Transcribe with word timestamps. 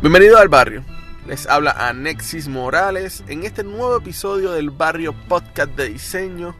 Bienvenido 0.00 0.38
al 0.38 0.48
barrio. 0.48 0.84
Les 1.26 1.48
habla 1.48 1.72
Anexis 1.72 2.46
Morales. 2.46 3.24
En 3.26 3.42
este 3.42 3.64
nuevo 3.64 3.96
episodio 3.96 4.52
del 4.52 4.70
Barrio 4.70 5.12
Podcast 5.12 5.72
de 5.72 5.88
Diseño, 5.88 6.54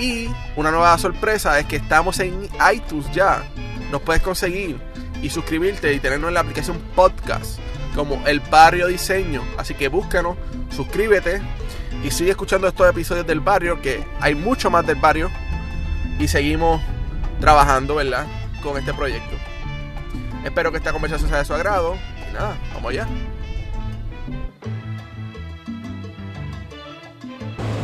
y 0.00 0.30
una 0.56 0.70
nueva 0.70 0.96
sorpresa 0.98 1.58
es 1.58 1.66
que 1.66 1.76
estamos 1.76 2.18
en 2.20 2.48
iTunes 2.72 3.10
ya. 3.12 3.44
Nos 3.92 4.00
puedes 4.00 4.22
conseguir 4.22 4.80
y 5.22 5.28
suscribirte 5.28 5.92
y 5.92 6.00
tenernos 6.00 6.28
en 6.28 6.34
la 6.34 6.40
aplicación 6.40 6.78
podcast 6.96 7.58
como 7.94 8.26
El 8.26 8.40
Barrio 8.40 8.86
Diseño. 8.86 9.42
Así 9.58 9.74
que 9.74 9.88
búscanos, 9.88 10.36
suscríbete 10.74 11.42
y 12.02 12.10
sigue 12.10 12.30
escuchando 12.30 12.66
estos 12.66 12.88
episodios 12.88 13.26
del 13.26 13.40
barrio, 13.40 13.82
que 13.82 14.04
hay 14.20 14.34
mucho 14.34 14.70
más 14.70 14.86
del 14.86 14.96
barrio. 14.96 15.30
Y 16.18 16.28
seguimos 16.28 16.80
trabajando, 17.40 17.96
¿verdad? 17.96 18.26
Con 18.62 18.78
este 18.78 18.94
proyecto. 18.94 19.36
Espero 20.44 20.70
que 20.70 20.78
esta 20.78 20.92
conversación 20.92 21.28
sea 21.28 21.38
de 21.38 21.44
su 21.44 21.54
agrado. 21.54 21.96
Y 22.28 22.32
nada, 22.32 22.56
vamos 22.74 22.90
allá. 22.90 23.06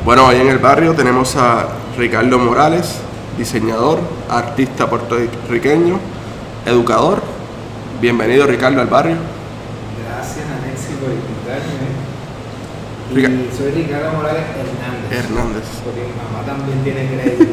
Bueno, 0.07 0.27
hoy 0.29 0.37
en 0.37 0.47
el 0.47 0.59
barrio 0.59 0.95
tenemos 0.95 1.35
a 1.35 1.67
Ricardo 1.99 2.39
Morales, 2.39 3.01
diseñador, 3.37 3.99
artista 4.31 4.89
puertorriqueño, 4.89 5.99
educador. 6.65 7.21
Bienvenido 8.01 8.47
Ricardo 8.47 8.83
al 8.83 8.87
barrio. 8.87 9.17
Gracias 10.07 10.47
Anexi 10.47 10.93
por 11.01 11.11
invitarme. 11.11 11.91
Y 13.11 13.17
soy 13.59 13.73
Ricardo 13.73 14.12
Morales 14.17 14.45
Hernández. 14.45 15.11
Hernández. 15.11 15.65
Porque 15.84 16.03
mi 16.03 16.12
mamá 16.15 16.47
también 16.47 16.84
tiene 16.84 17.09
crédito. 17.09 17.45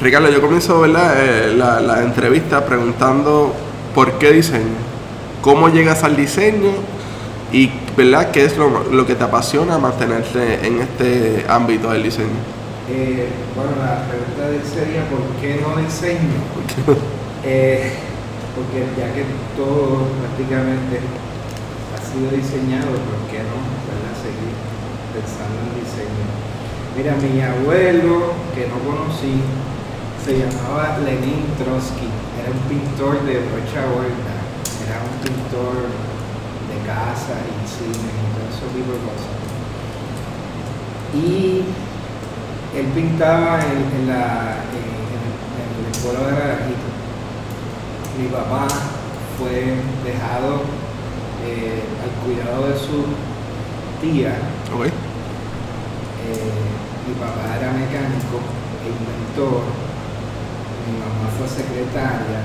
Ricardo, 0.00 0.30
yo 0.30 0.40
comienzo 0.40 0.80
¿verdad? 0.80 1.12
Eh, 1.18 1.52
la, 1.58 1.80
la 1.80 2.00
entrevista 2.00 2.64
preguntando 2.64 3.52
por 3.94 4.12
qué 4.12 4.32
diseño. 4.32 4.78
¿Cómo 5.42 5.68
llegas 5.68 6.04
al 6.04 6.16
diseño 6.16 6.70
¿Y 7.54 7.70
¿verdad? 7.96 8.30
qué 8.30 8.44
es 8.44 8.56
lo, 8.56 9.06
que 9.06 9.14
te 9.14 9.24
apasiona 9.24 9.78
mantenerte 9.78 10.66
en 10.66 10.80
este 10.80 11.44
ámbito 11.48 11.90
del 11.90 12.02
diseño? 12.02 12.38
Eh, 12.90 13.28
bueno, 13.54 13.72
la 13.78 14.04
pregunta 14.04 14.50
sería 14.66 15.08
¿por 15.08 15.22
qué 15.40 15.60
no 15.62 15.80
diseño? 15.80 16.36
eh, 17.44 17.92
porque 18.54 18.84
ya 18.98 19.12
que 19.14 19.24
todo 19.56 20.06
prácticamente 20.20 21.00
ha 21.94 22.00
sido 22.02 22.30
diseñado, 22.34 22.90
¿por 22.90 23.18
qué 23.30 23.40
no 23.46 23.56
¿verdad? 23.88 24.14
seguir 24.18 24.54
pensando 25.14 25.54
en 25.64 25.80
diseño? 25.80 26.26
Mira, 26.96 27.14
mi 27.18 27.40
abuelo, 27.40 28.34
que 28.54 28.68
no 28.70 28.78
conocí, 28.86 29.42
se 30.22 30.38
llamaba 30.38 30.98
Lenin 31.04 31.42
Trotsky, 31.58 32.06
era 32.38 32.50
un 32.54 32.62
pintor 32.70 33.22
de 33.26 33.42
brocha 33.42 33.82
Huerta, 33.90 34.34
era 34.86 35.02
un 35.02 35.16
pintor 35.20 36.13
casa 36.84 37.34
y 37.48 37.66
cine 37.66 38.12
y 38.12 38.28
todo 38.36 38.46
ese 38.52 38.66
tipo 38.76 38.92
de 38.92 39.00
cosas. 39.08 39.32
Y 41.14 41.64
él 42.78 42.86
pintaba 42.94 43.60
en, 43.60 44.08
la, 44.08 44.58
en, 44.74 44.82
el 45.86 45.94
pueblo 46.02 46.26
de 46.26 46.32
Naranjito. 46.32 46.88
Mi 48.18 48.28
papá 48.28 48.66
fue 49.38 49.78
dejado 50.04 50.62
eh, 51.46 51.82
al 52.02 52.10
cuidado 52.24 52.68
de 52.68 52.78
su 52.78 53.06
tía. 54.00 54.34
Eh, 56.24 56.64
mi 57.06 57.14
papá 57.14 57.56
era 57.58 57.72
mecánico 57.72 58.40
e 58.82 58.88
inventor. 58.90 59.62
Mi 60.86 60.98
mamá 60.98 61.30
fue 61.38 61.48
secretaria. 61.48 62.40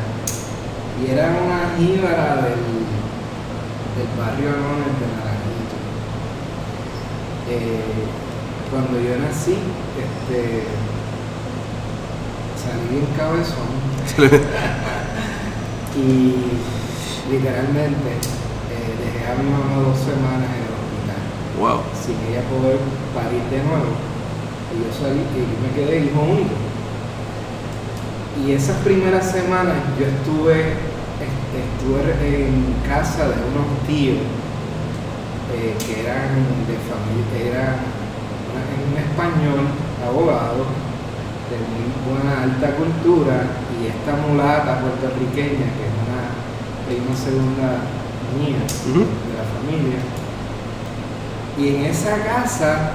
Y 1.01 1.11
era 1.11 1.27
una 1.27 1.75
jíbara 1.77 2.41
del 2.41 2.98
del 3.99 4.07
barrio 4.15 4.47
Anones 4.47 4.95
de 4.95 5.07
Naranjito. 5.11 5.75
Eh, 7.51 8.07
cuando 8.71 8.95
yo 8.95 9.19
nací, 9.19 9.59
este, 9.99 10.63
salí 12.55 12.85
bien 12.91 13.07
cabezón 13.17 13.67
y 15.99 16.35
literalmente 17.29 18.09
eh, 18.71 18.91
dejé 19.03 19.31
a 19.31 19.35
mi 19.35 19.51
mamá 19.51 19.83
dos 19.83 19.99
semanas 19.99 20.47
en 20.47 20.63
el 20.63 20.73
hospital 20.79 21.21
wow. 21.59 21.83
sin 21.91 22.15
ella 22.31 22.43
poder 22.47 22.79
parir 23.11 23.43
de 23.51 23.59
nuevo. 23.67 23.99
Y 24.71 24.79
yo 24.79 24.89
salí 24.95 25.19
y 25.19 25.43
me 25.59 25.75
quedé 25.75 26.05
hijo 26.05 26.21
único. 26.21 26.55
Y 28.45 28.53
esas 28.53 28.77
primeras 28.77 29.29
semanas 29.29 29.75
yo 29.99 30.05
estuve 30.05 30.88
estuve 31.79 32.47
en 32.47 32.75
casa 32.87 33.29
de 33.29 33.39
unos 33.39 33.87
tíos 33.87 34.17
eh, 35.55 35.75
que 35.79 36.01
eran 36.01 36.35
de 36.67 36.75
familia, 36.91 37.51
era 37.51 37.75
un 38.91 38.97
español 38.97 39.65
abogado 40.05 40.65
de 41.49 41.57
muy 41.71 41.87
buena 42.03 42.43
alta 42.43 42.75
cultura 42.75 43.47
y 43.79 43.87
esta 43.87 44.15
mulata 44.27 44.81
puertorriqueña 44.81 45.71
que 45.71 45.87
es 45.87 45.95
una 46.03 46.35
prima 46.85 47.15
segunda 47.15 47.87
mía 48.35 48.59
de 48.59 49.31
la 49.39 49.45
familia. 49.55 49.99
Y 51.57 51.75
en 51.75 51.85
esa 51.91 52.17
casa 52.25 52.91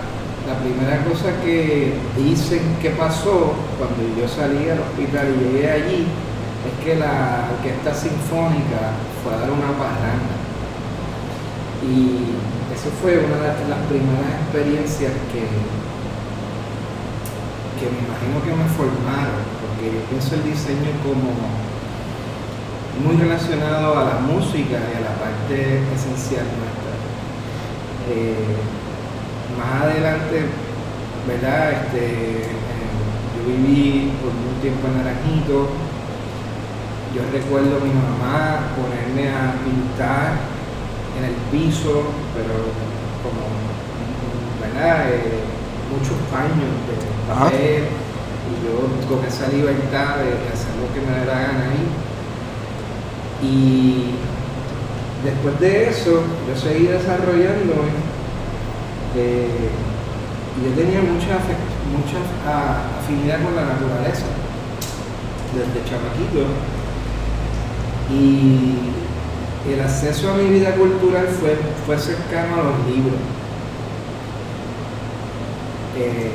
la 0.47 0.59
primera 0.59 1.03
cosa 1.05 1.33
que 1.43 1.95
dicen 2.17 2.77
que 2.83 2.91
pasó 2.91 3.55
cuando 3.79 4.03
yo 4.21 4.29
salí 4.29 4.69
al 4.69 4.81
hospital 4.81 5.29
y 5.35 5.45
llegué 5.45 5.71
allí 5.71 6.07
es 6.65 6.85
que 6.85 6.97
la 6.97 7.49
orquesta 7.53 7.95
sinfónica 7.95 8.97
fue 9.23 9.35
a 9.35 9.39
dar 9.39 9.51
una 9.51 9.73
parranda. 9.77 10.35
Y 11.85 12.33
eso 12.73 12.89
fue 13.01 13.19
una 13.21 13.37
de 13.37 13.69
las 13.69 13.83
primeras 13.89 14.41
experiencias 14.41 15.13
que, 15.29 15.45
que 17.77 17.87
me 17.93 18.01
imagino 18.09 18.41
que 18.41 18.57
me 18.57 18.69
formaron, 18.73 19.45
porque 19.61 19.93
yo 19.93 20.01
pienso 20.09 20.35
el 20.37 20.45
diseño 20.45 20.91
como 21.05 21.37
muy 23.05 23.17
relacionado 23.21 23.99
a 23.99 24.05
la 24.05 24.19
música 24.21 24.79
y 24.81 24.95
a 24.97 25.01
la 25.05 25.15
parte 25.21 25.83
esencial 25.93 26.47
nuestra. 26.57 26.95
Eh, 28.09 28.57
más 29.59 29.83
adelante, 29.83 30.47
¿verdad? 31.27 31.73
Este, 31.73 32.05
eh, 32.05 32.49
yo 33.37 33.41
viví 33.47 34.13
por 34.23 34.31
un 34.31 34.61
tiempo 34.61 34.87
en 34.89 34.99
Naranjito, 34.99 35.69
yo 37.15 37.23
recuerdo 37.33 37.77
a 37.77 37.81
mi 37.81 37.95
mamá 37.95 38.75
ponerme 38.75 39.31
a 39.31 39.55
pintar 39.63 40.35
en 41.17 41.25
el 41.31 41.37
piso, 41.53 42.03
pero 42.35 42.75
como, 43.23 43.47
¿verdad? 44.61 45.11
Eh, 45.11 45.39
muchos 45.95 46.19
paños 46.35 46.75
de 46.91 46.99
papel, 47.31 47.87
y 47.87 48.55
yo 48.67 48.91
con 49.09 49.25
esa 49.25 49.47
libertad 49.47 50.19
de, 50.27 50.35
hacer 50.51 50.75
lo 50.83 50.91
que 50.91 51.01
me 51.07 51.25
la 51.25 51.39
gana 51.39 51.71
ahí. 51.71 51.87
Y 53.47 54.15
después 55.23 55.61
de 55.61 55.91
eso, 55.91 56.25
yo 56.49 56.61
seguí 56.61 56.87
desarrollándome. 56.87 57.95
Eh, 59.15 59.71
y 60.59 60.65
yo 60.65 60.75
tenía 60.75 61.01
mucha, 61.01 61.39
mucha 61.95 62.19
afinidad 62.99 63.43
con 63.45 63.55
la 63.55 63.65
naturaleza 63.67 64.27
desde 65.55 65.89
chamaquito 65.89 66.47
y 68.11 69.73
el 69.73 69.81
acceso 69.81 70.31
a 70.31 70.35
mi 70.37 70.49
vida 70.59 70.75
cultural 70.75 71.27
fue, 71.41 71.57
fue 71.87 71.99
cercano 71.99 72.55
a 72.55 72.65
los 72.65 72.87
libros. 72.95 73.19
Eh, 75.97 76.33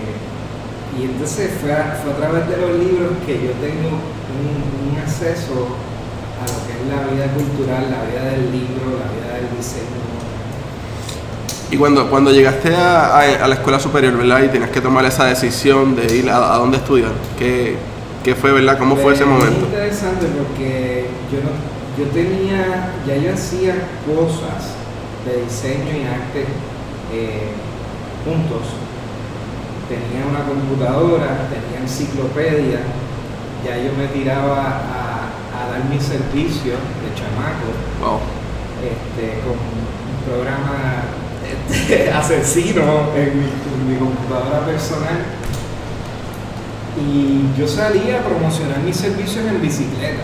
y 1.00 1.04
entonces 1.04 1.52
fue 1.62 1.72
a, 1.74 2.00
fue 2.04 2.14
a 2.14 2.18
través 2.18 2.48
de 2.50 2.58
los 2.58 2.72
libros 2.80 3.12
que 3.26 3.34
yo 3.36 3.52
tengo 3.62 3.90
un, 3.90 4.98
acceso 5.00 5.54
a 6.40 6.46
lo 6.46 6.58
que 6.68 6.74
es 6.74 6.88
la 6.88 7.12
vida 7.12 7.32
cultural, 7.34 7.84
la 7.90 8.04
vida 8.10 8.32
del 8.32 8.52
libro, 8.52 9.00
la 9.00 9.10
vida 9.12 9.36
del 9.36 9.58
diseño. 9.58 10.00
Y 11.72 11.78
cuando, 11.78 12.10
cuando 12.10 12.32
llegaste 12.32 12.76
a, 12.76 13.18
a- 13.18 13.44
a 13.44 13.48
la 13.48 13.56
escuela 13.56 13.80
superior, 13.80 14.18
¿verdad? 14.18 14.44
Y 14.44 14.48
tenías 14.50 14.70
que 14.72 14.82
tomar 14.82 15.06
esa 15.06 15.26
decisión 15.26 15.96
de 15.96 16.16
ir 16.16 16.30
a, 16.30 16.54
a 16.54 16.58
dónde 16.58 16.78
estudiar, 16.78 17.12
¿qué, 17.38 17.76
qué 18.24 18.36
fue, 18.36 18.52
verdad? 18.52 18.78
¿Cómo 18.78 18.96
fue 18.96 19.14
ese 19.14 19.26
momento? 19.26 19.58
Es 19.58 19.64
interesante 19.64 20.26
porque 20.28 21.06
yo, 21.32 21.40
no, 21.44 21.52
yo 21.98 22.10
tenía, 22.12 22.92
ya 23.08 23.16
yo 23.18 23.34
hacía 23.34 23.76
cosas 24.06 24.76
de 25.26 25.44
diseño 25.44 25.92
y 25.98 26.06
arte 26.06 26.46
eh, 27.14 27.52
juntos. 28.26 28.68
Tenía 29.90 30.26
una 30.30 30.46
computadora, 30.46 31.50
tenía 31.50 31.82
enciclopedia, 31.82 32.80
ya 33.66 33.78
yo 33.78 33.92
me 33.98 34.08
tiraba 34.08 34.58
a, 34.62 35.30
a 35.58 35.70
dar 35.72 35.86
mi 35.90 36.00
servicio 36.00 36.74
de 36.74 37.10
chamaco 37.16 37.74
Wow. 38.00 38.20
este, 38.86 39.42
con 39.42 39.58
un 39.58 40.24
programa 40.30 41.04
este, 41.44 42.12
asesino 42.14 43.10
en 43.16 43.40
mi, 43.40 43.46
en 43.50 43.90
mi 43.90 43.96
computadora 43.98 44.60
personal. 44.66 45.26
Y 46.98 47.46
yo 47.58 47.68
salía 47.68 48.20
a 48.20 48.24
promocionar 48.24 48.80
mis 48.80 48.96
servicios 48.98 49.46
en 49.46 49.62
bicicleta. 49.62 50.24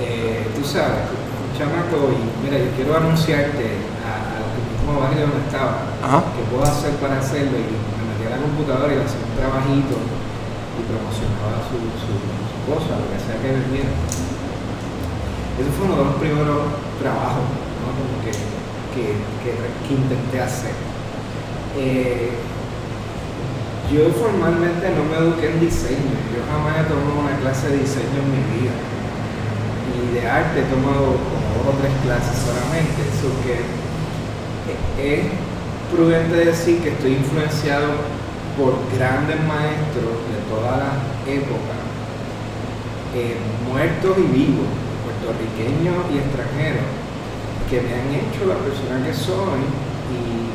Eh, 0.00 0.46
tú 0.54 0.62
sabes, 0.64 1.10
un 1.10 1.50
chamaco, 1.58 2.12
y 2.14 2.22
mira, 2.44 2.56
yo 2.62 2.70
quiero 2.76 2.96
anunciarte 2.96 3.82
a- 4.06 4.38
al 4.38 4.46
mismo 4.54 5.00
barrio 5.00 5.26
donde 5.26 5.42
estaba, 5.50 5.90
Ajá. 6.00 6.22
que 6.38 6.42
puedo 6.48 6.62
hacer 6.64 6.92
para 7.02 7.18
hacerlo. 7.18 7.58
Y 7.58 7.66
me 7.66 8.02
metía 8.14 8.30
a 8.30 8.38
la 8.38 8.42
computadora 8.46 8.94
y 8.94 9.02
hacía 9.02 9.20
un 9.26 9.34
trabajito 9.36 9.94
y 9.98 10.80
promocionaba 10.86 11.58
su, 11.66 11.76
su, 11.98 12.12
su 12.14 12.56
cosa, 12.70 12.94
lo 12.94 13.06
que 13.10 13.18
sea 13.18 13.36
que 13.42 13.50
vendiera. 13.58 13.90
Ese 15.58 15.70
fue 15.74 15.90
uno 15.90 15.98
de 15.98 16.04
los 16.06 16.14
primeros 16.22 16.62
trabajos 17.02 17.42
¿no? 17.82 17.90
Como 17.98 18.14
que, 18.22 18.30
que, 18.94 19.18
que, 19.42 19.50
que 19.58 19.92
intenté 19.98 20.38
hacer. 20.40 20.74
Eh, 21.76 22.30
yo 23.92 24.12
formalmente 24.12 24.84
no 24.92 25.04
me 25.08 25.16
eduqué 25.16 25.48
en 25.48 25.60
diseño, 25.60 26.12
yo 26.28 26.44
jamás 26.44 26.80
he 26.80 26.84
tomado 26.92 27.24
una 27.24 27.36
clase 27.40 27.68
de 27.72 27.78
diseño 27.78 28.20
en 28.20 28.30
mi 28.36 28.42
vida. 28.52 28.76
Y 29.96 30.14
de 30.14 30.28
arte 30.28 30.60
he 30.60 30.68
tomado 30.68 31.16
como 31.16 31.48
dos 31.64 31.72
o 31.72 31.78
tres 31.80 31.92
clases 32.04 32.36
solamente, 32.44 33.00
eso 33.08 33.32
que 33.42 33.64
es 35.00 35.24
prudente 35.94 36.44
decir 36.44 36.82
que 36.82 36.90
estoy 36.90 37.12
influenciado 37.16 37.96
por 38.58 38.76
grandes 38.92 39.40
maestros 39.48 40.20
de 40.28 40.38
todas 40.52 40.76
las 40.76 40.96
épocas, 41.24 41.80
eh, 43.16 43.40
muertos 43.64 44.18
y 44.18 44.26
vivos, 44.36 44.68
puertorriqueños 45.00 45.96
y 46.12 46.18
extranjeros, 46.20 46.84
que 47.70 47.80
me 47.80 47.94
han 47.94 48.08
hecho 48.12 48.44
la 48.44 48.60
persona 48.60 49.00
que 49.00 49.14
soy 49.14 49.64
y 50.12 50.47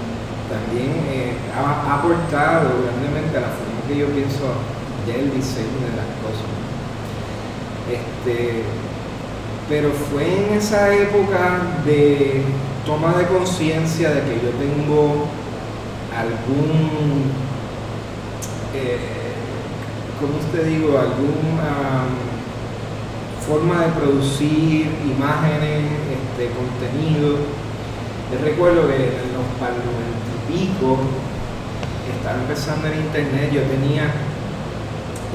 también 0.53 0.91
eh, 1.09 1.33
ha, 1.55 1.95
aportado 1.95 2.69
grandemente 2.83 3.37
a 3.37 3.41
la 3.41 3.47
forma 3.47 3.81
que 3.87 3.97
yo 3.97 4.07
pienso 4.07 4.45
del 5.07 5.33
diseño 5.33 5.81
de 5.89 5.97
las 5.97 6.09
cosas. 6.21 6.53
Este, 7.89 8.63
pero 9.67 9.91
fue 9.91 10.23
en 10.23 10.57
esa 10.57 10.93
época 10.93 11.81
de 11.85 12.43
toma 12.85 13.13
de 13.17 13.25
conciencia 13.27 14.09
de 14.09 14.21
que 14.21 14.35
yo 14.43 14.49
tengo 14.59 15.25
algún, 16.13 17.31
eh, 18.75 19.33
¿cómo 20.19 20.37
te 20.51 20.69
digo? 20.69 20.99
Alguna 20.99 22.05
forma 23.47 23.85
de 23.85 23.91
producir 23.93 24.87
imágenes, 25.03 25.83
este, 26.11 26.51
contenido. 26.55 27.37
Yo 28.31 28.37
recuerdo 28.43 28.87
que 28.87 28.95
en 28.95 29.33
los 29.35 29.43
y 29.61 30.32
pico 30.53 30.97
estaba 32.15 32.37
empezando 32.39 32.87
el 32.87 32.99
internet, 32.99 33.51
yo 33.51 33.61
tenía 33.63 34.11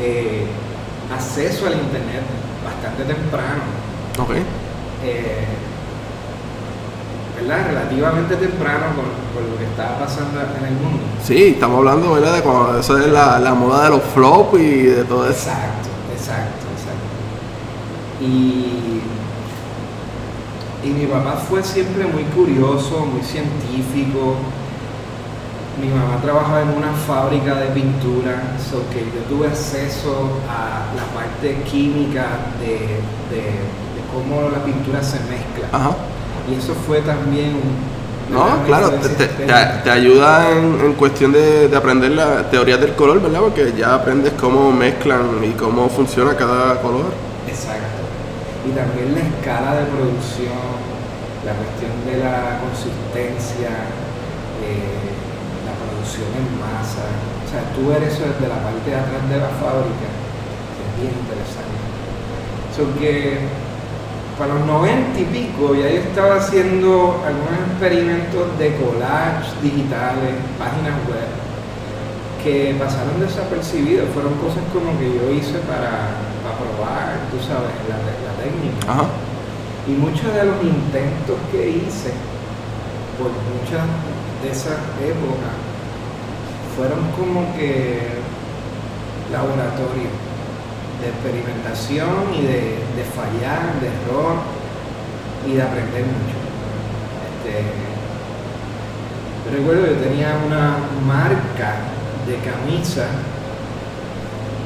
eh, 0.01 0.47
acceso 1.13 1.67
al 1.67 1.75
internet 1.75 2.23
bastante 2.65 3.05
temprano. 3.05 3.63
Ok. 4.19 4.31
eh, 5.05 5.47
¿verdad? 7.41 7.67
Relativamente 7.69 8.37
temprano 8.37 8.87
con, 8.97 9.05
con 9.35 9.51
lo 9.51 9.59
que 9.59 9.65
estaba 9.65 9.99
pasando 9.99 10.41
en 10.41 10.65
el 10.67 10.75
mundo. 10.75 10.99
Sí, 11.25 11.51
estamos 11.55 11.79
hablando, 11.79 12.13
¿verdad? 12.15 12.35
De 12.35 12.43
cuando 12.43 12.79
eso 12.81 12.99
es 12.99 13.07
la, 13.09 13.39
la 13.39 13.55
moda 13.55 13.85
de 13.85 13.91
los 13.91 14.03
flops 14.03 14.59
y 14.59 14.83
de 14.83 15.05
todo 15.05 15.25
eso. 15.29 15.49
Exacto, 15.49 15.89
exacto, 16.13 16.67
exacto. 16.75 17.09
Y, 18.21 19.03
y 20.85 20.91
mi 20.91 21.07
papá 21.07 21.37
fue 21.49 21.63
siempre 21.63 22.07
muy 22.07 22.25
curioso, 22.25 23.07
muy 23.07 23.23
científico. 23.23 24.35
Mi 25.81 25.89
mamá 25.89 26.21
trabajaba 26.23 26.63
en 26.63 26.71
una 26.71 26.93
fábrica 27.07 27.55
de 27.55 27.67
pintura, 27.69 28.43
so 28.59 28.83
que 28.91 29.01
yo 29.01 29.23
tuve 29.29 29.47
acceso 29.47 30.39
a 30.49 30.93
la 30.97 31.05
parte 31.15 31.63
química 31.71 32.27
de, 32.61 32.99
de- 33.35 33.43
de 33.95 34.01
cómo 34.13 34.49
la 34.51 34.59
pintura 34.65 35.03
se 35.03 35.19
mezcla. 35.21 35.69
Ajá. 35.73 35.91
Y 36.51 36.55
eso 36.59 36.75
fue 36.87 37.01
también 37.03 37.51
un... 37.55 37.99
No, 38.35 38.63
claro, 38.67 38.91
te, 38.91 39.91
ayuda 39.91 40.51
en, 40.51 40.81
en 40.85 40.93
cuestión 40.95 41.33
de, 41.33 41.69
de 41.69 41.77
aprender 41.77 42.11
la 42.11 42.51
teoría 42.51 42.77
del 42.77 42.95
color, 42.95 43.23
¿verdad? 43.23 43.41
Porque 43.41 43.73
ya 43.79 43.95
aprendes 43.95 44.35
cómo 44.39 44.71
mezclan 44.71 45.43
y 45.43 45.53
cómo 45.53 45.89
funciona 45.89 46.35
cada 46.37 46.79
color. 46.83 47.07
Exacto. 47.49 48.03
Y 48.69 48.73
también 48.73 49.15
la 49.15 49.21
escala 49.21 49.81
de 49.81 49.87
producción, 49.87 50.61
la 51.47 51.53
cuestión 51.55 51.93
de 52.05 52.23
la 52.23 52.61
consistencia, 52.61 53.69
eh, 54.61 55.09
producción 56.09 56.29
en 56.33 56.49
masa. 56.61 57.05
O 57.45 57.49
sea, 57.51 57.63
tú 57.75 57.89
ver 57.89 58.03
eso 58.03 58.25
desde 58.25 58.49
la 58.49 58.61
parte 58.63 58.91
de 58.91 58.97
atrás 58.97 59.29
de 59.29 59.37
la 59.37 59.53
fábrica 59.61 60.09
es 60.09 61.01
bien 61.01 61.13
interesante. 61.13 61.77
So 62.75 62.89
que 62.99 63.39
para 64.39 64.55
los 64.55 64.67
noventa 64.67 65.19
y 65.19 65.25
pico 65.25 65.75
ya 65.75 65.91
yo 65.91 66.01
estaba 66.01 66.37
haciendo 66.37 67.21
algunos 67.27 67.59
experimentos 67.73 68.59
de 68.59 68.77
collage 68.77 69.51
digitales, 69.63 70.33
páginas 70.59 70.97
web, 71.09 71.29
que 72.43 72.77
pasaron 72.79 73.21
desapercibidos. 73.21 74.09
Fueron 74.15 74.35
cosas 74.39 74.63
como 74.73 74.97
que 74.99 75.13
yo 75.13 75.31
hice 75.33 75.59
para, 75.67 76.17
para 76.41 76.57
probar, 76.57 77.19
tú 77.31 77.39
sabes, 77.43 77.75
la, 77.89 77.99
la 77.99 78.35
técnica. 78.41 78.93
Ajá. 78.93 79.05
Y 79.89 79.93
muchos 79.93 80.33
de 80.33 80.45
los 80.45 80.63
intentos 80.63 81.37
que 81.51 81.69
hice 81.71 82.13
por 83.17 83.33
muchas 83.33 83.83
de 84.43 84.51
esas 84.53 84.79
épocas 85.03 85.68
fueron 86.79 87.11
como 87.19 87.43
que 87.57 87.99
laboratorio 89.33 90.15
de 91.03 91.09
experimentación 91.11 92.33
y 92.39 92.43
de, 92.43 92.79
de 92.95 93.05
fallar, 93.19 93.81
de 93.83 93.89
error 93.89 94.37
y 95.45 95.55
de 95.55 95.63
aprender 95.63 96.05
mucho. 96.07 96.39
Este, 97.27 97.67
recuerdo 99.57 99.87
que 99.87 100.07
tenía 100.07 100.39
una 100.47 100.79
marca 101.05 101.75
de 102.29 102.37
camisa 102.47 103.07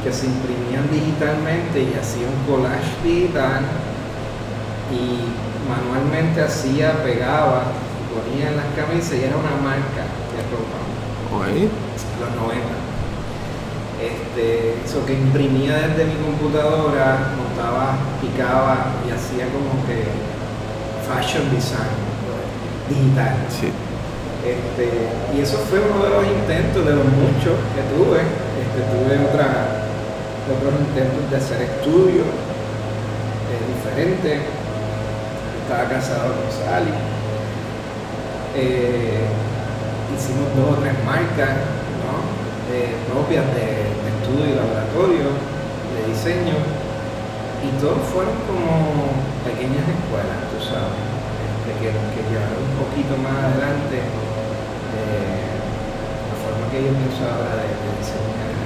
que 0.04 0.12
se 0.12 0.26
imprimían 0.26 0.90
digitalmente 0.92 1.80
y 1.80 1.94
hacía 1.98 2.26
un 2.28 2.44
collage 2.44 2.92
digital 3.02 3.62
y 4.92 5.32
manualmente 5.66 6.42
hacía, 6.42 7.02
pegaba, 7.02 7.72
ponía 8.12 8.50
en 8.50 8.56
las 8.58 8.66
camisas 8.76 9.14
y 9.14 9.24
era 9.24 9.36
una 9.36 9.56
marca 9.62 10.04
de 10.36 10.42
ropa, 10.52 10.76
Ok. 11.32 11.91
Los 12.20 12.30
90. 12.36 12.92
Este, 14.02 14.74
eso 14.84 15.06
que 15.06 15.14
imprimía 15.14 15.76
desde 15.88 16.06
mi 16.06 16.16
computadora, 16.18 17.34
montaba, 17.38 17.94
picaba 18.20 18.98
y 19.06 19.14
hacía 19.14 19.46
como 19.54 19.78
que 19.86 20.10
fashion 21.06 21.50
design 21.54 22.02
digital. 22.88 23.36
Sí. 23.48 23.70
Este, 24.42 25.06
y 25.36 25.40
eso 25.40 25.58
fue 25.70 25.78
uno 25.78 26.02
de 26.02 26.10
los 26.10 26.26
intentos, 26.26 26.84
de 26.84 26.94
los 26.98 27.06
muchos 27.06 27.54
que 27.78 27.82
tuve. 27.94 28.26
Este, 28.58 28.80
tuve 28.90 29.22
otra, 29.22 29.86
otros 30.50 30.74
intentos 30.82 31.30
de 31.30 31.36
hacer 31.36 31.62
estudios 31.62 32.26
eh, 32.26 33.62
diferentes. 33.70 34.42
Estaba 35.62 35.88
casado 35.88 36.34
con 36.34 36.50
Sally. 36.50 36.90
Eh, 38.56 39.30
hicimos 40.16 40.50
dos 40.56 40.78
o 40.78 40.82
tres 40.82 40.94
marcas. 41.06 41.81
Eh, 42.72 42.88
propias 43.04 43.44
de, 43.52 43.92
de 43.92 44.08
estudio 44.16 44.48
y 44.48 44.56
laboratorio, 44.56 45.28
de 45.92 46.00
diseño. 46.08 46.56
Y 47.60 47.68
todos 47.76 48.00
fueron 48.08 48.32
como 48.48 49.12
pequeñas 49.44 49.84
escuelas, 49.92 50.40
tú 50.48 50.56
sabes, 50.64 50.96
este, 51.52 51.70
que, 51.78 51.92
que 51.92 52.20
llevaron 52.32 52.64
un 52.64 52.76
poquito 52.80 53.12
más 53.20 53.44
adelante 53.44 54.00
eh, 54.00 55.52
la 56.32 56.36
forma 56.40 56.64
que 56.72 56.80
yo 56.80 56.96
pienso 56.96 57.22
ahora 57.28 57.60
de, 57.60 57.68
de 57.76 57.92
diseñar 58.00 58.56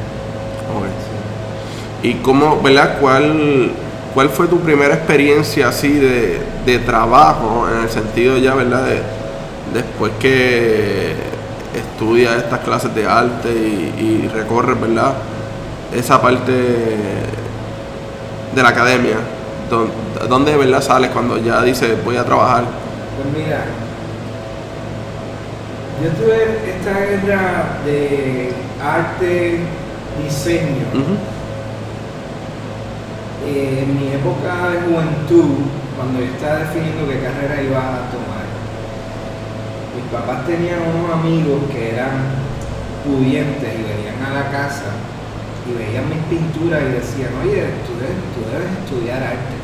¿Y 2.03 2.15
cómo, 2.23 2.63
verdad? 2.63 2.99
¿Cuál, 3.01 3.73
¿Cuál 4.15 4.29
fue 4.31 4.47
tu 4.47 4.61
primera 4.61 4.95
experiencia 4.95 5.69
así 5.69 5.93
de, 5.93 6.41
de 6.65 6.79
trabajo 6.79 7.67
en 7.69 7.83
el 7.83 7.91
sentido 7.91 8.39
ya, 8.39 8.55
verdad? 8.55 8.87
De, 8.87 9.03
después 9.75 10.13
que 10.21 11.36
estudias 11.77 12.37
estas 12.37 12.61
clases 12.61 12.95
de 12.95 13.07
arte 13.07 13.51
y, 13.51 14.25
y 14.25 14.29
recorres, 14.33 14.81
¿verdad? 14.81 15.15
Esa 15.95 16.21
parte 16.21 16.53
de 18.55 18.63
la 18.63 18.69
academia, 18.69 19.17
¿dónde 20.29 20.53
de 20.53 20.57
verdad 20.57 20.81
sales 20.81 21.11
cuando 21.11 21.39
ya 21.39 21.63
dices 21.63 22.03
voy 22.05 22.17
a 22.17 22.25
trabajar? 22.25 22.65
Pues 23.17 23.45
mira, 23.45 23.65
yo 26.03 26.11
tuve 26.11 26.77
esta 26.77 26.93
guerra 26.93 27.79
de 27.85 28.53
arte, 28.83 29.61
diseño. 30.23 30.87
Eh, 33.47 33.85
en 33.85 33.97
mi 33.97 34.13
época 34.13 34.71
de 34.71 34.81
juventud, 34.81 35.65
cuando 35.97 36.21
yo 36.21 36.27
estaba 36.27 36.59
definiendo 36.59 37.09
qué 37.09 37.21
carrera 37.21 37.63
iba 37.63 37.79
a 37.79 38.11
tomar, 38.11 38.36
mis 39.97 40.05
papás 40.13 40.47
tenían 40.47 40.81
unos 40.83 41.11
amigos 41.11 41.61
que 41.73 41.95
eran 41.95 42.29
pudientes 43.05 43.65
y 43.65 43.83
venían 43.83 44.21
a 44.21 44.35
la 44.35 44.51
casa 44.51 44.93
y 45.65 45.73
veían 45.73 46.09
mis 46.09 46.23
pinturas 46.29 46.83
y 46.83 46.93
decían, 46.93 47.33
oye, 47.43 47.65
tú 47.87 47.97
debes, 47.99 48.71
estudiar 48.85 49.23
arte. 49.23 49.57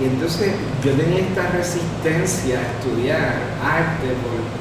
Y 0.00 0.04
entonces 0.06 0.54
yo 0.82 0.92
tenía 0.92 1.20
esta 1.20 1.50
resistencia 1.50 2.58
a 2.58 2.62
estudiar 2.62 3.34
arte 3.62 4.08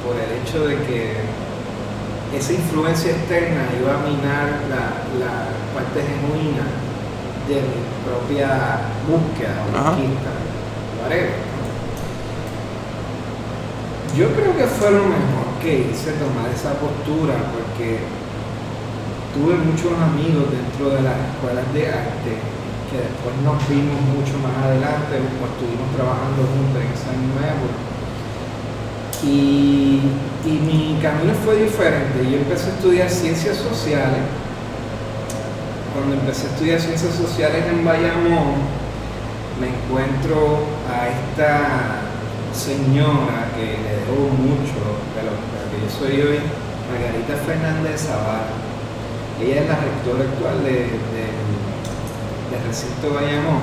por, 0.03 0.15
el 0.17 0.41
hecho 0.41 0.67
de 0.67 0.75
que 0.85 1.15
esa 2.35 2.53
influencia 2.53 3.11
externa 3.11 3.63
iba 3.79 3.95
a 3.95 4.03
minar 4.03 4.47
la, 4.69 4.83
la 5.21 5.33
parte 5.73 6.01
genuina 6.03 6.65
de 7.47 7.55
mi 7.55 7.79
propia 8.05 8.81
búsqueda 9.07 9.55
o 9.65 9.71
conquista, 9.71 10.31
yo 14.17 14.27
creo 14.35 14.55
que 14.57 14.65
fue 14.65 14.91
lo 14.91 15.03
mejor 15.03 15.47
que 15.61 15.87
hice 15.91 16.11
tomar 16.19 16.51
esa 16.51 16.73
postura 16.73 17.35
porque 17.55 17.99
tuve 19.33 19.55
muchos 19.55 19.93
amigos 19.95 20.51
dentro 20.51 20.89
de 20.89 21.01
las 21.01 21.15
escuelas 21.31 21.65
de 21.73 21.87
arte 21.87 22.33
que 22.91 22.97
después 22.99 23.31
nos 23.47 23.55
vimos 23.69 23.95
mucho 24.11 24.35
más 24.43 24.51
adelante 24.67 25.15
o 25.15 25.47
estuvimos 25.47 25.87
trabajando 25.95 26.43
juntos 26.43 26.83
en 26.83 26.91
esa 26.91 27.15
misma. 27.15 27.55
Y, 29.23 30.01
y 30.43 30.51
mi 30.59 30.99
camino 31.01 31.33
fue 31.45 31.63
diferente. 31.63 32.19
Yo 32.29 32.37
empecé 32.37 32.71
a 32.71 32.73
estudiar 32.73 33.09
ciencias 33.09 33.57
sociales. 33.57 34.27
Cuando 35.93 36.15
empecé 36.15 36.47
a 36.47 36.49
estudiar 36.51 36.81
ciencias 36.81 37.13
sociales 37.15 37.63
en 37.69 37.85
Bayamón, 37.85 38.59
me 39.61 39.69
encuentro 39.69 40.65
a 40.89 41.07
esta 41.07 42.01
señora 42.51 43.51
que 43.55 43.77
le 43.79 44.00
mucho 44.15 44.79
de 45.15 45.23
lo 45.23 45.31
que 45.71 45.81
yo 45.81 45.89
soy 45.89 46.21
hoy, 46.21 46.39
Margarita 46.89 47.35
Fernández 47.45 48.07
Zavala. 48.07 48.51
Ella 49.41 49.61
es 49.61 49.67
la 49.67 49.75
rectora 49.75 50.23
actual 50.29 50.63
de, 50.63 50.91
del 52.51 52.61
recinto 52.67 53.13
Bayamón. 53.13 53.61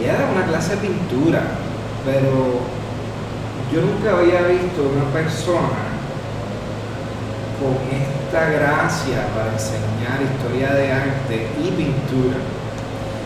Ella 0.00 0.12
da 0.18 0.30
una 0.30 0.46
clase 0.46 0.76
de 0.76 0.88
pintura, 0.88 1.42
pero 2.04 2.60
yo 3.72 3.80
nunca 3.80 4.18
había 4.18 4.42
visto 4.42 4.82
una 4.94 5.10
persona 5.12 5.96
con 7.58 7.74
esta 7.90 8.50
gracia 8.50 9.26
para 9.34 9.52
enseñar 9.52 10.20
historia 10.22 10.74
de 10.74 10.92
arte 10.92 11.48
y 11.58 11.70
pintura. 11.72 12.36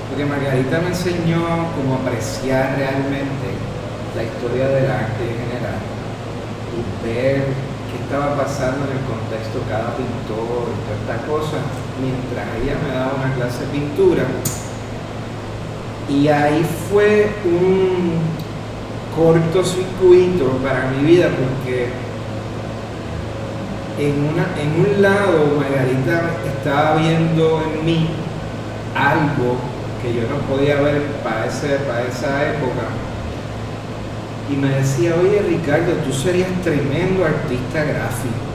Porque 0.08 0.24
Margarita 0.24 0.80
me 0.80 0.88
enseñó 0.88 1.42
cómo 1.76 1.96
apreciar 1.96 2.76
realmente 2.78 3.69
la 4.16 4.22
historia 4.24 4.68
del 4.68 4.90
arte 4.90 5.22
en 5.22 5.38
general 5.38 5.90
ver 7.04 7.44
qué 7.90 8.02
estaba 8.02 8.36
pasando 8.36 8.86
en 8.86 8.98
el 8.98 9.04
contexto 9.04 9.60
cada 9.68 9.96
pintor 9.96 10.66
y 10.70 11.26
toda 11.26 11.42
esta 11.42 11.60
mientras 12.00 12.46
ella 12.62 12.76
me 12.86 12.94
daba 12.94 13.12
una 13.16 13.34
clase 13.34 13.66
de 13.66 13.72
pintura. 13.72 14.24
Y 16.08 16.28
ahí 16.28 16.66
fue 16.90 17.30
un 17.44 18.18
cortocircuito 19.14 20.46
para 20.62 20.90
mi 20.90 21.04
vida 21.04 21.28
porque 21.28 21.88
en, 23.98 24.24
una, 24.24 24.46
en 24.58 24.96
un 24.96 25.02
lado 25.02 25.56
Margarita 25.56 26.30
estaba 26.46 26.96
viendo 26.96 27.62
en 27.62 27.84
mí 27.84 28.08
algo 28.94 29.56
que 30.02 30.14
yo 30.14 30.22
no 30.28 30.38
podía 30.48 30.80
ver 30.80 31.02
para, 31.22 31.46
ese, 31.46 31.76
para 31.86 32.02
esa 32.02 32.48
época 32.50 32.88
y 34.50 34.56
me 34.56 34.68
decía, 34.68 35.14
oye 35.14 35.42
Ricardo, 35.42 35.92
tú 36.04 36.12
serías 36.12 36.48
tremendo 36.64 37.24
artista 37.24 37.84
gráfico. 37.84 38.50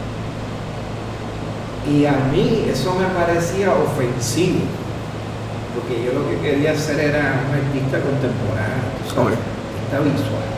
Y 1.90 2.06
a 2.06 2.18
mí 2.32 2.66
eso 2.70 2.96
me 2.96 3.06
parecía 3.16 3.72
ofensivo, 3.72 4.60
porque 5.76 6.04
yo 6.04 6.20
lo 6.20 6.28
que 6.28 6.40
quería 6.42 6.72
hacer 6.72 7.00
era 7.00 7.46
un 7.48 7.54
artista 7.56 8.02
contemporáneo, 8.02 8.84
artista 8.92 10.00
visual. 10.04 10.50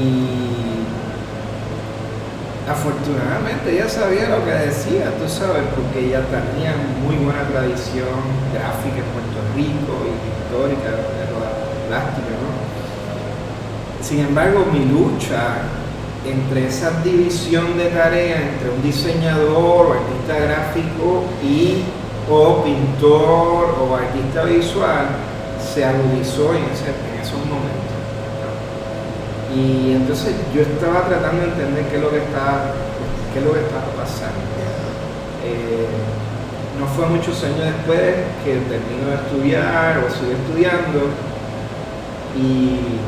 Y 0.00 0.56
afortunadamente 2.70 3.72
ella 3.72 3.88
sabía 3.88 4.28
lo 4.30 4.44
que 4.44 4.52
decía, 4.52 5.12
tú 5.18 5.28
sabes, 5.28 5.64
porque 5.74 6.06
ella 6.08 6.22
tenía 6.30 6.72
muy 7.04 7.16
buena 7.16 7.42
tradición 7.48 8.16
gráfica 8.54 9.02
en 9.02 9.08
Puerto 9.12 9.38
Rico 9.56 9.92
y 10.06 10.14
histórica, 10.24 10.88
de 10.88 11.24
la 11.34 11.50
plástica. 11.88 12.45
Sin 14.06 14.20
embargo, 14.20 14.64
mi 14.72 14.84
lucha 14.84 15.62
entre 16.24 16.68
esa 16.68 17.02
división 17.02 17.76
de 17.76 17.86
tareas 17.86 18.40
entre 18.40 18.70
un 18.70 18.80
diseñador 18.80 19.86
o 19.86 19.92
artista 19.94 20.38
gráfico 20.46 21.24
y 21.42 21.82
o 22.30 22.62
pintor 22.62 23.74
o 23.82 23.96
artista 23.96 24.44
visual 24.44 25.06
se 25.58 25.84
agudizó 25.84 26.54
en, 26.54 26.62
esos 27.20 27.38
momentos. 27.46 27.98
Y 29.52 29.94
entonces 29.96 30.36
yo 30.54 30.62
estaba 30.62 31.08
tratando 31.08 31.42
de 31.42 31.48
entender 31.48 31.84
qué 31.88 31.96
es 31.96 32.02
lo 32.02 32.10
que 32.10 32.18
estaba, 32.18 32.74
qué 33.32 33.40
es 33.40 33.44
lo 33.44 33.54
que 33.54 33.60
estaba 33.60 33.86
pasando. 33.96 34.38
Eh, 35.44 35.88
no 36.78 36.86
fue 36.86 37.06
muchos 37.06 37.42
años 37.42 37.74
después 37.74 38.22
que 38.44 38.54
termino 38.70 39.10
de 39.10 39.16
estudiar 39.16 39.98
o 39.98 40.14
sigo 40.14 40.30
estudiando 40.30 41.10
y 42.38 43.00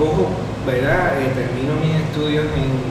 cojo, 0.00 0.28
¿verdad? 0.66 1.20
Eh, 1.20 1.30
termino 1.34 1.74
mis 1.80 1.94
estudios 1.94 2.46
en, 2.56 2.90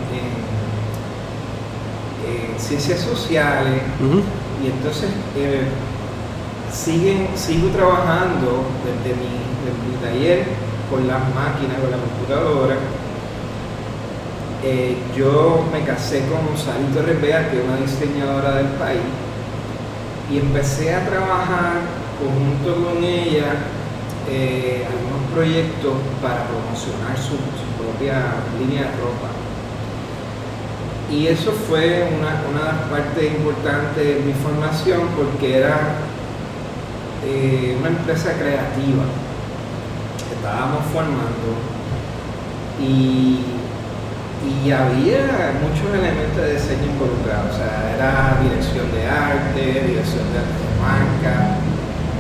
ciencias 2.60 3.00
sociales 3.00 3.82
y 4.62 4.68
entonces 4.68 5.10
eh, 5.36 5.64
siguen, 6.72 7.30
sigo 7.36 7.70
trabajando 7.70 8.66
desde 8.86 9.16
mi, 9.16 9.40
taller 10.04 10.46
con 10.90 11.08
las 11.08 11.20
máquinas, 11.36 11.80
con 11.82 11.92
la 11.92 11.98
computadora. 11.98 12.76
Eh, 14.64 14.98
yo 15.16 15.66
me 15.74 15.84
casé 15.84 16.24
con 16.28 16.58
Salito 16.58 17.02
Repea, 17.02 17.50
que 17.50 17.60
es 17.60 17.64
una 17.66 17.78
diseñadora 17.78 18.56
del 18.56 18.68
país, 18.78 19.02
y 20.32 20.38
empecé 20.38 20.94
a 20.96 21.06
trabajar 21.06 21.82
conjunto 22.20 22.86
con 22.86 23.04
ella 23.04 23.56
eh, 24.30 24.86
algunos 24.86 25.19
proyectos 25.34 25.94
para 26.22 26.46
promocionar 26.48 27.18
su, 27.18 27.38
propia 27.80 28.36
línea 28.60 28.84
de 28.84 28.92
ropa. 28.98 29.30
Y 31.12 31.28
eso 31.28 31.52
fue 31.52 32.08
una, 32.18 32.44
una 32.50 32.90
partes 32.90 33.32
importantes 33.32 33.98
de 33.98 34.22
mi 34.26 34.34
formación 34.34 35.02
porque 35.16 35.58
era 35.58 35.78
eh, 37.26 37.76
una 37.80 37.90
empresa 37.90 38.34
creativa 38.34 39.04
que 40.18 40.36
estábamos 40.36 40.86
formando 40.94 41.58
y, 42.80 43.40
y 44.48 44.72
había 44.72 45.60
muchos 45.60 45.88
elementos 45.92 46.38
de 46.38 46.54
diseño 46.54 46.86
involucrados. 46.94 47.52
O 47.54 47.58
sea, 47.58 47.96
era 47.96 48.40
dirección 48.42 48.92
de 48.92 49.06
arte, 49.06 49.62
dirección 49.88 50.24
de 50.32 50.40
arte 50.40 50.56
de 50.64 50.74
marca, 50.80 51.60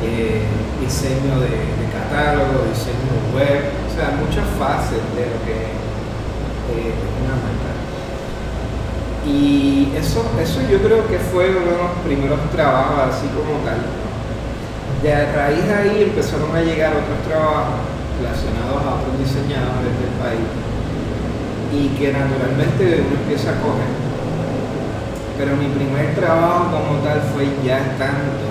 eh, 0.03 0.43
diseño 0.81 1.39
de, 1.39 1.79
catálogo, 2.09 2.65
diseño 2.73 3.21
web, 3.37 3.69
o 3.85 3.89
sea, 3.93 4.17
muchas 4.17 4.45
fases 4.57 4.97
de 5.13 5.29
lo 5.29 5.37
que 5.45 5.77
es 6.73 6.89
eh, 6.89 6.93
una 7.21 7.37
marca. 7.37 7.71
Y 9.25 9.93
eso, 9.95 10.25
eso 10.41 10.59
yo 10.69 10.81
creo 10.81 11.07
que 11.07 11.19
fue 11.19 11.49
uno 11.49 11.71
de 11.71 11.77
los 11.77 11.93
primeros 12.03 12.39
trabajos 12.51 13.13
así 13.13 13.27
como 13.29 13.61
tal. 13.61 13.85
De 15.03 15.13
a 15.13 15.31
raíz 15.33 15.65
de 15.65 15.73
ahí 15.73 16.03
empezaron 16.03 16.53
a 16.55 16.61
llegar 16.61 16.91
otros 16.91 17.21
trabajos 17.27 17.77
relacionados 18.17 18.81
a 18.83 18.99
otros 18.99 19.15
diseñadores 19.21 19.93
del 19.95 20.13
país 20.19 20.49
y 21.71 21.87
que 21.95 22.11
naturalmente 22.11 23.05
uno 23.05 23.15
empieza 23.21 23.51
a 23.51 23.61
coger. 23.61 23.93
pero 25.37 25.55
mi 25.55 25.69
primer 25.69 26.15
trabajo 26.15 26.67
como 26.73 26.99
tal 26.99 27.21
fue 27.31 27.47
ya 27.63 27.77
estando 27.79 28.48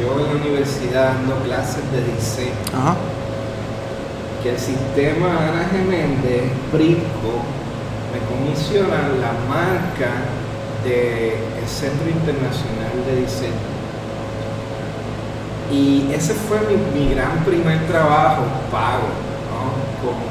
yo 0.00 0.18
en 0.18 0.26
la 0.26 0.40
universidad 0.40 1.14
dando 1.14 1.36
clases 1.44 1.82
de 1.92 2.04
diseño. 2.14 2.54
Ajá. 2.74 2.96
Que 4.42 4.50
el 4.50 4.58
sistema 4.58 5.48
Ana 5.48 5.68
Geméndez, 5.70 6.44
Prisco, 6.70 7.42
me 8.12 8.20
comisiona 8.30 9.08
la 9.20 9.32
marca 9.48 10.10
del 10.84 11.66
Centro 11.66 12.08
Internacional 12.08 13.04
de 13.06 13.20
Diseño. 13.22 13.78
Y 15.70 16.10
ese 16.12 16.34
fue 16.34 16.58
mi, 16.60 16.76
mi 16.98 17.14
gran 17.14 17.44
primer 17.44 17.86
trabajo 17.88 18.42
pago, 18.70 19.10
¿no? 19.50 19.74
Como, 20.00 20.24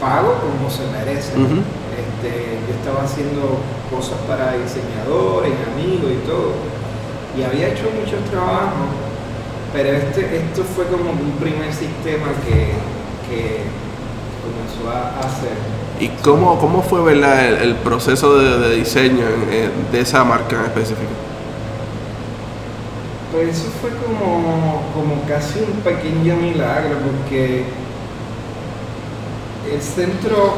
pago 0.00 0.34
como 0.40 0.70
se 0.70 0.86
merece. 0.92 1.32
Este, 1.32 2.60
yo 2.68 2.74
estaba 2.74 3.04
haciendo 3.04 3.58
cosas 3.90 4.18
para 4.28 4.52
diseñadores, 4.52 5.52
amigos 5.72 6.12
y 6.12 6.26
todo. 6.26 6.75
Y 7.38 7.42
había 7.42 7.68
hecho 7.68 7.84
muchos 8.00 8.24
trabajos, 8.30 8.88
pero 9.72 9.90
este, 9.90 10.36
esto 10.38 10.64
fue 10.64 10.86
como 10.86 11.10
un 11.10 11.32
primer 11.38 11.72
sistema 11.72 12.28
que, 12.46 12.72
que 13.28 13.64
comenzó 14.42 14.90
a 14.90 15.20
hacer. 15.20 15.52
¿Y 16.00 16.08
cómo, 16.22 16.58
cómo 16.58 16.82
fue 16.82 17.02
¿verdad? 17.02 17.46
El, 17.46 17.54
el 17.56 17.74
proceso 17.76 18.38
de, 18.38 18.58
de 18.68 18.76
diseño 18.76 19.24
en- 19.50 19.90
de 19.92 20.00
esa 20.00 20.24
marca 20.24 20.56
en 20.56 20.64
específico? 20.66 21.10
Pues 23.32 23.58
eso 23.58 23.70
fue 23.80 23.90
como, 23.90 24.82
como 24.94 25.22
casi 25.28 25.58
un 25.60 25.80
pequeño 25.80 26.36
milagro, 26.36 26.96
porque 27.04 27.64
el 29.72 29.82
Centro 29.82 30.54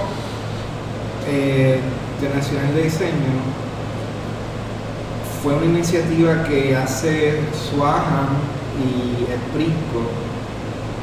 eh, 1.28 1.80
Internacional 2.20 2.74
de 2.74 2.82
Diseño 2.84 3.32
fue 5.42 5.54
una 5.54 5.66
iniciativa 5.66 6.42
que 6.44 6.74
hace 6.74 7.40
Suaja 7.52 8.28
y 8.78 9.30
el 9.30 9.38
Prisco 9.54 10.02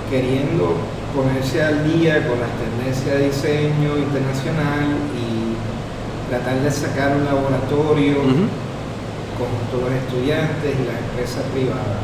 queriendo 0.09 0.75
ponerse 1.15 1.63
al 1.63 1.83
día 1.85 2.27
con 2.27 2.39
las 2.39 2.49
tendencias 2.59 3.17
de 3.17 3.25
diseño 3.27 3.97
internacional 3.97 4.97
y 5.15 6.29
tratar 6.29 6.59
de 6.59 6.71
sacar 6.71 7.15
un 7.15 7.25
laboratorio 7.25 8.15
con 9.39 9.51
todos 9.71 9.91
los 9.91 9.99
estudiantes 10.03 10.75
y 10.75 10.85
las 10.85 10.99
empresas 11.09 11.43
privadas. 11.53 12.03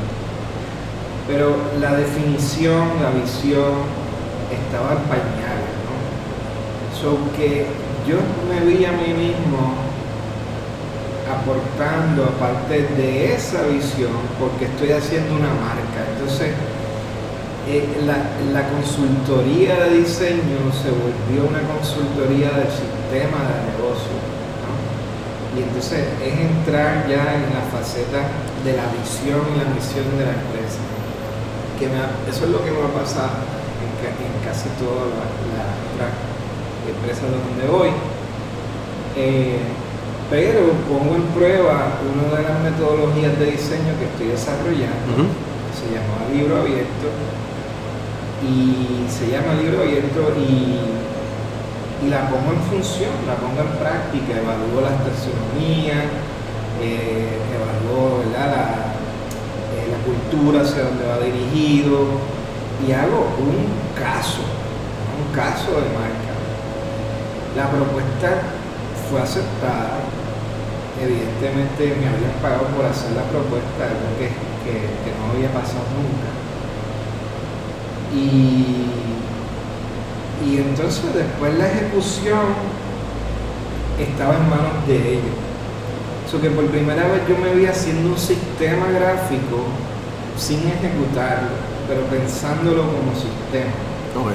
Pero 1.27 1.55
la 1.79 1.95
definición, 1.95 2.88
la 3.01 3.11
visión 3.11 3.83
estaba 4.51 4.93
en 4.93 5.03
pañales, 5.07 5.71
¿no? 5.83 6.00
So 6.95 7.17
que 7.35 7.67
yo 8.07 8.17
me 8.47 8.65
vi 8.65 8.85
a 8.85 8.91
mí 8.91 9.13
mismo 9.13 9.90
aportando 11.39 12.25
aparte 12.25 12.88
de 12.95 13.33
esa 13.33 13.63
visión 13.63 14.11
porque 14.39 14.65
estoy 14.65 14.91
haciendo 14.91 15.35
una 15.35 15.53
marca. 15.53 16.00
Entonces, 16.13 16.53
eh, 17.67 17.88
la, 18.05 18.17
la 18.51 18.67
consultoría 18.69 19.85
de 19.85 20.01
diseño 20.01 20.59
se 20.73 20.89
volvió 20.91 21.47
una 21.47 21.61
consultoría 21.61 22.51
del 22.57 22.71
sistema 22.71 23.39
de 23.47 23.55
negocio. 23.71 24.17
Y 25.55 25.63
entonces 25.63 26.07
es 26.23 26.33
entrar 26.39 27.07
ya 27.07 27.35
en 27.35 27.43
la 27.51 27.63
faceta 27.75 28.23
de 28.63 28.71
la 28.71 28.88
visión 28.95 29.43
y 29.51 29.59
la 29.59 29.67
misión 29.75 30.07
de 30.15 30.23
la 30.23 30.31
empresa. 30.31 30.79
Que 31.77 31.91
eso 32.29 32.45
es 32.45 32.51
lo 32.51 32.63
que 32.63 32.71
me 32.71 32.79
ha 32.79 32.93
pasado 32.95 33.43
en, 33.84 33.91
en 34.15 34.34
casi 34.47 34.69
todas 34.79 35.12
las 35.12 35.27
la, 35.51 35.75
otras 35.91 36.13
empresas 36.88 37.27
donde 37.27 37.67
voy. 37.67 37.89
Eh, 39.17 39.60
pero 40.32 40.72
pongo 40.88 41.15
en 41.15 41.24
prueba 41.36 42.00
una 42.02 42.38
de 42.38 42.44
las 42.44 42.60
metodologías 42.63 43.38
de 43.38 43.52
diseño 43.52 43.91
que 44.00 44.06
estoy 44.10 44.28
desarrollando 44.28 45.28
se 45.76 45.91
llamaba 45.94 46.32
libro 46.32 46.62
abierto 46.62 47.08
y 48.41 49.06
se 49.12 49.30
llama 49.30 49.54
libro 49.62 49.82
abierto 49.84 50.34
y, 50.39 52.06
y 52.06 52.10
la 52.10 52.30
pongo 52.30 52.54
en 52.54 52.62
función, 52.72 53.12
la 53.28 53.36
pongo 53.36 53.62
en 53.62 53.78
práctica, 53.78 54.39
evalúo 54.39 54.82
las 54.82 54.98
taxonomías, 55.06 56.10
eh, 56.82 57.38
evalúo. 57.54 58.24
La, 58.34 58.98
eh, 59.72 59.88
la 59.91 60.00
cultura 60.04 60.62
hacia 60.62 60.84
dónde 60.84 61.06
va 61.06 61.20
dirigido 61.20 62.06
y 62.86 62.91
hago 62.91 63.30
un 63.38 63.70
caso, 63.94 64.41
un 64.41 65.36
caso 65.36 65.72
de 65.78 65.89
marca. 65.94 66.34
La 67.56 67.70
propuesta 67.70 68.41
fue 69.10 69.22
aceptada, 69.22 70.00
evidentemente 71.01 71.95
me 71.99 72.07
habían 72.07 72.35
pagado 72.41 72.67
por 72.75 72.85
hacer 72.85 73.11
la 73.17 73.23
propuesta, 73.33 73.89
algo 73.89 74.09
que, 74.19 74.27
que- 74.63 74.89
que 75.03 75.11
no 75.17 75.33
había 75.33 75.49
pasado 75.51 75.85
nunca. 75.97 76.29
Y, 78.13 78.85
y 80.45 80.57
entonces 80.57 81.03
después 81.13 81.57
la 81.57 81.67
ejecución 81.67 82.53
estaba 83.99 84.35
en 84.35 84.49
manos 84.49 84.87
de 84.87 84.97
ellos. 85.13 85.35
So 86.29 86.39
que 86.41 86.49
por 86.49 86.65
primera 86.67 87.07
vez 87.07 87.21
yo 87.27 87.37
me 87.37 87.53
vi 87.55 87.65
haciendo 87.65 88.09
un 88.11 88.17
sistema 88.17 88.87
gráfico 88.91 89.67
sin 90.37 90.59
ejecutarlo, 90.67 91.51
pero 91.87 92.01
pensándolo 92.07 92.83
como 92.87 93.11
sistema. 93.15 93.71
Ok. 94.15 94.31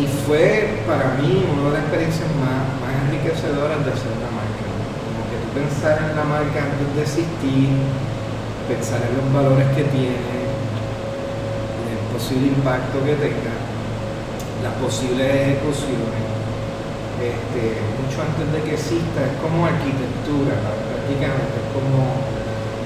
Y 0.00 0.06
fue 0.26 0.80
para 0.88 1.14
mí 1.20 1.44
una 1.52 1.68
de 1.68 1.72
las 1.76 1.82
experiencias 1.86 2.26
más, 2.40 2.66
más 2.82 2.92
enriquecedoras 3.06 3.78
de 3.84 3.92
hacer 3.94 4.10
una 4.16 4.32
marca. 4.32 4.64
¿no? 4.64 4.82
Como 5.06 5.20
que 5.30 5.36
tú 5.38 5.43
pensar 5.54 6.10
en 6.10 6.16
la 6.18 6.24
marca 6.24 6.66
antes 6.66 6.90
de 6.98 7.02
existir, 7.06 7.70
pensar 8.66 8.98
en 9.06 9.14
los 9.22 9.26
valores 9.30 9.70
que 9.78 9.86
tiene, 9.94 10.50
el 11.94 12.02
posible 12.10 12.50
impacto 12.58 12.98
que 13.06 13.14
tenga, 13.14 13.54
las 14.66 14.74
posibles 14.82 15.30
ejecuciones, 15.30 16.26
este, 17.22 17.78
mucho 18.02 18.18
antes 18.18 18.50
de 18.50 18.58
que 18.66 18.74
exista, 18.74 19.30
es 19.30 19.38
como 19.38 19.62
arquitectura, 19.62 20.58
prácticamente, 20.58 21.54
es 21.54 21.68
como 21.70 22.18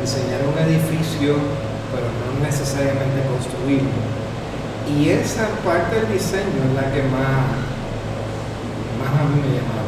diseñar 0.04 0.44
un 0.44 0.56
edificio, 0.60 1.40
pero 1.88 2.04
no 2.04 2.44
necesariamente 2.44 3.24
construirlo. 3.32 3.96
Y 4.84 5.08
esa 5.08 5.48
parte 5.64 6.04
del 6.04 6.12
diseño 6.12 6.68
es 6.68 6.74
la 6.76 6.92
que 6.92 7.02
más, 7.08 7.48
más 9.00 9.12
a 9.16 9.24
mí 9.24 9.40
me 9.40 9.56
llama. 9.56 9.87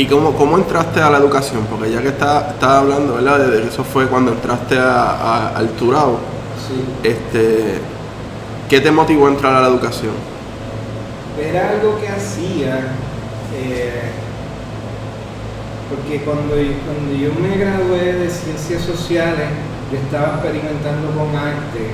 ¿Y 0.00 0.06
cómo, 0.06 0.32
cómo 0.32 0.56
entraste 0.56 0.98
a 1.02 1.10
la 1.10 1.18
educación? 1.18 1.66
Porque 1.68 1.90
ya 1.92 2.00
que 2.00 2.08
estás 2.08 2.52
está 2.54 2.78
hablando, 2.78 3.16
¿verdad? 3.16 3.38
De, 3.38 3.48
de 3.50 3.62
que 3.62 3.68
eso 3.68 3.84
fue 3.84 4.06
cuando 4.06 4.32
entraste 4.32 4.78
a, 4.78 5.10
a- 5.10 5.48
al 5.56 5.68
Turao. 5.72 6.18
Sí. 6.66 6.82
Este, 7.06 7.74
¿Qué 8.70 8.80
te 8.80 8.90
motivó 8.90 9.26
a 9.26 9.30
entrar 9.30 9.54
a 9.54 9.60
la 9.60 9.68
educación? 9.68 10.12
Era 11.38 11.70
algo 11.70 12.00
que 12.00 12.08
hacía, 12.08 12.78
eh, 13.54 14.10
porque 15.90 16.22
cuando, 16.24 16.54
cuando 16.54 17.12
yo 17.18 17.30
me 17.34 17.56
gradué 17.58 18.14
de 18.14 18.30
ciencias 18.30 18.82
sociales, 18.82 19.48
yo 19.92 19.98
estaba 19.98 20.34
experimentando 20.36 21.10
con 21.10 21.36
arte 21.36 21.90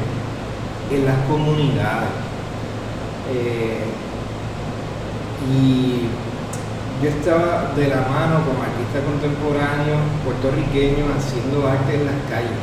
en 0.93 1.07
las 1.07 1.17
comunidades. 1.29 2.11
Eh, 3.35 3.81
y 5.51 6.09
yo 7.03 7.11
estaba 7.11 7.73
de 7.77 7.89
la 7.89 8.09
mano 8.09 8.41
con 8.49 8.57
artistas 8.57 9.05
contemporáneos 9.05 10.01
puertorriqueños 10.25 11.05
haciendo 11.13 11.69
arte 11.69 11.95
en 11.95 12.07
las 12.07 12.21
calles. 12.31 12.57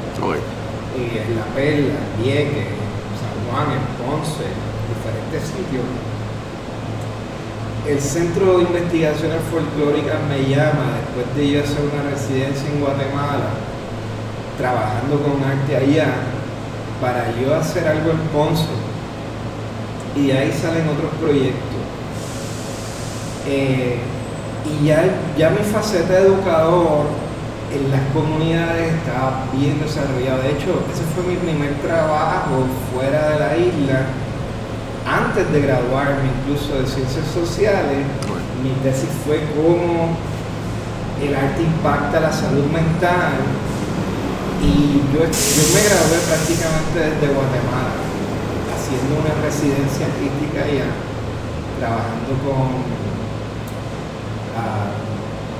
Eh, 0.97 1.25
en 1.25 1.35
La 1.35 1.45
Perla, 1.53 1.93
en 1.93 2.23
Vieques, 2.23 2.65
en 2.65 3.13
San 3.21 3.35
Juan, 3.45 3.77
en 3.77 3.85
Ponce, 4.01 4.41
en 4.41 4.61
diferentes 4.89 5.41
sitios. 5.53 5.85
El 7.85 7.99
Centro 7.99 8.57
de 8.57 8.63
Investigaciones 8.63 9.41
Folclóricas 9.51 10.17
me 10.29 10.49
llama 10.49 10.97
después 10.97 11.35
de 11.35 11.51
yo 11.51 11.61
hacer 11.61 11.81
una 11.81 12.09
residencia 12.09 12.69
en 12.69 12.79
Guatemala, 12.79 13.53
trabajando 14.57 15.21
con 15.21 15.43
arte 15.43 15.77
allá, 15.77 16.09
para 17.01 17.29
yo 17.39 17.53
hacer 17.53 17.87
algo 17.87 18.11
en 18.11 18.19
Ponce. 18.33 18.65
Y 20.15 20.27
de 20.27 20.37
ahí 20.37 20.51
salen 20.51 20.87
otros 20.89 21.11
proyectos. 21.19 21.81
Eh, 23.45 23.99
y 24.65 24.85
ya, 24.85 25.03
ya 25.37 25.49
mi 25.49 25.63
faceta 25.63 26.13
de 26.13 26.27
educador 26.27 27.05
en 27.73 27.91
las 27.91 28.01
comunidades 28.13 28.93
estaba 28.93 29.45
bien 29.51 29.79
desarrollado. 29.81 30.43
De 30.43 30.51
hecho, 30.51 30.85
ese 30.93 31.03
fue 31.15 31.23
mi 31.25 31.37
primer 31.37 31.73
trabajo 31.81 32.63
fuera 32.93 33.29
de 33.29 33.39
la 33.39 33.57
isla. 33.57 34.05
Antes 35.03 35.51
de 35.51 35.61
graduarme 35.61 36.31
incluso 36.39 36.79
de 36.79 36.87
ciencias 36.87 37.27
sociales, 37.33 38.05
mi 38.63 38.71
tesis 38.83 39.09
fue 39.25 39.43
cómo 39.57 40.15
el 41.19 41.35
arte 41.35 41.61
impacta 41.63 42.19
la 42.19 42.31
salud 42.31 42.65
mental. 42.71 43.35
Y 44.63 45.03
yo, 45.11 45.19
yo 45.27 45.63
me 45.75 45.81
gradué 45.83 46.17
prácticamente 46.23 46.95
desde 46.95 47.35
Guatemala, 47.35 47.99
haciendo 48.71 49.19
una 49.19 49.33
residencia 49.43 50.07
artística 50.07 50.63
allá, 50.63 50.87
trabajando 51.79 52.31
con 52.47 53.12
ah, 54.55 54.91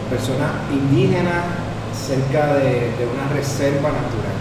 personas 0.10 0.50
indígenas 0.72 1.44
cerca 1.94 2.56
de, 2.56 2.92
una 3.14 3.34
reserva 3.34 3.90
natural. 3.90 4.38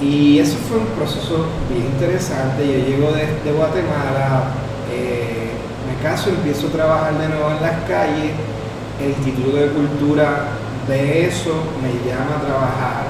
Y 0.00 0.38
eso 0.38 0.56
fue 0.68 0.78
un 0.78 0.86
proceso 0.88 1.46
bien 1.70 1.86
interesante. 1.86 2.66
Yo 2.66 2.86
llego 2.86 3.12
de, 3.12 3.52
Guatemala, 3.52 4.52
eh, 4.92 5.50
me 5.86 6.02
caso, 6.02 6.30
empiezo 6.30 6.68
a 6.68 6.70
trabajar 6.70 7.18
de 7.18 7.28
nuevo 7.28 7.50
en 7.50 7.62
las 7.62 7.80
calles. 7.88 8.32
El 9.00 9.10
Instituto 9.10 9.56
de 9.56 9.68
Cultura 9.68 10.48
de 10.88 11.26
eso 11.26 11.52
me 11.82 11.90
llama 12.08 12.36
a 12.36 12.46
trabajar 12.46 13.06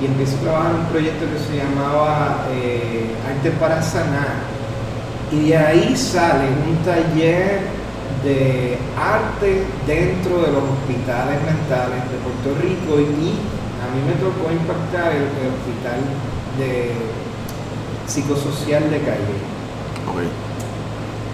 y 0.00 0.06
empiezo 0.06 0.36
a 0.36 0.40
trabajar 0.40 0.70
en 0.72 0.80
un 0.80 0.86
proyecto 0.86 1.24
que 1.26 1.38
se 1.38 1.56
llamaba 1.56 2.46
eh, 2.50 3.06
Arte 3.28 3.50
para 3.52 3.82
Sanar. 3.82 4.52
Y 5.30 5.48
de 5.48 5.56
ahí 5.56 5.96
sale 5.96 6.48
un 6.68 6.76
taller 6.84 7.60
de 8.24 8.78
arte 8.96 9.64
dentro 9.86 10.42
de 10.42 10.52
los 10.52 10.62
hospitales 10.62 11.42
mentales 11.42 12.02
de 12.06 12.16
Puerto 12.22 12.62
Rico 12.62 13.00
y 13.00 13.34
a 13.82 13.86
mí 13.90 14.00
me 14.06 14.14
tocó 14.22 14.52
impactar 14.52 15.12
el, 15.12 15.26
hospital 15.26 15.98
de 16.58 16.92
psicosocial 18.06 18.90
de 18.90 18.98
Calle. 19.00 19.38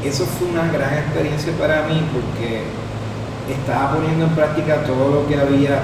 Eso 0.05 0.25
fue 0.25 0.49
una 0.49 0.71
gran 0.73 0.95
experiencia 0.95 1.53
para 1.59 1.83
mí 1.89 2.03
porque 2.13 2.65
estaba 3.53 3.97
poniendo 3.97 4.27
en 4.27 4.31
práctica 4.31 4.85
todo 4.85 5.21
lo 5.21 5.29
que 5.29 5.39
había 5.39 5.81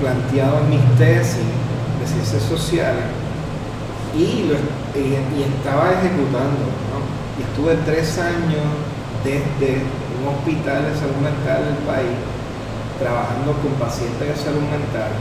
planteado 0.00 0.60
en 0.60 0.70
mis 0.70 0.98
tesis 0.98 1.42
de 2.00 2.06
ciencias 2.06 2.42
sociales 2.42 3.04
y, 4.14 4.46
lo, 4.46 4.54
y, 4.98 5.42
estaba 5.42 5.92
ejecutando. 5.92 6.70
Y 7.38 7.42
estuve 7.42 7.76
tres 7.84 8.18
años 8.18 8.62
desde 9.24 9.82
un 10.20 10.28
hospital 10.28 10.84
de 10.84 10.94
salud 10.98 11.20
mental 11.20 11.64
del 11.64 11.80
país, 11.84 12.16
trabajando 12.98 13.52
con 13.60 13.72
pacientes 13.80 14.28
de 14.28 14.36
salud 14.36 14.64
mental, 14.68 15.12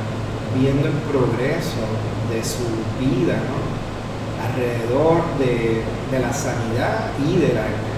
viendo 0.55 0.87
el 0.87 0.93
progreso 1.11 1.83
de 2.31 2.43
su 2.43 2.65
vida 2.99 3.39
alrededor 4.39 5.23
de, 5.37 5.83
la 6.11 6.33
sanidad 6.33 7.11
y 7.25 7.37
del 7.37 7.57
arte. 7.57 7.89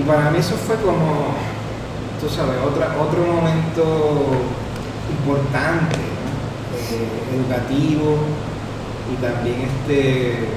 Y 0.00 0.02
para 0.04 0.30
mí 0.30 0.38
eso 0.38 0.56
fue 0.56 0.76
como, 0.76 1.34
tú 2.20 2.28
sabes, 2.28 2.56
otra, 2.66 2.96
otro 3.00 3.24
momento 3.24 4.26
importante, 5.10 5.96
eh, 6.90 7.36
educativo 7.36 8.16
y 9.12 9.22
también 9.22 9.62
este 9.62 10.48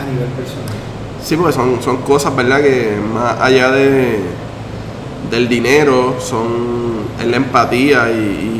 a 0.00 0.04
nivel 0.10 0.28
personal. 0.30 0.93
Sí, 1.24 1.38
porque 1.38 1.54
son, 1.54 1.82
son 1.82 2.02
cosas, 2.02 2.36
¿verdad? 2.36 2.60
Que 2.60 2.98
más 3.14 3.40
allá 3.40 3.70
de, 3.70 4.18
del 5.30 5.48
dinero, 5.48 6.16
son 6.20 7.04
la 7.26 7.36
empatía 7.36 8.10
y, 8.10 8.52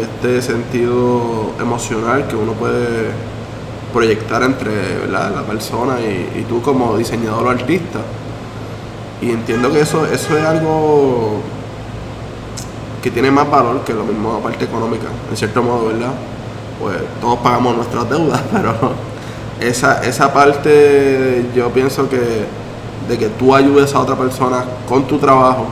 este 0.00 0.40
sentido 0.40 1.52
emocional 1.60 2.26
que 2.26 2.34
uno 2.34 2.52
puede 2.52 3.10
proyectar 3.92 4.42
entre 4.42 5.06
la, 5.10 5.42
persona 5.42 5.98
y, 6.00 6.44
tú 6.48 6.62
como 6.62 6.96
diseñador 6.96 7.46
o 7.46 7.50
artista. 7.50 8.00
Y 9.22 9.30
entiendo 9.30 9.70
que 9.70 9.80
eso, 9.80 10.06
eso 10.06 10.36
es 10.38 10.44
algo 10.44 11.40
que 13.02 13.10
tiene 13.10 13.30
más 13.30 13.50
valor 13.50 13.80
que 13.84 13.92
lo 13.94 14.04
mismo 14.04 14.34
la 14.34 14.40
parte 14.40 14.64
económica, 14.66 15.08
en 15.30 15.36
cierto 15.36 15.62
modo, 15.62 15.88
¿verdad? 15.88 16.12
Pues 16.80 16.96
todos 17.20 17.38
pagamos 17.40 17.76
nuestras 17.76 18.08
deudas, 18.08 18.42
pero 18.52 19.09
esa, 19.60 20.02
esa 20.04 20.32
parte 20.32 21.44
yo 21.54 21.70
pienso 21.70 22.08
que 22.08 22.20
de 23.08 23.18
que 23.18 23.28
tú 23.28 23.54
ayudes 23.54 23.94
a 23.94 24.00
otra 24.00 24.16
persona 24.16 24.64
con 24.88 25.06
tu 25.06 25.18
trabajo 25.18 25.66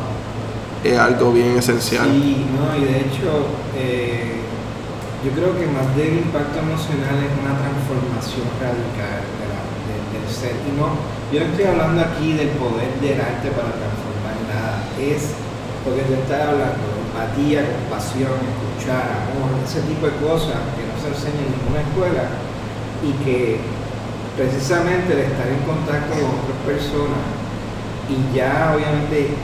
es 0.83 0.99
algo 0.99 1.33
bien 1.33 1.57
esencial. 1.57 2.07
Sí, 2.11 2.47
no, 2.55 2.77
y 2.77 2.85
de 2.85 2.99
hecho 2.99 3.47
eh, 3.77 4.43
yo 5.25 5.31
creo 5.33 5.55
que 5.57 5.67
más 5.67 5.87
del 5.97 6.19
impacto 6.19 6.59
emocional 6.59 7.19
es 7.23 7.33
una 7.39 7.55
transformación 7.59 8.47
radical 8.61 9.23
del 9.23 10.27
ser. 10.35 10.55
Y 10.67 10.75
no, 10.75 10.99
yo 11.33 11.41
no 11.41 11.47
estoy 11.51 11.67
hablando 11.67 12.03
aquí 12.03 12.33
del 12.35 12.51
poder 12.59 12.91
del 13.01 13.21
arte 13.21 13.51
para 13.55 13.71
transformar 13.71 14.37
nada, 14.51 14.83
es 14.99 15.35
porque 15.85 16.03
te 16.03 16.15
estás 16.15 16.43
hablando 16.43 16.99
empatía, 17.09 17.67
compasión, 17.67 18.35
escuchar, 18.35 19.31
amor, 19.31 19.59
ese 19.63 19.81
tipo 19.83 20.07
de 20.07 20.15
cosas 20.23 20.59
que 20.75 20.87
no 20.87 20.95
se 20.99 21.09
enseñan 21.11 21.51
en 21.51 21.55
ninguna 21.55 21.81
escuela 21.83 22.25
y 23.03 23.11
que 23.25 23.59
precisamente 24.39 25.17
de 25.17 25.27
estar 25.27 25.49
en 25.51 25.59
contacto 25.67 26.15
con 26.15 26.31
otras 26.39 26.63
personas 26.65 27.27
y 28.07 28.37
ya 28.37 28.73
obviamente 28.73 29.35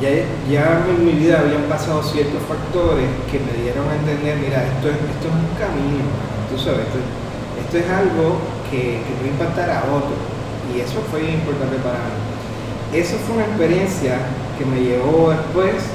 ya, 0.00 0.08
ya, 0.50 0.82
en 0.88 1.06
mi 1.06 1.12
vida 1.12 1.40
habían 1.40 1.62
pasado 1.68 2.02
ciertos 2.02 2.42
factores 2.48 3.06
que 3.30 3.38
me 3.38 3.52
dieron 3.62 3.86
a 3.86 3.94
entender, 3.94 4.34
mira, 4.38 4.64
esto 4.66 4.88
es, 4.88 4.96
esto 4.98 5.30
es 5.30 5.34
un 5.36 5.54
camino, 5.54 6.10
tú 6.50 6.58
sabes, 6.58 6.88
esto, 6.90 7.78
es 7.78 7.86
algo 7.86 8.40
que, 8.68 8.98
que 8.98 9.28
impactar 9.28 9.70
a 9.70 9.84
otro 9.94 10.16
y 10.74 10.80
eso 10.80 10.98
fue 11.12 11.22
importante 11.22 11.76
para 11.84 12.02
mí. 12.02 12.98
Eso 12.98 13.16
fue 13.24 13.36
una 13.36 13.46
experiencia 13.46 14.18
que 14.58 14.64
me 14.64 14.80
llevó 14.80 15.30
después 15.30 15.86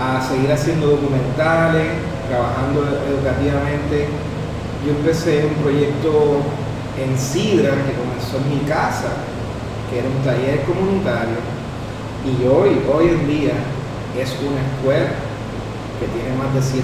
a 0.00 0.20
seguir 0.20 0.50
haciendo 0.50 0.88
documentales, 0.88 1.94
trabajando 2.28 2.82
educativamente 3.06 4.08
yo 4.86 4.92
empecé 4.92 5.46
un 5.46 5.54
proyecto 5.62 6.42
en 6.98 7.18
Sidra 7.18 7.70
que 7.86 7.94
comenzó 7.94 8.38
en 8.42 8.48
mi 8.50 8.60
casa, 8.66 9.14
que 9.88 9.98
era 9.98 10.08
un 10.08 10.22
taller 10.24 10.62
comunitario, 10.66 11.38
y 12.26 12.46
hoy, 12.46 12.82
hoy 12.90 13.14
en 13.14 13.26
día 13.26 13.54
es 14.18 14.30
una 14.42 14.58
escuela 14.58 15.10
que 15.98 16.06
tiene 16.10 16.34
más 16.34 16.50
de 16.54 16.62
120 16.62 16.82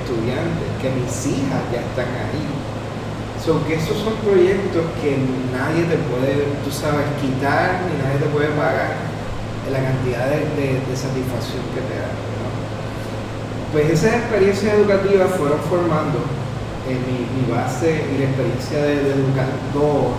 estudiantes, 0.00 0.66
que 0.80 0.88
mis 0.96 1.12
hijas 1.28 1.60
ya 1.72 1.84
están 1.84 2.08
ahí. 2.08 2.44
So, 3.44 3.60
que 3.68 3.76
esos 3.76 4.00
son 4.00 4.16
proyectos 4.24 4.84
que 5.04 5.20
nadie 5.52 5.84
te 5.84 6.00
puede, 6.08 6.48
tú 6.64 6.72
sabes, 6.72 7.04
quitar, 7.20 7.84
ni 7.84 8.00
nadie 8.00 8.24
te 8.24 8.32
puede 8.32 8.48
pagar 8.56 8.96
la 9.68 9.80
cantidad 9.80 10.28
de, 10.32 10.80
satisfacción 10.96 11.60
que 11.76 11.84
te 11.84 12.00
da. 12.00 12.08
Pues 13.72 13.90
esas 13.90 14.14
experiencias 14.24 14.72
educativas 14.72 15.28
fueron 15.36 15.60
formando 15.68 16.24
mi, 16.92 17.50
base 17.50 18.04
y 18.12 18.18
la 18.18 18.24
experiencia 18.24 18.78
de, 18.82 18.92
educador 19.12 20.12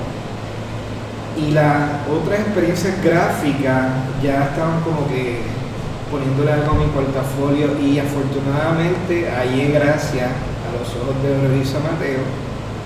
y 1.38 1.52
las 1.52 2.08
otras 2.10 2.40
experiencias 2.40 3.04
gráficas 3.04 3.92
ya 4.24 4.46
estaban 4.46 4.82
como 4.82 5.08
que 5.08 5.42
poniéndole 6.10 6.54
algo 6.54 6.72
a 6.72 6.76
mi 6.76 6.86
portafolio 6.88 7.78
y 7.80 8.00
afortunadamente 8.00 9.30
ahí 9.30 9.72
gracias 9.74 10.32
a 10.32 10.72
los 10.74 10.88
ojos 10.96 11.22
de 11.22 11.48
Revisa 11.48 11.80
Mateo, 11.80 12.24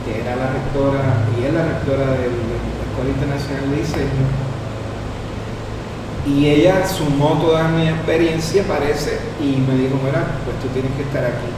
que 0.04 0.22
era 0.22 0.36
la 0.36 0.50
rectora 0.50 1.24
y 1.38 1.46
es 1.46 1.54
la 1.54 1.64
rectora 1.64 2.12
de 2.18 2.28
la 2.28 2.84
Escuela 2.90 3.10
Internacional 3.14 3.70
de 3.70 3.78
Diseño, 3.78 4.26
y 6.26 6.48
ella 6.48 6.86
sumó 6.88 7.40
toda 7.40 7.68
mi 7.70 7.88
experiencia, 7.88 8.64
parece, 8.64 9.20
y 9.40 9.58
me 9.58 9.76
dijo, 9.78 9.96
mira, 10.04 10.26
pues 10.44 10.60
tú 10.62 10.68
tienes 10.74 10.92
que 10.96 11.04
estar 11.04 11.24
aquí. 11.24 11.50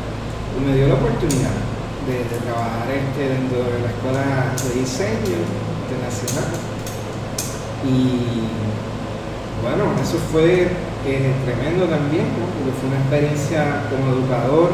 Y 0.57 0.65
me 0.65 0.75
dio 0.75 0.87
la 0.87 0.93
oportunidad 0.93 1.70
de, 2.07 2.25
trabajar 2.45 2.89
este, 2.89 3.29
dentro 3.29 3.57
de 3.63 3.79
la 3.81 3.89
Escuela 3.89 4.53
de 4.57 4.79
Diseño 4.79 5.37
Internacional. 5.85 6.49
Y 7.85 8.49
bueno, 9.61 9.93
eso 10.01 10.17
fue 10.31 10.69
eh, 11.05 11.33
tremendo 11.45 11.85
también, 11.85 12.25
porque 12.33 12.73
fue 12.79 12.89
una 12.89 12.99
experiencia 12.99 13.83
como 13.89 14.13
educador 14.13 14.71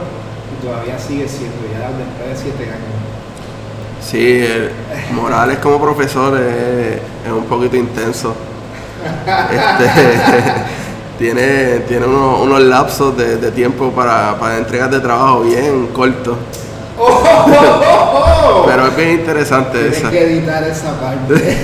y 0.54 0.66
todavía 0.66 0.98
sigue 0.98 1.28
siendo, 1.28 1.58
ya 1.72 1.92
después 1.92 2.30
de 2.30 2.36
siete 2.36 2.64
años. 2.72 2.98
Sí, 4.00 4.46
Morales 5.14 5.58
como 5.60 5.82
profesor 5.82 6.40
es, 6.40 7.32
un 7.32 7.46
poquito 7.46 7.76
intenso. 7.76 8.36
Este, 9.52 9.90
tiene 11.18 11.80
tiene 11.88 12.06
unos, 12.06 12.62
lapsos 12.62 13.18
de, 13.18 13.52
tiempo 13.52 13.92
para, 13.92 14.40
para 14.40 14.58
entregas 14.58 14.92
de 14.92 15.00
trabajo 15.00 15.42
bien 15.42 15.88
cortos. 15.88 16.38
Pero 18.66 18.88
es 18.88 18.96
bien 18.96 19.12
interesante 19.12 19.78
Tienes 19.80 19.98
esa. 19.98 20.10
que 20.10 20.24
editar 20.24 20.64
esa 20.64 21.00
parte. 21.00 21.58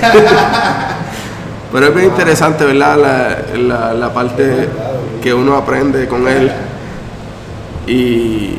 Pero 1.72 1.86
es 1.86 1.94
bien 1.94 2.06
interesante, 2.06 2.64
¿verdad? 2.64 3.44
La, 3.56 3.94
la, 3.94 4.14
parte 4.14 4.68
que 5.22 5.34
uno 5.34 5.56
aprende 5.56 6.06
con 6.06 6.28
él. 6.28 6.52
Y. 7.86 8.58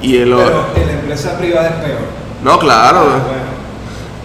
Y 0.00 0.18
el, 0.18 0.30
Pero 0.30 0.66
en 0.76 0.86
la 0.86 0.92
empresa 0.92 1.36
privada 1.38 1.68
es 1.68 1.74
peor. 1.76 1.98
No, 2.44 2.58
claro. 2.58 3.06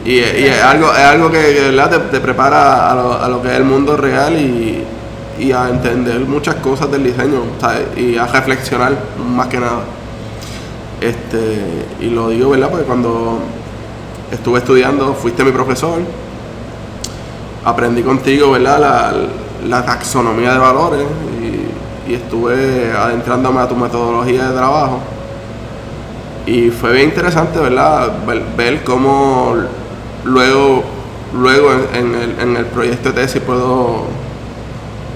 Y, 0.05 0.11
y, 0.19 0.45
es 0.45 0.61
algo, 0.63 0.91
es 0.93 0.99
algo 0.99 1.31
que, 1.31 1.71
¿verdad? 1.71 1.89
Te, 1.89 1.99
te, 1.99 2.19
prepara 2.19 2.91
a 2.91 2.95
lo, 2.95 3.21
a 3.21 3.27
lo 3.27 3.41
que 3.41 3.49
es 3.49 3.55
el 3.55 3.63
mundo 3.63 3.97
real 3.97 4.35
y, 4.37 4.83
y 5.39 5.51
a 5.51 5.69
entender 5.69 6.19
muchas 6.19 6.55
cosas 6.55 6.91
del 6.91 7.03
diseño 7.05 7.41
¿sabes? 7.59 7.87
y 7.97 8.17
a 8.17 8.27
reflexionar 8.27 8.93
más 9.17 9.47
que 9.47 9.59
nada. 9.59 9.79
Este, 11.01 11.85
y 12.01 12.09
lo 12.09 12.29
digo, 12.29 12.49
¿verdad? 12.49 12.69
Porque 12.69 12.85
cuando 12.85 13.39
estuve 14.31 14.59
estudiando, 14.59 15.13
fuiste 15.13 15.43
mi 15.43 15.51
profesor, 15.51 15.99
aprendí 17.63 18.01
contigo, 18.03 18.51
¿verdad? 18.51 19.15
la 19.67 19.85
taxonomía 19.85 20.53
de 20.53 20.59
valores 20.59 21.05
y, 21.41 22.13
estuve 22.13 22.91
adentrándome 22.91 23.59
a 23.59 23.67
tu 23.67 23.75
metodología 23.75 24.49
de 24.49 24.55
trabajo. 24.55 24.99
Y 26.47 26.71
fue 26.71 26.91
bien 26.93 27.09
interesante, 27.09 27.59
¿verdad? 27.59 28.11
Ver, 28.57 28.83
cómo 28.83 29.53
luego, 30.25 30.83
luego 31.35 31.71
en, 31.93 32.15
el, 32.15 32.39
en 32.39 32.57
el 32.57 32.65
proyecto 32.65 33.11
de 33.11 33.21
tesis 33.21 33.39
puedo 33.43 34.05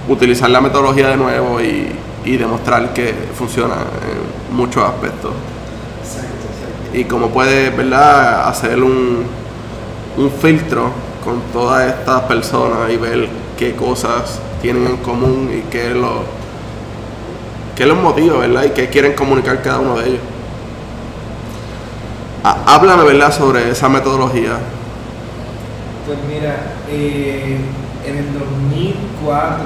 utilizar 0.08 0.52
la 0.52 0.62
metodología 0.62 1.08
de 1.08 1.17
nuevo 1.17 1.60
y 1.60 2.38
demostrar 2.38 2.93
que 2.93 3.12
funciona 3.36 3.74
en 3.74 4.56
muchos 4.56 4.84
aspectos. 4.84 5.32
Y 6.94 7.06
cómo 7.06 7.30
puedes, 7.30 7.76
¿verdad? 7.76 8.48
Hacer 8.48 8.82
un, 8.82 9.26
un 10.18 10.32
filtro 10.32 10.92
con 11.24 11.42
todas 11.52 11.88
estas 11.88 12.22
personas 12.22 12.92
y 12.92 12.98
ver 12.98 13.28
qué 13.58 13.76
cosas 13.76 14.40
tienen 14.62 14.86
en 14.88 14.98
común 14.98 15.50
y 15.54 15.62
qué 15.72 15.90
los, 15.90 16.22
qué 17.76 17.86
los 17.86 17.98
motiva, 17.98 18.40
¿verdad? 18.40 18.66
Y 18.66 18.70
qué 18.70 18.90
quieren 18.90 19.14
comunicar 19.14 19.62
cada 19.62 19.80
uno 19.80 19.98
de 19.98 20.10
ellos. 20.10 20.22
Háblame, 22.44 23.04
¿verdad?, 23.04 23.32
sobre 23.32 23.72
esa 23.72 23.88
metodología. 23.90 24.58
Pues 26.06 26.18
mira, 26.28 26.74
eh, 26.90 27.58
en 28.06 28.18
el 28.18 28.34
2004 28.34 29.64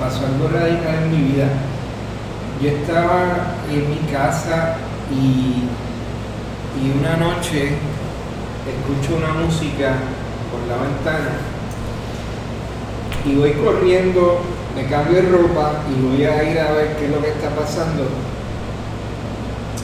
pasó 0.00 0.26
algo 0.26 0.48
radical 0.48 1.04
en 1.04 1.10
mi 1.10 1.32
vida. 1.32 1.48
Yo 2.60 2.70
estaba 2.70 3.54
en 3.70 3.88
mi 3.88 3.98
casa 4.10 4.76
y, 5.12 5.62
y 6.82 6.98
una 6.98 7.16
noche 7.16 7.72
escucho 8.66 9.16
una 9.16 9.32
música 9.32 9.94
por 10.50 10.60
la 10.68 10.82
ventana 10.82 11.56
y 13.26 13.34
voy 13.34 13.52
corriendo, 13.52 14.40
me 14.76 14.86
cambio 14.86 15.20
de 15.20 15.28
ropa 15.30 15.82
y 15.90 16.00
voy 16.00 16.24
a 16.24 16.44
ir 16.44 16.58
a 16.58 16.72
ver 16.72 16.96
qué 16.96 17.06
es 17.06 17.10
lo 17.10 17.20
que 17.20 17.30
está 17.30 17.50
pasando. 17.50 18.04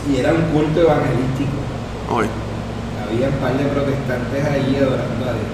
Y 0.09 0.17
era 0.17 0.33
un 0.33 0.43
culto 0.53 0.81
evangelístico. 0.81 1.59
Había 3.03 3.29
un 3.29 3.35
par 3.35 3.59
de 3.59 3.65
protestantes 3.65 4.45
ahí 4.45 4.77
adorando 4.77 5.25
a 5.27 5.33
Dios. 5.33 5.53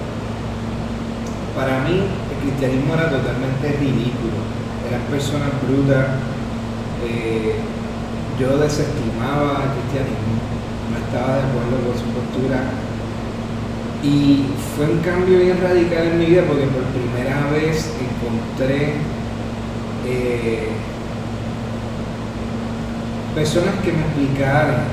Para 1.55 1.79
mí, 1.79 1.97
el 1.97 2.37
cristianismo 2.45 2.93
era 2.93 3.09
totalmente 3.09 3.77
ridículo. 3.79 4.37
Eran 4.87 5.01
personas 5.09 5.49
brutas. 5.67 6.05
Eh, 7.05 7.55
yo 8.39 8.57
desestimaba 8.57 9.63
el 9.65 9.81
cristianismo. 9.81 10.48
No 10.89 10.97
estaba 10.97 11.37
de 11.37 11.43
acuerdo 11.43 11.75
con 11.85 11.97
su 11.97 12.05
postura 12.13 12.61
y 14.01 14.45
fue 14.75 14.85
un 14.85 14.99
cambio 14.99 15.39
bien 15.39 15.59
radical 15.61 16.07
en 16.07 16.19
mi 16.19 16.25
vida 16.25 16.43
porque 16.47 16.65
por 16.67 16.83
primera 16.83 17.51
vez 17.51 17.91
encontré 17.99 18.93
eh, 20.07 20.69
personas 23.35 23.75
que 23.83 23.91
me 23.91 23.99
explicaran 23.99 24.83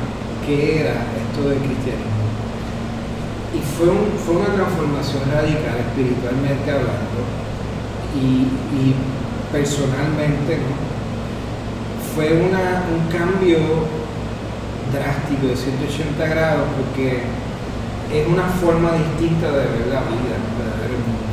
qué 0.45 0.81
era 0.81 0.91
esto 0.91 1.49
del 1.49 1.59
cristianismo. 1.59 2.27
Y 3.55 3.61
fue, 3.79 3.87
fue 4.25 4.37
una 4.43 4.55
transformación 4.55 5.23
radical 5.33 5.79
espiritualmente 5.89 6.71
hablando 6.71 7.47
y, 8.15 8.95
personalmente, 9.53 10.59
Fue 12.15 12.33
una, 12.33 12.85
un 12.91 13.13
cambio 13.13 13.59
drástico 14.93 15.49
de 15.49 15.57
180 15.57 16.27
grados 16.27 16.67
porque 16.77 17.23
es 18.13 18.27
una 18.29 18.45
forma 18.61 18.93
distinta 18.93 19.51
de 19.51 19.65
ver 19.67 19.87
la 19.91 20.01
vida, 20.07 20.37
de 20.39 20.73
ver 20.81 20.91
el 20.91 21.03
mundo. 21.03 21.27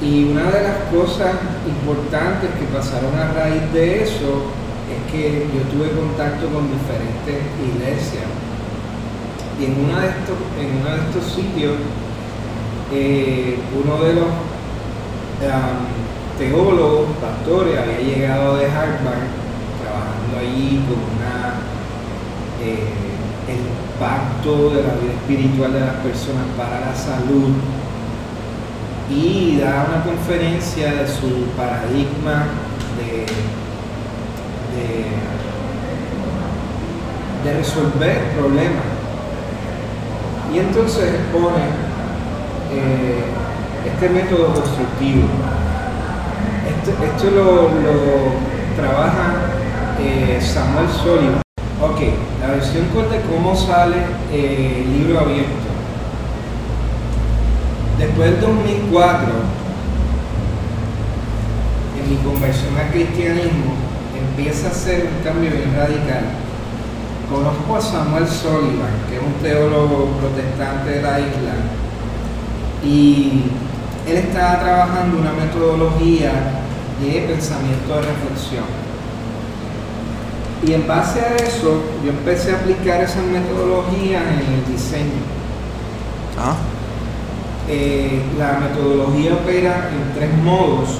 Y 0.00 0.24
una 0.30 0.44
de 0.50 0.62
las 0.62 0.78
cosas 0.92 1.34
importantes 1.66 2.50
que 2.58 2.66
pasaron 2.66 3.18
a 3.18 3.32
raíz 3.32 3.72
de 3.72 4.04
eso 4.04 4.52
es 4.88 5.12
que 5.12 5.46
yo 5.52 5.62
tuve 5.72 5.90
contacto 5.90 6.46
con 6.48 6.70
diferentes 6.70 7.42
iglesias. 7.58 8.24
Y 9.58 9.64
en, 9.64 9.84
una 9.84 10.00
de 10.00 10.08
estos, 10.08 10.36
en 10.60 10.80
uno 10.80 10.90
de 10.90 11.00
estos 11.08 11.24
sitios, 11.34 11.74
eh, 12.92 13.58
uno 13.74 14.04
de 14.04 14.14
los 14.14 14.28
teólogos, 16.38 17.08
pastores, 17.20 17.78
había 17.78 18.00
llegado 18.00 18.56
de 18.56 18.66
Harvard, 18.66 19.26
trabajando 19.82 20.38
allí 20.40 20.80
con 20.86 20.98
una... 21.18 21.47
Eh, 22.68 23.08
el 23.48 23.64
pacto 23.98 24.70
de 24.70 24.82
la 24.82 24.94
vida 24.94 25.12
espiritual 25.14 25.72
de 25.72 25.80
las 25.80 25.94
personas 25.96 26.44
para 26.56 26.80
la 26.80 26.94
salud 26.94 27.48
y 29.10 29.58
da 29.58 29.86
una 29.88 30.04
conferencia 30.04 30.92
de 30.92 31.08
su 31.08 31.46
paradigma 31.56 32.46
de, 32.98 33.24
de, 37.44 37.54
resolver 37.54 38.18
problemas. 38.38 38.84
Y 40.54 40.58
entonces 40.58 41.14
expone 41.14 41.64
eh, 42.70 43.24
este 43.86 44.08
método 44.10 44.52
constructivo. 44.52 45.26
Esto, 47.02 47.30
lo, 47.30 47.70
trabaja 48.76 49.26
eh, 49.98 50.38
Samuel 50.42 50.88
Soliman. 51.02 51.42
Ok, 51.80 52.27
la 52.48 52.54
versión 52.54 52.86
corta 52.94 53.14
de 53.14 53.20
cómo 53.22 53.54
sale 53.54 53.96
eh, 54.32 54.82
el 54.82 54.98
libro 54.98 55.20
abierto. 55.20 55.68
Después 57.98 58.30
del 58.30 58.40
2004, 58.40 59.28
en 62.00 62.10
mi 62.10 62.16
conversión 62.22 62.74
al 62.78 62.90
cristianismo, 62.90 63.74
empieza 64.16 64.68
a 64.68 64.72
ser 64.72 65.10
un 65.14 65.22
cambio 65.22 65.50
bien 65.50 65.74
radical. 65.76 66.24
Conozco 67.30 67.76
a 67.76 67.80
Samuel 67.82 68.26
Sullivan, 68.26 68.96
que 69.10 69.16
es 69.16 69.22
un 69.22 69.34
teólogo 69.42 70.16
protestante 70.18 70.90
de 70.90 71.02
la 71.02 71.20
isla, 71.20 71.54
y 72.82 73.42
él 74.06 74.16
estaba 74.16 74.60
trabajando 74.60 75.18
una 75.18 75.32
metodología 75.34 76.32
de 76.98 77.20
pensamiento 77.28 77.94
de 77.94 78.00
reflexión 78.00 78.87
y 80.66 80.72
en 80.72 80.86
base 80.88 81.20
a 81.20 81.36
eso, 81.36 81.80
yo 82.04 82.10
empecé 82.10 82.52
a 82.52 82.56
aplicar 82.56 83.00
esa 83.00 83.22
metodología 83.22 84.20
en 84.20 84.54
el 84.54 84.72
diseño. 84.72 85.22
Ah. 86.36 86.56
Eh, 87.68 88.22
la 88.38 88.58
metodología 88.58 89.34
opera 89.34 89.90
en 89.92 90.14
tres 90.14 90.34
modos, 90.42 90.98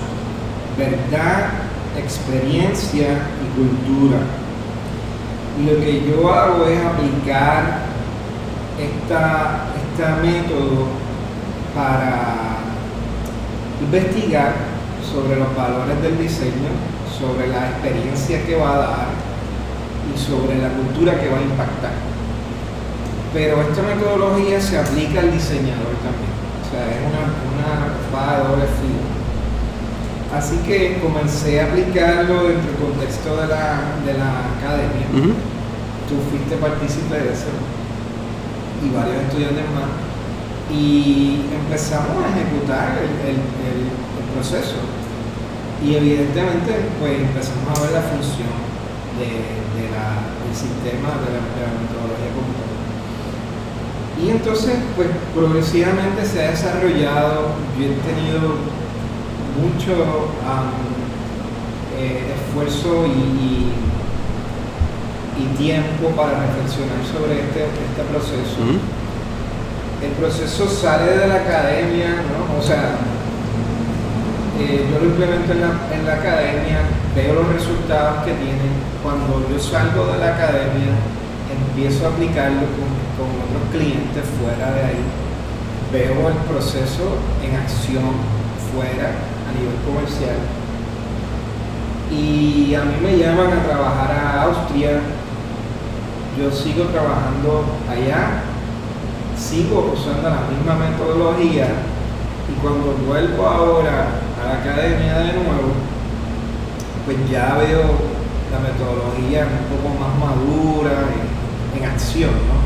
verdad, 0.76 1.50
experiencia 1.98 3.08
y 3.42 3.58
cultura. 3.58 4.18
Y 5.58 5.64
lo 5.64 5.80
que 5.80 6.08
yo 6.08 6.32
hago 6.32 6.66
es 6.66 6.78
aplicar 6.84 7.88
este 8.78 10.04
método 10.22 10.86
para 11.74 12.58
investigar 13.80 14.54
sobre 15.12 15.36
los 15.36 15.56
valores 15.56 16.00
del 16.00 16.16
diseño, 16.18 16.70
sobre 17.18 17.48
la 17.48 17.70
experiencia 17.70 18.46
que 18.46 18.54
va 18.54 18.74
a 18.74 18.78
dar 18.78 19.27
y 20.08 20.18
sobre 20.18 20.58
la 20.58 20.70
cultura 20.70 21.20
que 21.20 21.28
va 21.28 21.38
a 21.38 21.42
impactar. 21.42 21.92
Pero 23.32 23.60
esta 23.60 23.82
metodología 23.82 24.60
se 24.60 24.78
aplica 24.78 25.20
al 25.20 25.32
diseñador 25.32 25.92
también, 26.00 26.32
o 26.32 26.64
sea, 26.70 26.88
es 26.88 27.00
una, 27.04 27.28
una 27.52 28.32
de 28.32 28.48
doble 28.48 28.64
filo. 28.80 29.04
Así 30.34 30.56
que 30.66 31.00
comencé 31.00 31.60
a 31.60 31.66
aplicarlo 31.66 32.48
dentro 32.48 32.68
del 32.68 32.80
contexto 32.80 33.36
de 33.36 33.46
la, 33.48 33.96
de 34.04 34.12
la 34.12 34.52
academia. 34.56 35.08
Tú 36.08 36.20
fuiste 36.28 36.56
partícipe 36.56 37.14
de 37.14 37.32
eso 37.32 37.52
y 38.84 38.94
varios 38.94 39.24
estudiantes 39.24 39.64
más. 39.72 39.88
Y 40.68 41.48
empezamos 41.48 42.24
a 42.24 42.28
ejecutar 42.28 42.98
el, 43.00 43.40
el 43.40 43.88
proceso. 44.36 44.76
Y 45.84 45.94
evidentemente 45.94 46.76
pues 47.00 47.20
empezamos 47.20 47.72
a 47.72 47.82
ver 47.82 47.92
la 47.92 48.02
función 48.02 48.67
de, 49.18 49.58
del 49.74 50.54
sistema 50.54 51.18
de 51.22 51.28
la, 51.34 51.42
metodología 51.82 52.30
computacional. 52.34 52.78
Y 54.22 54.30
entonces, 54.30 54.74
pues 54.96 55.08
progresivamente 55.34 56.24
se 56.24 56.42
ha 56.42 56.50
desarrollado, 56.50 57.54
yo 57.78 57.84
he 57.86 57.94
tenido 58.02 58.56
mucho 59.58 60.30
eh, 61.98 62.34
esfuerzo 62.34 63.06
y, 63.06 63.72
y, 65.42 65.56
tiempo 65.56 66.10
para 66.16 66.46
reflexionar 66.46 67.02
sobre 67.12 67.40
este, 67.42 67.64
este 67.66 68.02
proceso. 68.10 68.62
El 70.02 70.12
proceso 70.12 70.68
sale 70.68 71.18
de 71.18 71.26
la 71.26 71.34
academia, 71.34 72.22
¿no? 72.30 72.58
O 72.58 72.62
sea, 72.62 72.98
eh, 74.58 74.86
yo 74.90 74.98
lo 74.98 75.06
implemento 75.06 75.52
en 75.52 75.60
la, 75.60 75.70
en 75.94 76.06
la 76.06 76.14
academia, 76.14 76.82
veo 77.14 77.34
los 77.34 77.48
resultados 77.48 78.24
que 78.24 78.32
tienen. 78.34 78.74
Cuando 79.02 79.46
yo 79.48 79.58
salgo 79.58 80.06
de 80.06 80.18
la 80.18 80.34
academia, 80.34 80.90
empiezo 81.46 82.06
a 82.06 82.10
aplicarlo 82.10 82.66
con, 82.74 82.90
con 83.14 83.30
otros 83.38 83.64
clientes 83.70 84.24
fuera 84.42 84.72
de 84.74 84.80
ahí. 84.80 85.02
Veo 85.92 86.28
el 86.28 86.34
proceso 86.50 87.16
en 87.42 87.56
acción 87.56 88.04
fuera 88.74 89.14
a 89.14 89.50
nivel 89.54 89.78
comercial. 89.86 90.36
Y 92.10 92.74
a 92.74 92.82
mí 92.82 92.94
me 93.02 93.16
llaman 93.16 93.52
a 93.52 93.64
trabajar 93.64 94.10
a 94.12 94.42
Austria. 94.42 95.00
Yo 96.38 96.50
sigo 96.50 96.84
trabajando 96.84 97.64
allá, 97.88 98.42
sigo 99.36 99.92
usando 99.94 100.28
la 100.28 100.42
misma 100.50 100.74
metodología 100.74 101.66
y 102.48 102.60
cuando 102.60 102.94
vuelvo 103.06 103.46
ahora 103.46 104.27
academia 104.54 105.18
de 105.18 105.32
nuevo, 105.32 105.72
pues 107.04 107.16
ya 107.30 107.56
veo 107.58 108.18
la 108.50 108.58
metodología 108.60 109.46
un 109.46 109.66
poco 109.76 109.88
más 109.98 110.18
madura, 110.18 110.92
en, 111.76 111.84
acción, 111.84 112.30
¿no? 112.30 112.58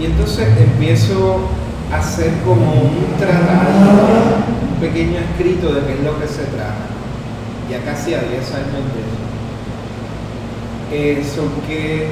Y 0.00 0.06
entonces 0.06 0.48
empiezo 0.58 1.40
a 1.92 1.98
hacer 1.98 2.32
como 2.44 2.72
un 2.72 3.14
tratado, 3.18 4.38
un 4.72 4.80
pequeño 4.80 5.18
escrito 5.18 5.74
de 5.74 5.86
qué 5.86 5.92
es 5.94 6.00
lo 6.00 6.18
que 6.18 6.26
se 6.26 6.44
trata. 6.44 6.86
Ya 7.70 7.84
casi 7.84 8.14
a 8.14 8.22
10 8.22 8.32
años 8.54 8.84
de 10.90 11.20
eso. 11.20 11.20
Eso 11.20 11.42
que 11.66 12.08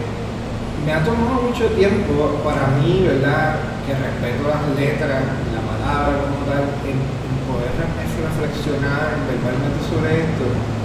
me 0.84 0.92
ha 0.92 1.02
tomado 1.02 1.42
mucho 1.42 1.66
tiempo 1.68 2.40
para 2.44 2.68
mí, 2.78 3.04
¿verdad? 3.06 3.56
Que 3.86 3.94
respeto 3.94 4.48
las 4.48 4.78
letras, 4.78 5.24
la 5.52 5.60
palabra 5.64 6.18
como 6.20 6.44
tal, 6.46 6.64
poder 7.48 7.72
reflexionar 7.72 9.16
verbalmente 9.24 9.80
sobre 9.88 10.28
esto 10.28 10.78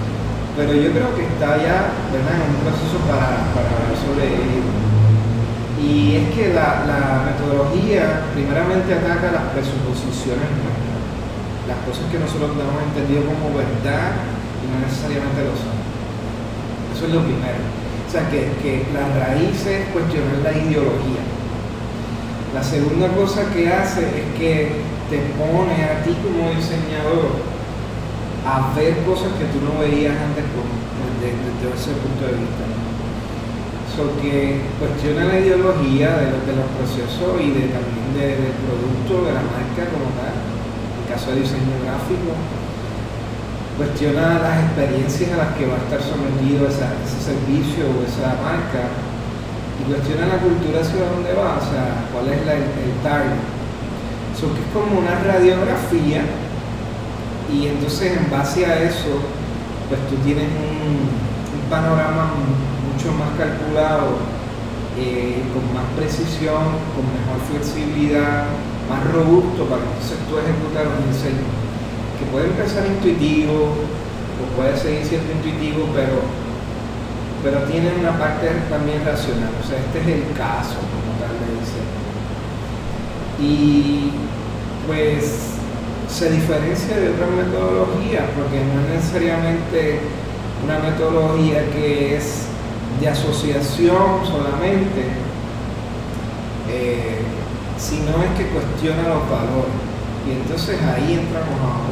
pero 0.56 0.74
yo 0.74 0.92
creo 0.94 1.10
que 1.18 1.26
está 1.26 1.58
ya 1.58 1.90
¿verdad? 2.14 2.38
en 2.38 2.54
un 2.54 2.62
proceso 2.62 3.02
para, 3.10 3.42
para 3.58 3.74
hablar 3.74 3.98
sobre 3.98 4.38
ello. 4.38 4.62
Y 5.82 6.16
es 6.16 6.26
que 6.38 6.54
la, 6.54 7.26
metodología 7.26 8.30
primeramente 8.38 8.94
ataca 8.94 9.34
las 9.34 9.50
presuposiciones 9.52 10.46
nuestras, 10.62 11.02
las 11.68 11.80
cosas 11.90 12.06
que 12.14 12.22
nosotros 12.22 12.54
hemos 12.54 12.80
entendido 12.86 13.26
como 13.26 13.58
verdad 13.58 14.14
y 14.62 14.66
no 14.70 14.78
necesariamente 14.86 15.42
lo 15.42 15.58
son. 15.58 15.76
Eso 16.94 17.10
es 17.10 17.12
lo 17.18 17.26
primero. 17.26 17.62
O 18.06 18.10
sea, 18.14 18.30
que, 18.30 18.54
que 18.62 18.86
la 18.94 19.10
raíz 19.10 19.58
es 19.66 19.90
cuestionar 19.90 20.38
la 20.46 20.54
ideología. 20.54 21.26
La 22.54 22.62
segunda 22.62 23.10
cosa 23.18 23.50
que 23.50 23.74
hace 23.74 24.06
es 24.06 24.28
que 24.38 24.70
te 25.14 25.22
pone 25.38 25.78
a 25.78 26.02
ti 26.02 26.10
como 26.26 26.50
diseñador 26.58 27.38
a 28.50 28.74
ver 28.74 28.98
cosas 29.06 29.30
que 29.38 29.46
tú 29.54 29.62
no 29.62 29.78
veías 29.78 30.18
antes 30.18 30.42
desde, 31.22 31.70
ese 31.70 31.94
punto 32.02 32.26
de 32.26 32.42
vista. 32.42 32.66
So 33.94 34.10
que 34.18 34.58
cuestiona 34.82 35.30
la 35.30 35.38
ideología 35.38 36.18
de, 36.18 36.34
de 36.50 36.54
los 36.58 36.66
procesos 36.82 37.30
y 37.38 37.54
de, 37.54 37.70
también 37.70 38.10
del 38.18 38.58
producto, 38.66 39.30
de 39.30 39.38
la 39.38 39.46
marca 39.46 39.86
como 39.94 40.10
tal, 40.18 40.34
en 40.34 41.06
caso 41.06 41.30
de 41.30 41.46
diseño 41.46 41.78
gráfico. 41.86 42.34
Cuestiona 43.78 44.42
las 44.42 44.66
experiencias 44.66 45.30
a 45.38 45.46
las 45.46 45.52
que 45.54 45.70
va 45.70 45.78
a 45.78 45.84
estar 45.86 46.02
sometido 46.02 46.66
ese 46.66 46.90
servicio 47.22 47.86
o 47.86 48.02
esa 48.02 48.34
marca 48.42 48.90
y 49.78 49.94
cuestiona 49.94 50.26
la 50.26 50.42
cultura 50.42 50.82
hacia 50.82 51.06
dónde 51.06 51.34
va, 51.38 51.62
o 51.62 51.66
sea, 51.70 52.10
cuál 52.10 52.34
es 52.34 52.42
el, 52.42 52.98
target. 53.06 53.53
So 54.44 54.52
que 54.54 54.60
es 54.60 54.68
como 54.76 55.00
una 55.00 55.24
radiografía 55.24 56.28
y 57.48 57.68
entonces 57.68 58.12
en 58.12 58.30
base 58.30 58.66
a 58.66 58.84
eso, 58.84 59.24
pues 59.88 60.02
tú 60.10 60.18
tienes 60.26 60.52
un, 60.52 61.24
panorama 61.70 62.36
mucho 62.84 63.16
más 63.16 63.32
calculado, 63.40 64.20
eh, 65.00 65.42
con 65.56 65.64
más 65.74 65.88
precisión, 65.96 66.76
con 66.92 67.08
mejor 67.08 67.40
flexibilidad, 67.50 68.52
más 68.92 69.02
robusto 69.16 69.64
para 69.64 69.82
entonces 69.82 70.20
tú 70.28 70.36
ejecutar 70.38 70.92
un 70.92 71.08
diseño 71.08 71.48
que 72.20 72.28
puede 72.28 72.52
empezar 72.52 72.86
intuitivo 72.86 73.80
o 73.80 74.44
puede 74.60 74.76
seguir 74.76 75.08
siendo 75.08 75.32
intuitivo, 75.32 75.88
pero, 75.96 76.20
pero 77.48 77.64
tiene 77.72 77.96
una 77.96 78.20
parte 78.20 78.52
también 78.70 79.06
racional. 79.08 79.56
O 79.56 79.64
sea, 79.66 79.80
este 79.80 80.04
es 80.04 80.08
el 80.20 80.36
caso 80.36 80.84
como 80.84 81.16
tal 81.16 81.32
de 81.32 81.48
diseño. 81.64 82.04
Y 83.40 84.33
pues 84.88 85.54
se 86.10 86.30
diferencia 86.30 86.98
de 86.98 87.10
otras 87.10 87.30
metodologías 87.32 88.26
porque 88.38 88.62
no 88.64 88.82
es 88.86 89.02
necesariamente 89.02 90.00
una 90.64 90.80
metodología 90.80 91.66
que 91.72 92.18
es 92.18 92.46
de 93.00 93.10
asociación 93.10 94.22
solamente, 94.24 95.10
eh, 96.70 97.20
sino 97.78 98.22
es 98.24 98.32
que 98.38 98.48
cuestiona 98.54 99.10
los 99.10 99.28
valores. 99.30 99.74
Y 100.28 100.32
entonces 100.40 100.80
ahí 100.82 101.20
entramos 101.20 101.60
a, 101.60 101.84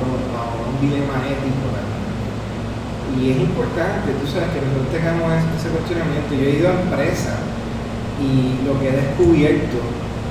un 0.70 0.80
dilema 0.80 1.20
ético. 1.28 1.68
Y 3.20 3.32
es 3.32 3.38
importante, 3.42 4.14
tú 4.22 4.26
sabes, 4.26 4.56
que 4.56 4.64
nosotros 4.64 4.88
tengamos 4.94 5.34
ese 5.60 5.68
cuestionamiento. 5.68 6.32
Yo 6.32 6.46
he 6.48 6.60
ido 6.64 6.70
a 6.70 6.80
empresas 6.80 7.44
y 8.22 8.66
lo 8.66 8.80
que 8.80 8.88
he 8.88 8.96
descubierto 8.96 9.78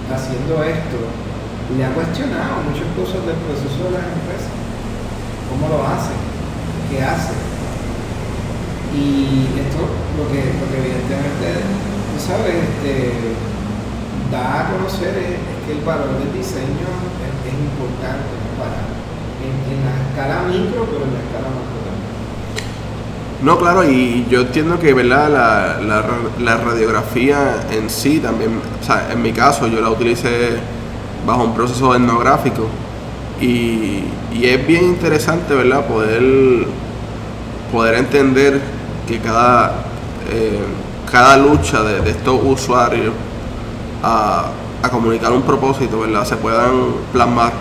haciendo 0.09 0.65
esto 0.65 0.97
le 1.77 1.85
ha 1.85 1.91
cuestionado 1.95 2.67
muchas 2.67 2.89
cosas 2.99 3.23
del 3.27 3.39
proceso 3.47 3.79
de 3.87 3.93
las 3.95 4.07
empresas. 4.11 4.55
¿Cómo 5.51 5.69
lo 5.71 5.87
hace? 5.87 6.15
¿Qué 6.91 7.03
hace? 7.03 7.35
Y 8.91 9.47
esto 9.55 9.87
lo 10.19 10.27
que, 10.27 10.51
lo 10.59 10.67
que 10.67 10.79
evidentemente, 10.83 11.63
tú 12.11 12.19
sabes, 12.19 12.55
este, 12.59 13.39
da 14.31 14.67
a 14.67 14.73
conocer 14.73 15.15
es, 15.15 15.39
que 15.67 15.79
el 15.79 15.85
valor 15.85 16.19
del 16.19 16.33
diseño 16.35 16.91
es, 17.23 17.55
importante 17.55 18.31
en, 19.43 19.85
la 19.85 19.95
escala 20.09 20.49
micro, 20.49 20.87
pero 20.87 21.05
en 21.05 21.15
la 21.15 21.21
escala 21.21 21.49
macro 21.55 21.79
también. 21.87 22.11
No, 23.43 23.59
claro, 23.59 23.85
y 23.89 24.27
yo 24.29 24.43
entiendo 24.43 24.79
que 24.79 24.93
¿verdad? 24.93 25.31
La, 25.31 26.03
la, 26.39 26.57
radiografía 26.57 27.61
en 27.71 27.89
sí 27.89 28.19
también, 28.19 28.61
o 28.81 28.85
sea, 28.85 29.13
en 29.13 29.23
mi 29.23 29.33
caso 29.33 29.69
yo 29.69 29.81
la 29.81 29.91
utilicé 29.91 30.59
bajo 31.27 31.45
un 31.45 31.55
proceso 31.55 31.95
etnográfico. 31.95 32.67
Y, 33.41 34.05
y 34.33 34.45
es 34.45 34.67
bien 34.67 34.85
interesante, 34.85 35.55
¿verdad? 35.55 35.87
Poder, 35.87 36.67
poder 37.73 37.95
entender 37.95 38.61
que 39.07 39.19
cada, 39.19 39.73
eh, 40.31 40.61
cada 41.11 41.37
lucha 41.37 41.83
de, 41.83 42.11
estos 42.11 42.41
usuarios 42.45 43.15
a, 44.03 44.47
a, 44.83 44.89
comunicar 44.91 45.33
un 45.33 45.43
propósito, 45.43 46.01
¿verdad? 46.01 46.25
Se 46.25 46.37
puedan 46.37 46.95
plasmar 47.13 47.53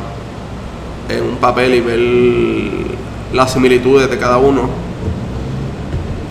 en 1.10 1.24
un 1.24 1.36
papel 1.38 1.76
y 1.76 1.82
ver 1.82 2.00
las 3.34 3.52
similitudes 3.52 4.10
de 4.10 4.17
cada 4.17 4.38
uno. 4.38 4.69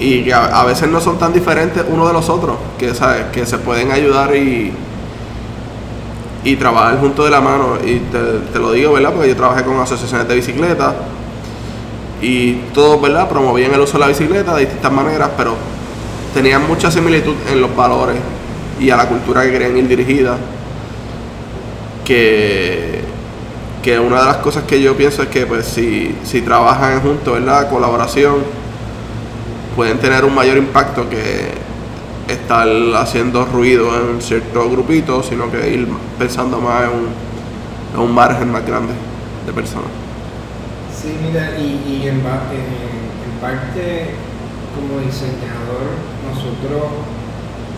Y 0.00 0.22
que 0.22 0.32
a, 0.32 0.64
veces 0.64 0.88
no 0.88 1.00
son 1.00 1.18
tan 1.18 1.32
diferentes 1.32 1.84
uno 1.88 2.06
de 2.06 2.12
los 2.12 2.28
otros, 2.28 2.56
que, 2.78 2.94
¿sabes? 2.94 3.24
que 3.32 3.44
se 3.44 3.58
pueden 3.58 3.90
ayudar 3.90 4.36
y, 4.36 4.72
y 6.48 6.56
trabajar 6.56 6.98
junto 6.98 7.24
de 7.24 7.30
la 7.30 7.40
mano. 7.40 7.76
Y 7.84 8.00
te, 8.52 8.58
lo 8.58 8.72
digo, 8.72 8.94
¿verdad? 8.94 9.12
Porque 9.12 9.28
yo 9.28 9.36
trabajé 9.36 9.64
con 9.64 9.78
asociaciones 9.78 10.26
de 10.26 10.34
bicicletas 10.34 10.94
y 12.22 12.54
todos, 12.72 13.00
¿verdad? 13.00 13.28
Promovían 13.28 13.72
el 13.74 13.80
uso 13.80 13.94
de 13.94 13.98
la 14.00 14.08
bicicleta 14.08 14.54
de 14.54 14.62
distintas 14.62 14.90
maneras, 14.90 15.30
pero 15.36 15.54
tenían 16.32 16.66
mucha 16.66 16.90
similitud 16.90 17.34
en 17.52 17.60
los 17.60 17.74
valores 17.76 18.16
y 18.80 18.88
a 18.90 18.96
la 18.96 19.06
cultura 19.08 19.42
que 19.42 19.52
querían 19.52 19.76
ir 19.76 19.88
dirigida. 19.88 20.38
Que, 22.04 23.02
que 23.82 23.98
una 23.98 24.20
de 24.20 24.26
las 24.26 24.36
cosas 24.38 24.64
que 24.64 24.80
yo 24.80 24.96
pienso 24.96 25.22
es 25.22 25.28
que 25.28 25.44
pues 25.44 25.66
si, 25.66 26.14
si 26.24 26.40
trabajan 26.40 27.02
juntos, 27.02 27.34
¿verdad? 27.34 27.68
Colaboración, 27.68 28.36
pueden 29.76 29.98
tener 29.98 30.24
un 30.24 30.34
mayor 30.34 30.56
impacto 30.56 31.10
que 31.10 31.67
estar 32.28 32.68
haciendo 32.96 33.44
ruido 33.46 33.88
en 34.10 34.20
ciertos 34.20 34.70
grupitos, 34.70 35.26
sino 35.26 35.50
que 35.50 35.70
ir 35.70 35.88
pensando 36.18 36.60
más 36.60 36.84
en 36.84 36.90
un, 36.90 38.04
en 38.04 38.14
margen 38.14 38.52
más 38.52 38.64
grande 38.66 38.92
de 39.46 39.52
personas. 39.52 39.90
Sí, 40.94 41.16
mira, 41.22 41.58
y, 41.58 42.06
en, 42.06 42.20
parte 43.40 44.10
como 44.74 44.98
diseñador, 45.00 45.86
nosotros 46.26 47.06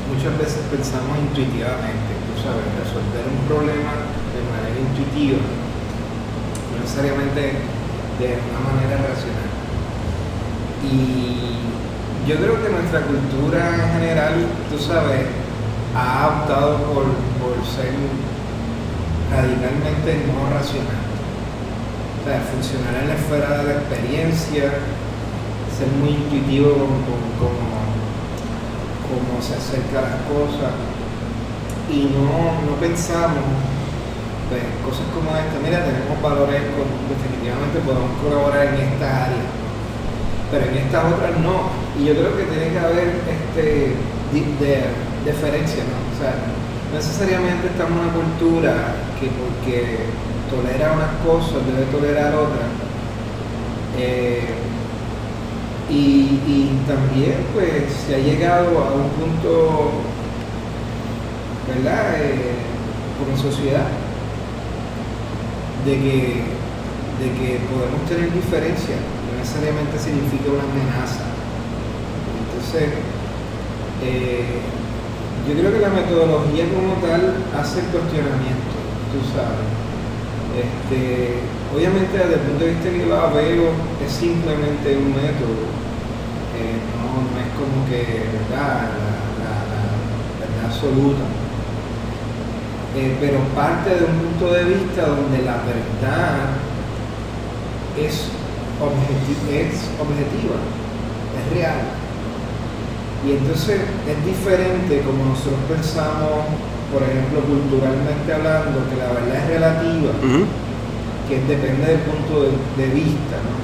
muchas 0.08 0.32
veces 0.38 0.64
pensamos 0.72 1.18
intuitivamente, 1.20 2.16
tú 2.26 2.40
sabes, 2.40 2.64
resolver 2.80 3.28
un 3.28 3.44
problema 3.46 3.92
de 4.32 4.40
manera 4.48 4.80
intuitiva, 4.80 5.36
no 5.36 6.80
necesariamente 6.80 7.60
de 8.18 8.40
una 8.40 8.60
manera 8.72 8.96
racional. 9.04 9.52
Y 10.80 11.69
yo 12.26 12.36
creo 12.36 12.62
que 12.62 12.68
nuestra 12.68 13.00
cultura 13.02 13.74
en 13.74 14.00
general, 14.00 14.34
tú 14.70 14.78
sabes, 14.78 15.26
ha 15.94 16.28
optado 16.28 16.78
por, 16.92 17.04
ser 17.64 17.92
radicalmente 19.30 20.26
no 20.26 20.50
racional. 20.50 21.00
O 22.20 22.24
sea, 22.24 22.40
funcionar 22.52 22.94
en 23.02 23.08
la 23.08 23.14
esfera 23.14 23.58
de 23.58 23.64
la 23.64 23.80
experiencia, 23.80 24.64
ser 25.76 25.88
muy 26.00 26.10
intuitivo 26.10 26.74
con, 27.38 27.54
cómo 29.08 29.42
se 29.42 29.54
acerca 29.54 29.98
a 29.98 30.02
las 30.02 30.20
cosas 30.28 30.72
y 31.90 32.06
no, 32.14 32.62
no 32.70 32.76
pensamos 32.78 33.42
pues, 34.50 34.62
cosas 34.84 35.06
como 35.14 35.30
esta, 35.30 35.58
mira, 35.62 35.82
tenemos 35.86 36.20
valores, 36.22 36.62
con, 36.74 36.86
definitivamente 37.06 37.78
podemos 37.86 38.10
colaborar 38.18 38.74
en 38.74 38.82
esta 38.82 39.30
área, 39.30 39.46
pero 40.50 40.66
en 40.66 40.76
estas 40.76 41.04
otras 41.06 41.38
no. 41.38 41.79
Y 41.98 42.04
yo 42.04 42.14
creo 42.14 42.36
que 42.36 42.44
tiene 42.44 42.70
que 42.70 42.78
haber 42.78 43.08
este, 43.26 43.94
¿no? 45.90 45.98
O 46.10 46.16
sea, 46.20 46.34
necesariamente 46.94 47.66
estamos 47.66 47.92
en 47.92 48.04
una 48.04 48.12
cultura 48.12 48.74
que 49.18 49.28
porque 49.28 50.06
tolera 50.50 50.92
unas 50.92 51.14
cosas 51.24 51.66
debe 51.66 51.86
tolerar 51.90 52.34
otras. 52.34 52.68
Eh, 53.98 54.60
y, 55.90 56.70
también 56.86 57.34
pues 57.52 57.92
se 58.06 58.14
ha 58.14 58.18
llegado 58.18 58.78
a 58.78 58.92
un 58.92 59.10
punto, 59.10 59.90
¿verdad? 61.68 62.14
Eh, 62.20 62.54
como 63.18 63.36
sociedad, 63.36 63.86
de 65.84 65.92
que, 65.92 66.42
de 67.20 67.28
que 67.38 67.60
podemos 67.70 68.08
tener 68.08 68.32
diferencia, 68.32 68.96
no 68.96 69.38
necesariamente 69.38 69.98
significa 69.98 70.50
una 70.50 70.64
amenaza. 70.64 71.29
Eh, 72.78 74.62
yo 75.48 75.54
creo 75.54 75.72
que 75.72 75.80
la 75.80 75.88
metodología 75.88 76.66
como 76.70 76.94
tal 77.02 77.34
hace 77.58 77.80
cuestionamiento, 77.90 78.78
tú 79.10 79.18
sabes. 79.34 79.66
Este, 80.54 81.42
obviamente 81.74 82.16
desde 82.16 82.34
el 82.34 82.40
punto 82.40 82.64
de 82.64 82.70
vista 82.70 82.90
que 82.90 83.06
la 83.06 83.26
veo 83.34 83.74
es 84.04 84.12
simplemente 84.12 84.96
un 84.98 85.10
método, 85.10 85.66
eh, 86.54 86.78
no, 86.94 87.26
es 87.42 87.50
como 87.58 87.86
que 87.90 88.30
¿verdad? 88.38 88.86
La, 89.42 89.66
verdad 90.38 90.66
absoluta. 90.66 91.26
Eh, 92.96 93.16
pero 93.20 93.38
parte 93.54 93.90
de 93.90 94.04
un 94.04 94.18
punto 94.18 94.52
de 94.52 94.64
vista 94.64 95.06
donde 95.06 95.42
la 95.42 95.58
verdad 95.66 96.54
es 97.98 98.30
objetiva, 98.78 100.58
es 101.34 101.54
real. 101.54 101.99
Y 103.26 103.32
entonces 103.32 103.80
es 104.08 104.24
diferente 104.24 105.02
como 105.04 105.36
nosotros 105.36 105.60
pensamos, 105.68 106.48
por 106.88 107.02
ejemplo, 107.04 107.44
culturalmente 107.44 108.32
hablando, 108.32 108.80
que 108.88 108.96
la 108.96 109.12
verdad 109.12 109.36
es 109.36 109.46
relativa, 109.48 110.12
que 111.28 111.36
depende 111.44 111.84
del 111.84 112.00
punto 112.00 112.48
de, 112.48 112.86
vista, 112.88 113.36
¿no? 113.44 113.60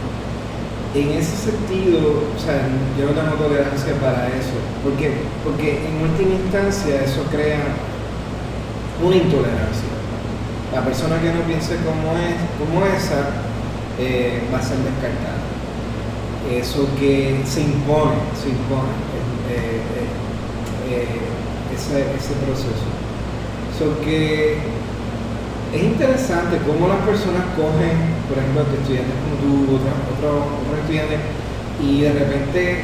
En 0.92 1.09
ese 1.16 1.50
sentido, 1.50 2.22
o 2.36 2.38
sea, 2.38 2.68
yo 2.98 3.07
no 3.07 3.12
tengo 3.12 3.36
tolerancia 3.36 3.94
para 4.00 4.28
eso. 4.28 4.61
¿Por 4.84 4.92
qué? 4.94 5.12
Porque 5.42 5.88
en 5.88 6.02
última 6.04 6.34
instancia 6.36 7.02
eso 7.02 7.24
crea 7.30 7.61
una 9.02 9.16
intolerancia. 9.16 9.92
La 10.72 10.84
persona 10.84 11.20
que 11.20 11.32
no 11.32 11.40
piense 11.42 11.76
como, 11.84 12.12
es, 12.16 12.36
como 12.61 12.84
esa 12.86 13.28
eh, 13.98 14.42
va 14.52 14.59
a 14.59 14.62
ser 14.62 14.78
descartada. 14.78 15.40
Eso 16.50 16.88
que 16.98 17.40
se 17.44 17.62
impone, 17.62 18.16
se 18.40 18.50
impone 18.50 19.16
ese, 21.74 22.01
ese, 22.16 22.34
proceso. 22.44 22.86
So 23.78 23.92
es 25.76 25.82
interesante 25.82 26.57
cómo 26.64 26.88
las 26.88 27.03
personas 27.05 27.42
cogen, 27.53 28.16
por 28.30 28.38
ejemplo, 28.38 28.64
estudiantes 28.64 29.12
como 29.20 29.36
tú, 29.42 29.76
otros 29.76 29.92
otro, 30.16 30.78
estudiantes, 30.78 31.20
y 31.82 32.01
de 32.01 32.12
repente 32.12 32.80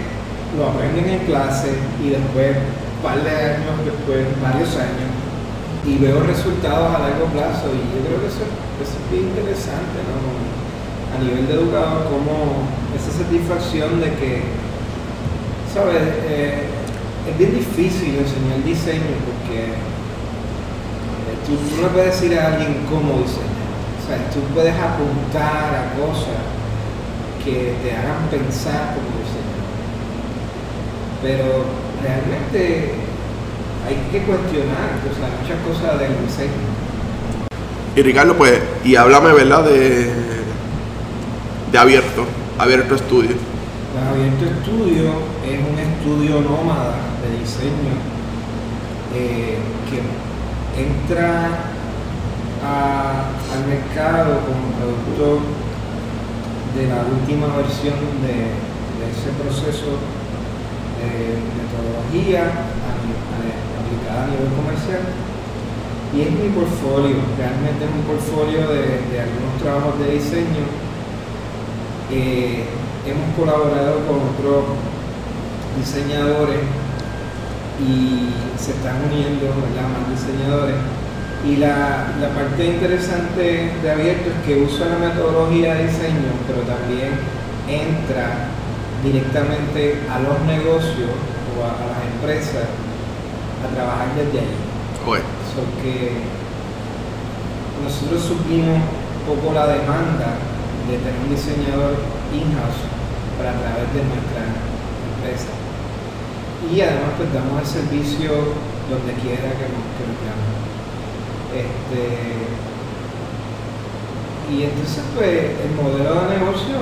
lo 0.59 0.69
aprenden 0.69 1.09
en 1.09 1.21
clase 1.25 1.73
y 2.03 2.11
después, 2.11 2.53
un 2.53 3.03
par 3.03 3.23
de 3.25 3.31
años 3.31 3.81
después, 3.87 4.27
varios 4.43 4.77
años, 4.77 5.09
y 5.87 5.99
veo 5.99 6.21
resultados 6.27 6.95
a 6.95 6.99
largo 7.01 7.27
plazo. 7.33 7.73
Y 7.73 7.81
yo 7.97 8.05
creo 8.05 8.21
que 8.21 8.29
eso, 8.29 8.45
eso 8.83 8.97
es 8.99 9.17
interesante, 9.17 9.99
¿no? 10.05 10.21
A 11.15 11.17
nivel 11.23 11.47
de 11.49 11.55
educador, 11.55 12.13
como 12.13 12.69
esa 12.93 13.11
satisfacción 13.15 14.01
de 14.01 14.11
que 14.21 14.43
sabes, 15.73 16.03
eh, 16.29 16.65
es 17.29 17.39
bien 17.39 17.55
difícil 17.55 18.17
enseñar 18.19 18.63
diseño 18.65 19.17
porque 19.25 19.73
eh, 19.73 21.37
tú, 21.47 21.81
no 21.81 21.89
puedes 21.89 22.21
decir 22.21 22.39
a 22.39 22.49
alguien 22.49 22.85
cómo 22.91 23.23
diseñar. 23.23 23.63
O 23.99 24.07
sea, 24.07 24.31
tú 24.31 24.41
puedes 24.55 24.75
apuntar 24.75 25.75
a 25.75 25.93
cosas 25.97 26.43
que 27.45 27.75
te 27.83 27.93
hagan 27.93 28.29
pensar 28.31 28.95
como 28.95 29.09
diseñador. 29.23 29.63
Pero 31.23 31.65
realmente 32.03 32.95
hay 33.87 33.97
que 34.11 34.27
cuestionar 34.27 35.01
o 35.01 35.15
sea, 35.15 35.29
muchas 35.41 35.59
cosas 35.67 35.99
del 36.01 36.27
diseño. 36.27 36.73
Y 37.95 38.03
Ricardo, 38.03 38.37
pues, 38.37 38.61
y 38.85 38.97
háblame, 38.97 39.33
¿verdad? 39.33 39.65
De, 39.65 40.11
de 41.71 41.79
abierto, 41.79 42.25
abierto 42.59 42.95
estudio 42.95 43.37
pues 43.93 44.05
Abierto 44.05 44.45
Estudio 44.47 45.32
es 45.45 45.59
un 45.59 45.77
estudio 45.79 46.41
nómada 46.41 46.95
de 47.21 47.39
diseño 47.41 47.99
eh, 49.15 49.59
que 49.91 49.99
entra 50.81 51.51
al 52.63 53.67
mercado 53.67 54.39
como 54.47 54.71
producto 54.79 55.43
de 56.79 56.87
la 56.87 57.03
última 57.03 57.57
versión 57.57 57.99
de, 58.23 58.55
ese 59.03 59.35
proceso 59.35 59.99
de 61.03 61.35
metodología 61.59 62.47
aplicada 63.83 64.23
a 64.23 64.31
nivel 64.31 64.47
comercial. 64.55 65.03
Y 66.15 66.21
es 66.23 66.31
mi 66.31 66.55
portfolio, 66.55 67.17
realmente 67.37 67.83
es 67.83 67.91
un 67.91 68.07
portfolio 68.07 68.61
de, 68.71 69.19
algunos 69.19 69.59
trabajos 69.61 69.99
de 69.99 70.15
diseño. 70.15 70.65
Eh, 72.13 72.65
hemos 73.07 73.35
colaborado 73.35 74.07
con 74.07 74.23
otros 74.23 74.79
diseñadores 75.79 76.61
y 77.81 78.31
se 78.59 78.73
están 78.73 78.97
uniendo 79.11 79.47
más 79.49 80.05
diseñadores. 80.11 80.77
Y 81.45 81.57
la, 81.57 82.07
parte 82.35 82.67
interesante 82.67 83.73
de 83.83 83.91
Abierto 83.91 84.31
es 84.31 84.47
que 84.47 84.63
usa 84.63 84.87
la 84.87 84.99
metodología 84.99 85.75
de 85.75 85.87
diseño, 85.89 86.31
pero 86.47 86.63
también 86.63 87.19
entra 87.67 88.47
directamente 89.03 89.99
a 90.09 90.21
los 90.21 90.39
negocios 90.47 91.11
o 91.59 91.65
a, 91.67 91.75
las 91.91 92.07
empresas 92.15 92.71
a 93.59 93.75
trabajar 93.75 94.15
desde 94.15 94.39
ahí. 94.39 94.55
que 95.83 96.23
nosotros 97.83 98.23
suplimos 98.23 98.79
un 98.79 99.35
poco 99.35 99.53
la 99.53 99.67
demanda 99.67 100.39
de 100.87 100.99
tener 100.99 101.19
un 101.27 101.35
diseñador 101.35 101.99
in-house 102.31 102.87
para 103.37 103.51
a 103.51 103.59
través 103.59 103.91
de 103.95 104.03
nuestra 104.07 104.47
empresa. 104.47 105.62
Y 106.71 106.81
además 106.81 107.17
pues 107.17 107.33
damos 107.33 107.61
el 107.61 107.67
servicio 107.67 108.31
donde 108.89 109.13
quiera 109.21 109.51
que 109.57 109.67
nos, 109.73 109.87
que. 109.99 110.53
Este, 111.53 112.53
y 114.53 114.65
entonces 114.65 115.05
pues 115.15 115.29
el 115.29 115.75
modelo 115.77 116.29
de 116.29 116.39
negocio 116.39 116.77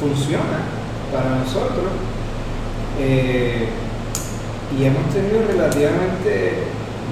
funciona 0.00 0.66
para 1.12 1.36
nosotros 1.36 1.90
eh, 3.00 3.68
y 4.76 4.84
hemos 4.84 5.08
tenido 5.12 5.46
relativamente 5.46 6.64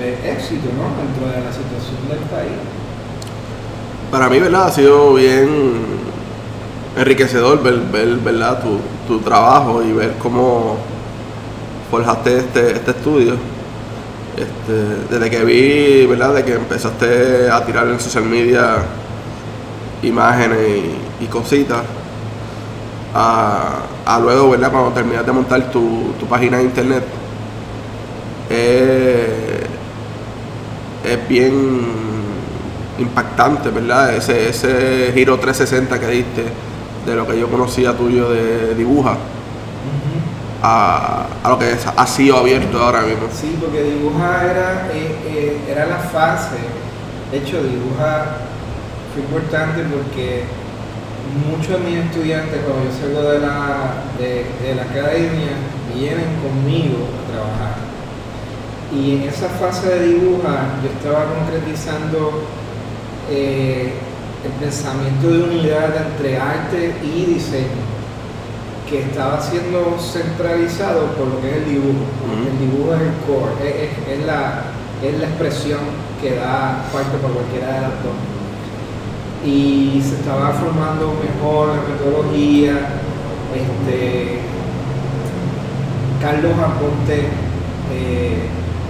éxito 0.02 0.68
¿no? 0.76 0.90
dentro 1.02 1.28
de 1.28 1.44
la 1.44 1.52
situación 1.52 2.08
del 2.08 2.18
país. 2.30 2.58
Para 4.10 4.28
mí, 4.28 4.38
¿verdad? 4.38 4.66
Ha 4.66 4.72
sido 4.72 5.14
bien 5.14 6.04
enriquecedor 6.96 7.62
ver, 7.62 7.80
ver 7.92 8.16
¿verdad? 8.18 8.62
Tu, 8.62 8.78
tu, 9.06 9.20
trabajo 9.20 9.82
y 9.82 9.92
ver 9.92 10.14
cómo 10.18 10.76
forjaste 11.94 12.38
este, 12.38 12.72
este 12.72 12.90
estudio. 12.90 13.34
Este, 14.36 15.14
desde 15.14 15.30
que 15.30 15.44
vi, 15.44 16.06
¿verdad? 16.06 16.34
De 16.34 16.44
que 16.44 16.54
empezaste 16.54 17.48
a 17.48 17.64
tirar 17.64 17.86
en 17.86 18.00
social 18.00 18.24
media 18.24 18.78
imágenes 20.02 20.58
y, 21.20 21.26
cositas, 21.26 21.82
a, 23.14 24.18
luego, 24.20 24.50
¿verdad? 24.50 24.72
Cuando 24.72 24.90
terminaste 24.90 25.26
de 25.26 25.32
montar 25.32 25.70
tu, 25.70 26.14
tu 26.18 26.26
página 26.26 26.58
de 26.58 26.64
internet, 26.64 27.04
es 31.04 31.28
bien 31.28 31.54
impactante, 32.98 33.70
¿verdad? 33.70 34.16
Ese, 34.16 34.48
ese 34.48 35.12
giro 35.14 35.38
360 35.38 36.00
que 36.00 36.06
diste 36.08 36.44
de 37.06 37.14
lo 37.14 37.24
que 37.24 37.38
yo 37.38 37.48
conocía 37.48 37.96
tuyo 37.96 38.30
de 38.30 38.74
dibuja 38.74 39.16
a, 40.66 41.26
lo 41.46 41.58
que 41.58 41.76
ha 41.96 42.06
sido 42.06 42.38
abierto 42.38 42.82
ahora 42.82 43.02
mismo. 43.02 43.28
Sí, 43.30 43.54
porque 43.60 43.82
dibuja 43.82 44.44
era, 44.44 44.88
eh, 44.94 45.14
eh, 45.26 45.58
era 45.70 45.86
la 45.86 45.98
fase. 45.98 46.56
De 47.30 47.38
hecho, 47.38 47.62
dibuja 47.62 48.38
fue 49.12 49.22
importante 49.22 49.82
porque 49.82 50.44
muchos 51.46 51.68
de 51.68 51.90
mis 51.90 51.98
estudiantes, 52.06 52.60
cuando 52.64 52.84
yo 52.84 52.96
salgo 52.98 53.30
de 53.30 53.40
la, 53.40 54.04
de, 54.18 54.74
la 54.74 54.82
academia, 54.82 55.52
vienen 55.94 56.32
conmigo 56.40 57.08
a 57.12 57.30
trabajar. 57.30 57.74
Y 58.90 59.16
en 59.16 59.22
esa 59.28 59.48
fase 59.48 59.86
de 59.88 60.06
dibuja 60.06 60.80
yo 60.82 60.88
estaba 60.88 61.26
concretizando 61.34 62.44
eh, 63.30 63.92
el 64.44 64.50
pensamiento 64.52 65.28
de 65.28 65.42
unidad 65.42 65.94
entre 66.06 66.38
arte 66.38 66.94
y 67.02 67.34
diseño, 67.34 67.83
que 68.88 69.00
estaba 69.00 69.40
siendo 69.40 69.98
centralizado 69.98 71.06
por 71.12 71.28
lo 71.28 71.40
que 71.40 71.50
es 71.50 71.56
el 71.56 71.64
dibujo. 71.64 72.04
El 72.46 72.58
dibujo 72.58 72.94
es 72.94 73.00
el 73.00 73.12
core, 73.26 73.90
es, 74.12 74.26
la, 74.26 74.62
es 75.02 75.18
la 75.18 75.26
expresión 75.26 75.80
que 76.20 76.36
da 76.36 76.84
parte 76.92 77.16
por 77.18 77.32
cualquiera 77.32 77.74
de 77.74 77.80
las 77.80 77.96
dos. 78.02 78.16
Y 79.44 80.02
se 80.02 80.16
estaba 80.16 80.52
formando 80.52 81.14
mejor 81.20 81.68
la 81.68 81.82
metodología. 81.82 82.72
Este, 83.54 84.40
Carlos 86.20 86.52
Aponte 86.58 87.28
eh, 87.92 88.48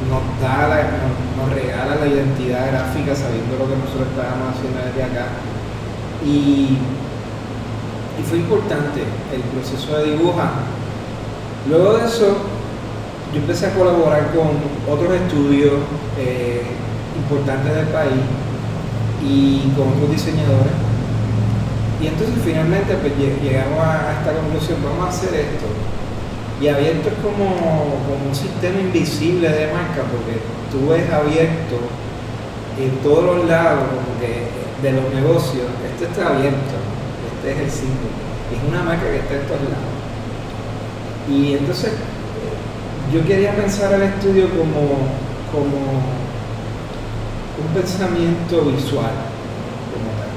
nos, 0.08 0.22
da 0.40 0.68
nos, 1.36 1.52
regala 1.52 1.96
la 1.96 2.06
identidad 2.06 2.70
gráfica 2.70 3.14
sabiendo 3.14 3.58
lo 3.58 3.68
que 3.68 3.76
nosotros 3.76 4.08
estábamos 4.10 4.54
haciendo 4.54 4.78
desde 4.86 5.02
acá. 5.02 5.26
Y, 6.24 6.78
fue 8.22 8.38
importante 8.38 9.02
el 9.32 9.42
proceso 9.42 9.98
de 9.98 10.16
dibujar. 10.16 10.52
Luego 11.68 11.94
de 11.94 12.06
eso, 12.06 12.36
yo 13.32 13.40
empecé 13.40 13.66
a 13.66 13.74
colaborar 13.74 14.30
con 14.32 14.48
otros 14.92 15.12
estudios 15.14 15.72
eh, 16.18 16.62
importantes 17.16 17.74
del 17.74 17.86
país 17.88 18.22
y 19.26 19.72
con 19.76 19.88
otros 19.88 20.10
diseñadores. 20.10 20.72
Y 22.00 22.06
entonces 22.06 22.36
finalmente 22.44 22.94
pues, 22.96 23.12
llegamos 23.16 23.80
a 23.80 24.20
esta 24.20 24.32
conclusión, 24.32 24.78
vamos 24.84 25.06
a 25.06 25.08
hacer 25.08 25.34
esto 25.34 25.66
y 26.60 26.68
abierto 26.68 27.08
es 27.08 27.14
como, 27.16 27.50
como 28.06 28.28
un 28.28 28.34
sistema 28.34 28.78
invisible 28.78 29.48
de 29.48 29.66
marca, 29.72 30.06
porque 30.06 30.38
tú 30.70 30.88
ves 30.88 31.10
abierto 31.12 31.76
en 32.78 32.90
todos 33.02 33.36
los 33.36 33.48
lados, 33.48 33.84
de 34.82 34.92
los 34.92 35.14
negocios, 35.14 35.66
esto 35.92 36.04
está 36.04 36.36
abierto, 36.36 36.76
este 37.44 37.52
es 37.52 37.68
el 37.68 37.70
símbolo, 37.70 38.16
es 38.52 38.68
una 38.68 38.82
marca 38.82 39.04
que 39.04 39.18
está 39.18 39.34
en 39.34 39.46
todos 39.46 39.68
lados. 39.68 39.92
Y 41.28 41.54
entonces 41.54 41.92
yo 43.12 43.24
quería 43.26 43.54
pensar 43.54 43.92
al 43.92 44.02
estudio 44.02 44.48
como, 44.48 45.12
como 45.52 46.00
un 47.60 47.68
pensamiento 47.74 48.64
visual, 48.64 49.12
como 49.92 50.08
tal, 50.16 50.32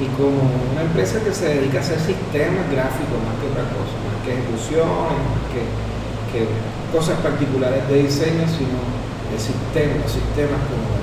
y 0.00 0.06
como 0.16 0.40
una 0.72 0.82
empresa 0.88 1.20
que 1.20 1.32
se 1.32 1.60
dedica 1.60 1.78
a 1.78 1.82
hacer 1.82 2.00
sistemas 2.00 2.64
gráficos 2.72 3.18
más 3.28 3.36
que 3.40 3.52
otra 3.52 3.68
cosa 3.68 3.96
que 4.24 4.32
ejecuciones, 4.32 5.20
que, 5.52 5.68
que 6.32 6.48
cosas 6.92 7.20
particulares 7.20 7.86
de 7.88 8.02
diseño, 8.04 8.44
sino 8.48 8.80
el 9.32 9.40
sistema, 9.40 10.00
sistemas 10.08 10.60
como 10.68 10.98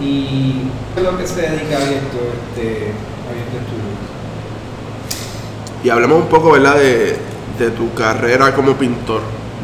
y 0.00 0.70
es 0.96 1.02
lo 1.02 1.18
que 1.18 1.26
se 1.26 1.42
dedica 1.42 1.76
a 1.76 1.82
esto, 1.82 2.18
este, 2.54 2.92
Y 5.84 5.90
hablemos 5.90 6.22
un 6.22 6.28
poco, 6.28 6.52
¿verdad?, 6.52 6.76
de, 6.76 7.16
de 7.58 7.70
tu 7.70 7.92
carrera 7.94 8.54
como 8.54 8.72
pintor. 8.74 9.20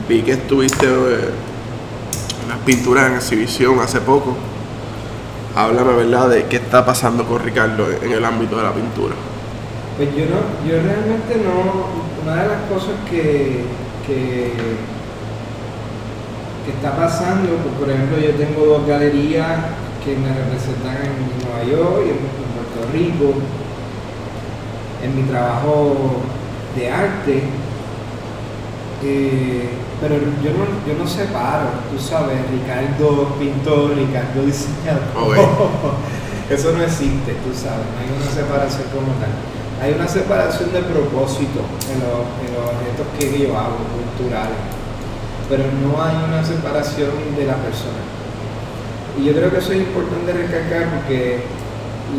Vi 0.08 0.22
que 0.22 0.32
estuviste 0.32 0.86
eh, 0.86 1.30
unas 2.46 2.58
pinturas 2.64 3.10
en 3.10 3.16
exhibición 3.16 3.78
hace 3.80 4.00
poco. 4.00 4.36
Háblame, 5.56 5.94
¿verdad?, 5.94 6.28
de 6.28 6.44
qué 6.44 6.56
está 6.56 6.84
pasando 6.84 7.24
con 7.24 7.42
Ricardo 7.42 7.86
en 8.02 8.12
el 8.12 8.24
ámbito 8.24 8.56
de 8.56 8.62
la 8.62 8.72
pintura. 8.72 9.14
Pues 9.96 10.08
yo 10.16 10.24
no, 10.26 10.42
yo 10.68 10.82
realmente 10.82 11.36
no, 11.44 11.86
una 12.24 12.42
de 12.42 12.48
las 12.48 12.62
cosas 12.68 12.94
que, 13.08 13.62
que, 14.04 14.52
está 16.66 16.96
pasando, 16.96 17.56
pues, 17.62 17.74
por 17.78 17.90
ejemplo 17.90 18.18
yo 18.18 18.32
tengo 18.34 18.66
dos 18.66 18.86
galerías 18.88 19.58
que 20.04 20.16
me 20.16 20.28
representan 20.34 20.96
en 20.96 21.46
Nueva 21.46 21.62
York 21.62 22.02
y 22.06 22.10
en, 22.10 22.44
Puerto 22.54 22.92
Rico, 22.92 23.34
en 25.04 25.16
mi 25.16 25.22
trabajo 25.22 25.94
de 26.74 26.90
arte, 26.90 27.42
eh, 29.04 29.68
pero 30.00 30.16
yo 30.16 30.50
no, 30.50 30.64
yo 30.86 30.98
no 30.98 31.06
separo, 31.06 31.68
tú 31.92 32.02
sabes, 32.02 32.38
Ricardo 32.50 33.36
pintor, 33.38 33.94
Ricardo 33.96 34.42
diseñador. 34.44 35.04
Eso 36.50 36.72
no 36.72 36.82
existe, 36.82 37.32
tú 37.44 37.54
sabes, 37.54 37.86
no 37.94 38.00
hay 38.00 38.10
una 38.20 38.30
separación 38.30 38.88
como 38.92 39.12
tal 39.20 39.30
hay 39.84 39.92
una 39.92 40.08
separación 40.08 40.72
de 40.72 40.80
propósito 40.80 41.60
en 41.92 42.00
los, 42.00 42.24
en 42.40 42.56
objetos 42.56 43.06
que 43.18 43.38
yo 43.38 43.58
hago, 43.58 43.76
culturales, 43.92 44.56
pero 45.48 45.64
no 45.82 46.02
hay 46.02 46.16
una 46.24 46.44
separación 46.44 47.10
de 47.36 47.44
la 47.44 47.56
persona. 47.56 48.00
Y 49.18 49.24
yo 49.24 49.32
creo 49.34 49.50
que 49.50 49.58
eso 49.58 49.72
es 49.72 49.78
importante 49.78 50.32
recalcar 50.32 50.88
porque 50.88 51.44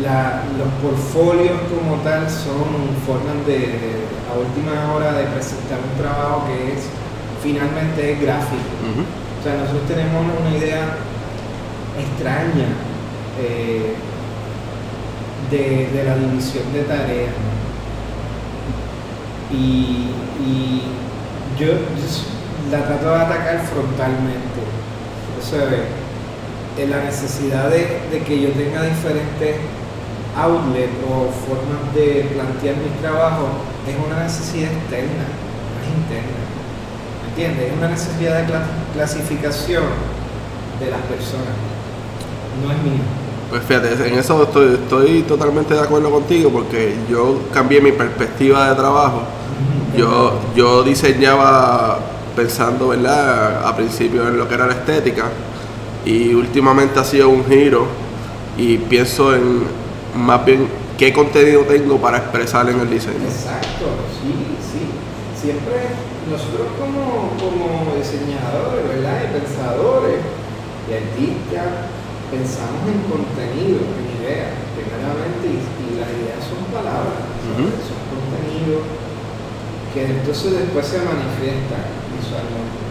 los 0.02 0.68
portfolios 0.82 1.58
como 1.70 2.02
tal 2.02 2.28
son 2.28 2.94
formas 3.06 3.46
de, 3.46 4.04
a 4.30 4.38
última 4.38 4.94
hora 4.94 5.12
de 5.12 5.24
presentar 5.26 5.78
un 5.78 6.02
trabajo 6.02 6.46
que 6.46 6.74
es 6.74 6.84
finalmente 7.42 8.18
gráfico. 8.20 8.62
O 9.40 9.42
sea, 9.42 9.56
nosotros 9.56 9.86
tenemos 9.88 10.24
una 10.40 10.56
idea 10.56 10.96
extraña. 11.98 12.68
Eh, 13.38 13.94
de, 15.50 16.02
la 16.04 16.16
división 16.16 16.72
de 16.72 16.82
tareas. 16.82 17.32
Y, 19.52 20.10
yo, 21.58 21.68
la 22.70 22.84
trato 22.84 23.10
de 23.10 23.16
atacar 23.16 23.60
frontalmente. 23.66 24.60
O 25.40 25.44
sea, 25.44 25.66
en 26.78 26.90
la 26.90 27.04
necesidad 27.04 27.70
de, 27.70 28.22
que 28.26 28.42
yo 28.42 28.50
tenga 28.50 28.82
diferentes 28.82 29.56
outlets 30.36 30.92
o 31.08 31.32
formas 31.48 31.94
de 31.94 32.28
plantear 32.34 32.76
mi 32.76 32.90
trabajo 33.00 33.48
es 33.88 33.96
una 34.04 34.22
necesidad 34.22 34.70
externa, 34.72 35.24
no 35.24 35.78
es 35.82 35.88
interna. 35.96 36.40
¿Me 37.22 37.28
entiendes? 37.30 37.72
Es 37.72 37.78
una 37.78 37.88
necesidad 37.88 38.42
de 38.42 38.52
clasificación 38.94 39.84
de 40.80 40.90
las 40.90 41.00
personas, 41.02 41.56
no 42.62 42.70
es 42.70 42.82
mía. 42.82 43.02
Pues 43.48 43.62
fíjate, 43.62 44.08
en 44.08 44.18
eso 44.18 44.42
estoy, 44.42 45.22
totalmente 45.22 45.74
de 45.74 45.80
acuerdo 45.80 46.10
contigo 46.10 46.50
porque 46.50 46.96
yo 47.08 47.42
cambié 47.52 47.80
mi 47.80 47.92
perspectiva 47.92 48.68
de 48.68 48.74
trabajo. 48.74 49.22
Yo, 49.96 50.38
yo 50.54 50.82
diseñaba 50.82 51.98
pensando, 52.34 52.88
¿verdad? 52.88 53.66
A 53.66 53.74
principio 53.74 54.28
en 54.28 54.36
lo 54.36 54.48
que 54.48 54.54
era 54.54 54.66
la 54.66 54.74
estética 54.74 55.24
y 56.04 56.34
últimamente 56.34 56.98
ha 57.00 57.04
sido 57.04 57.28
un 57.28 57.44
giro 57.46 57.86
y 58.58 58.78
pienso 58.78 59.34
en 59.34 59.85
más 60.16 60.44
bien 60.44 60.68
qué 60.98 61.12
contenido 61.12 61.62
tengo 61.62 61.98
para 61.98 62.18
expresar 62.18 62.68
en 62.68 62.80
el 62.80 62.90
diseño. 62.90 63.24
Exacto, 63.24 63.86
sí, 64.16 64.32
sí. 64.60 64.82
Siempre 65.36 65.94
nosotros 66.30 66.74
como, 66.80 67.36
como 67.38 67.94
diseñadores, 67.94 68.82
¿verdad? 68.88 69.22
Y 69.22 69.38
pensadores 69.38 70.18
y 70.88 70.92
artistas 70.94 71.92
pensamos 72.30 72.82
en 72.90 73.00
contenido, 73.06 73.78
en 73.78 74.06
ideas, 74.18 74.50
primeramente, 74.74 75.46
y, 75.46 75.94
las 75.96 76.10
ideas 76.12 76.42
son 76.44 76.60
palabras, 76.68 77.24
son 77.56 78.00
contenidos 78.10 78.84
que 79.96 80.04
entonces 80.04 80.52
después 80.52 80.84
se 80.84 81.00
manifiestan 81.00 81.88
visualmente. 82.12 82.84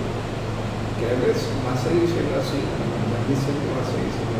Creo 0.97 1.21
que 1.21 1.37
va 1.37 1.75
a 1.75 1.77
seguir 1.77 2.09
siendo 2.09 2.33
así, 2.39 2.65
va 2.65 3.19
a 3.21 3.85
seguir 3.85 4.09
siendo. 4.09 4.34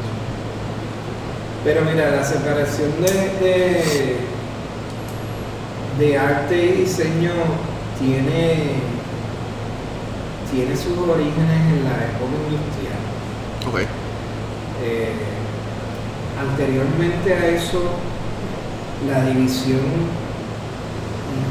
Pero 1.65 1.81
mira, 1.81 2.11
la 2.11 2.23
separación 2.23 2.91
de, 3.01 4.17
de, 5.97 6.17
arte 6.17 6.63
y 6.63 6.81
diseño 6.83 7.31
tiene, 7.99 8.75
tiene 10.51 10.77
sus 10.77 10.95
orígenes 10.95 11.61
en 11.73 11.83
la 11.83 12.05
época 12.05 12.37
industrial. 12.51 13.01
Okay. 13.67 13.87
Eh, 14.83 15.11
anteriormente 16.39 17.33
a 17.33 17.47
eso, 17.47 17.81
la 19.09 19.25
división 19.25 19.81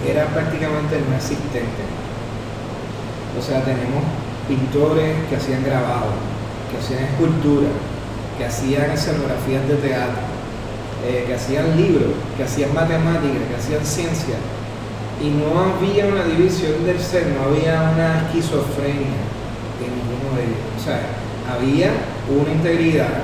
era 0.08 0.26
prácticamente 0.26 1.02
no 1.10 1.16
existente. 1.16 1.82
O 3.36 3.42
sea, 3.42 3.64
tenemos 3.64 4.04
pintores 4.46 5.16
que 5.28 5.34
hacían 5.34 5.64
grabados, 5.64 6.14
que 6.70 6.78
hacían 6.78 7.02
esculturas, 7.02 7.72
que 8.38 8.44
hacían 8.44 8.90
escenografías 8.90 9.66
de 9.68 9.76
teatro, 9.76 10.22
eh, 11.06 11.24
que 11.26 11.34
hacían 11.34 11.76
libros, 11.76 12.10
que 12.36 12.44
hacían 12.44 12.74
matemáticas, 12.74 13.42
que 13.48 13.56
hacían 13.56 13.84
ciencia. 13.84 14.36
Y 15.22 15.30
no 15.30 15.54
había 15.60 16.06
una 16.06 16.24
división 16.24 16.84
del 16.84 16.98
ser, 16.98 17.28
no 17.28 17.44
había 17.48 17.90
una 17.94 18.26
esquizofrenia 18.26 19.22
en 19.78 19.90
ninguno 19.94 20.36
de 20.36 20.42
ellos. 20.44 20.66
O 20.76 20.82
sea, 20.84 21.00
había 21.54 21.90
una 22.28 22.50
integridad, 22.52 23.22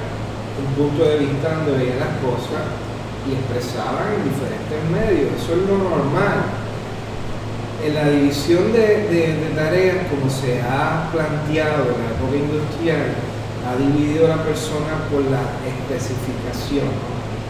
un 0.61 0.75
punto 0.75 1.05
de 1.05 1.19
vista 1.19 1.55
donde 1.55 1.73
veían 1.73 1.99
las 1.99 2.15
cosas 2.23 2.63
y 3.27 3.33
expresaban 3.35 4.07
en 4.17 4.23
diferentes 4.31 4.81
medios. 4.93 5.29
Eso 5.43 5.53
es 5.59 5.63
lo 5.69 5.77
normal. 5.79 6.39
en 7.83 7.95
la 7.95 8.09
división 8.11 8.73
de, 8.73 9.09
de- 9.09 9.37
de 9.41 9.49
tareas, 9.57 9.97
como 10.11 10.29
se 10.31 10.61
ha 10.61 11.09
planteado 11.11 11.85
en 11.89 11.97
la 12.05 12.11
época 12.13 12.37
industrial, 12.37 13.07
ha 13.71 13.77
dividido 13.77 14.27
a 14.27 14.37
la 14.37 14.43
persona 14.43 15.07
por 15.11 15.23
la 15.31 15.43
especificación. 15.62 16.89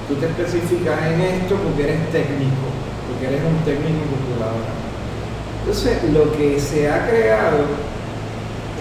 Tú 0.06 0.16
te 0.16 0.26
especificas 0.26 1.00
en 1.06 1.20
esto 1.20 1.56
porque 1.56 1.84
eres 1.84 2.12
técnico, 2.12 2.68
porque 3.08 3.26
eres 3.28 3.40
un 3.42 3.56
técnico 3.64 4.04
computadora. 4.10 4.68
Entonces, 5.60 6.12
lo 6.12 6.32
que 6.32 6.60
se 6.60 6.90
ha 6.90 7.08
creado 7.08 7.64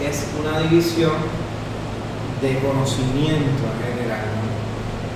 es 0.03 0.27
una 0.39 0.59
división 0.67 1.15
de 2.41 2.59
conocimiento 2.59 3.63
en 3.71 3.99
general. 3.99 4.25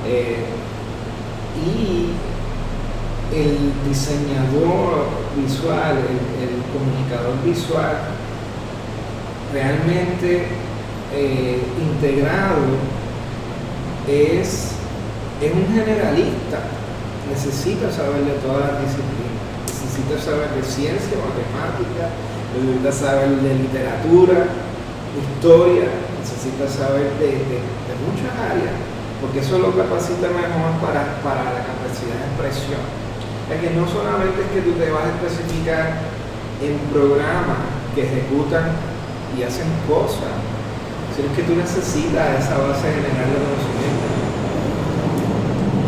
Eh, 0.07 0.45
y 1.59 2.09
el 3.35 3.73
diseñador 3.87 5.07
visual, 5.35 5.97
el 5.97 6.61
comunicador 6.71 7.43
visual, 7.43 7.97
realmente 9.51 10.47
eh, 11.15 11.61
integrado 11.79 12.57
es, 14.07 14.71
es 15.41 15.51
un 15.53 15.67
generalista, 15.73 16.59
necesita 17.29 17.91
saber 17.91 18.23
de 18.25 18.33
todas 18.43 18.71
las 18.73 18.81
disciplinas, 18.83 19.39
necesita 19.67 20.19
saber 20.19 20.49
de 20.51 20.63
ciencia, 20.63 21.17
matemática, 21.23 22.11
necesita 22.53 22.91
saber 22.91 23.29
de 23.39 23.51
literatura, 23.55 24.39
historia, 25.13 25.87
necesita 26.19 26.67
saber 26.67 27.13
de, 27.19 27.27
de- 27.49 27.83
muchas 28.03 28.35
áreas, 28.35 28.75
porque 29.23 29.39
eso 29.39 29.59
lo 29.63 29.71
capacita 29.71 30.27
mejor 30.27 30.75
para, 30.83 31.23
para 31.23 31.55
la 31.55 31.63
capacidad 31.63 32.19
de 32.19 32.27
expresión. 32.35 32.83
Es 33.47 33.63
que 33.63 33.71
no 33.79 33.87
solamente 33.87 34.43
es 34.43 34.49
que 34.51 34.59
tú 34.67 34.75
te 34.75 34.91
vas 34.91 35.07
a 35.07 35.15
especificar 35.15 36.03
en 36.59 36.75
programas 36.91 37.63
que 37.95 38.03
ejecutan 38.03 38.75
y 39.39 39.43
hacen 39.47 39.71
cosas, 39.87 40.35
sino 41.15 41.33
que 41.35 41.43
tú 41.43 41.55
necesitas 41.55 42.43
esa 42.43 42.57
base 42.57 42.87
general 42.89 43.29
de 43.29 43.37
conocimiento. 43.45 44.07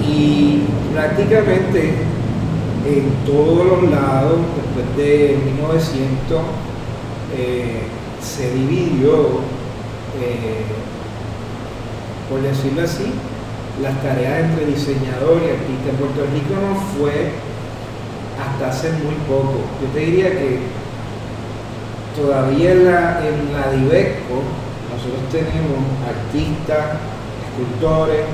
Y 0.07 0.63
prácticamente 0.93 1.95
en 2.85 3.09
todos 3.25 3.65
los 3.65 3.89
lados, 3.89 4.37
después 4.55 4.97
de 4.97 5.37
1900, 5.45 6.41
eh, 7.35 7.81
se 8.21 8.53
dividió, 8.53 9.41
eh, 10.21 10.65
por 12.29 12.41
decirlo 12.41 12.83
así, 12.83 13.11
las 13.81 14.01
tareas 14.01 14.45
entre 14.45 14.67
diseñador 14.67 15.41
y 15.41 15.49
artista. 15.49 15.89
En 15.89 15.95
Puerto 15.97 16.21
Rico 16.31 16.53
no 16.53 16.75
fue 16.97 17.31
hasta 18.39 18.69
hace 18.69 18.91
muy 18.91 19.15
poco. 19.27 19.55
Yo 19.81 19.87
te 19.93 19.99
diría 19.99 20.29
que 20.29 20.59
todavía 22.15 22.71
en 22.71 22.85
la, 22.85 23.21
en 23.25 23.53
la 23.53 23.71
nosotros 25.05 25.29
tenemos 25.31 25.79
artistas, 26.05 26.97
escultores, 27.49 28.25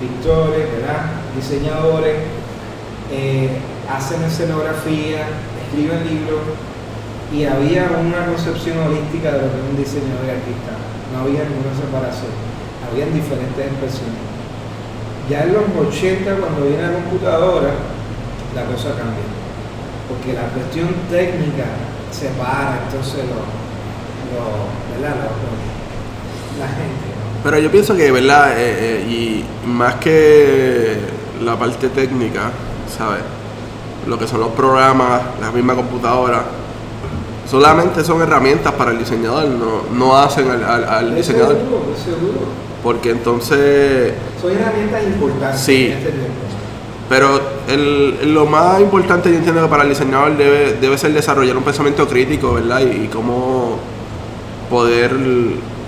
pintores, 0.00 0.64
¿verdad? 0.72 1.02
diseñadores, 1.36 2.16
eh, 3.12 3.50
hacen 3.90 4.22
escenografía, 4.24 5.26
escriben 5.66 6.02
libros 6.08 6.40
y 7.32 7.44
había 7.44 7.90
una 8.00 8.26
concepción 8.26 8.78
holística 8.78 9.30
de 9.32 9.42
lo 9.42 9.48
que 9.52 9.58
es 9.60 9.66
un 9.70 9.76
diseñador 9.76 10.24
y 10.26 10.30
artista. 10.30 10.72
No 11.12 11.22
había 11.26 11.44
ninguna 11.46 11.74
separación, 11.74 12.32
habían 12.86 13.12
diferentes 13.14 13.60
expresiones. 13.60 14.18
Ya 15.28 15.44
en 15.44 15.52
los 15.54 15.62
80, 15.70 16.26
cuando 16.42 16.66
viene 16.66 16.82
la 16.82 16.92
computadora, 16.94 17.70
la 18.54 18.64
cosa 18.66 18.98
cambia. 18.98 19.26
Porque 20.10 20.34
la 20.34 20.50
cuestión 20.50 20.90
técnica 21.08 21.70
separa 22.10 22.82
entonces 22.90 23.22
lo, 23.30 23.46
lo- 24.34 24.66
¿verdad? 24.90 25.14
Lo- 25.22 25.38
lo- 25.38 25.70
la 26.60 26.68
gente. 26.68 26.82
¿no? 26.84 27.40
Pero 27.44 27.58
yo 27.58 27.70
pienso 27.70 27.96
que, 27.96 28.10
¿verdad? 28.12 28.52
Eh, 28.52 28.56
eh, 28.58 29.06
y 29.10 29.44
más 29.66 29.94
que 29.96 30.96
la 31.44 31.56
parte 31.58 31.88
técnica, 31.88 32.50
¿sabes? 32.96 33.20
Lo 34.06 34.18
que 34.18 34.26
son 34.26 34.40
los 34.40 34.50
programas, 34.50 35.22
la 35.40 35.50
misma 35.50 35.74
computadora, 35.74 36.42
solamente 37.50 38.04
son 38.04 38.22
herramientas 38.22 38.72
para 38.74 38.92
el 38.92 38.98
diseñador, 38.98 39.46
no, 39.48 39.82
no 39.92 40.16
hacen 40.16 40.50
al, 40.50 40.62
al- 40.64 40.84
al 40.88 41.08
Es 41.10 41.26
diseñador. 41.26 41.56
seguro, 41.56 41.82
seguro. 42.02 42.38
Porque 42.82 43.10
entonces, 43.10 44.12
Son 44.40 44.50
herramientas 44.52 45.02
importantes 45.04 45.60
Sí. 45.60 45.86
en 45.86 45.92
este 45.92 46.10
tiempo. 46.10 46.30
pero 47.08 47.40
el- 47.68 48.32
lo 48.34 48.46
más 48.46 48.80
importante 48.80 49.30
yo 49.30 49.36
entiendo 49.36 49.62
que 49.62 49.68
para 49.68 49.82
el 49.82 49.88
diseñador 49.88 50.36
debe, 50.36 50.74
debe 50.80 50.96
ser 50.96 51.12
desarrollar 51.12 51.56
un 51.56 51.64
pensamiento 51.64 52.06
crítico, 52.06 52.54
¿verdad? 52.54 52.80
Y, 52.82 53.04
y 53.04 53.08
cómo 53.12 53.78
poder 54.70 55.10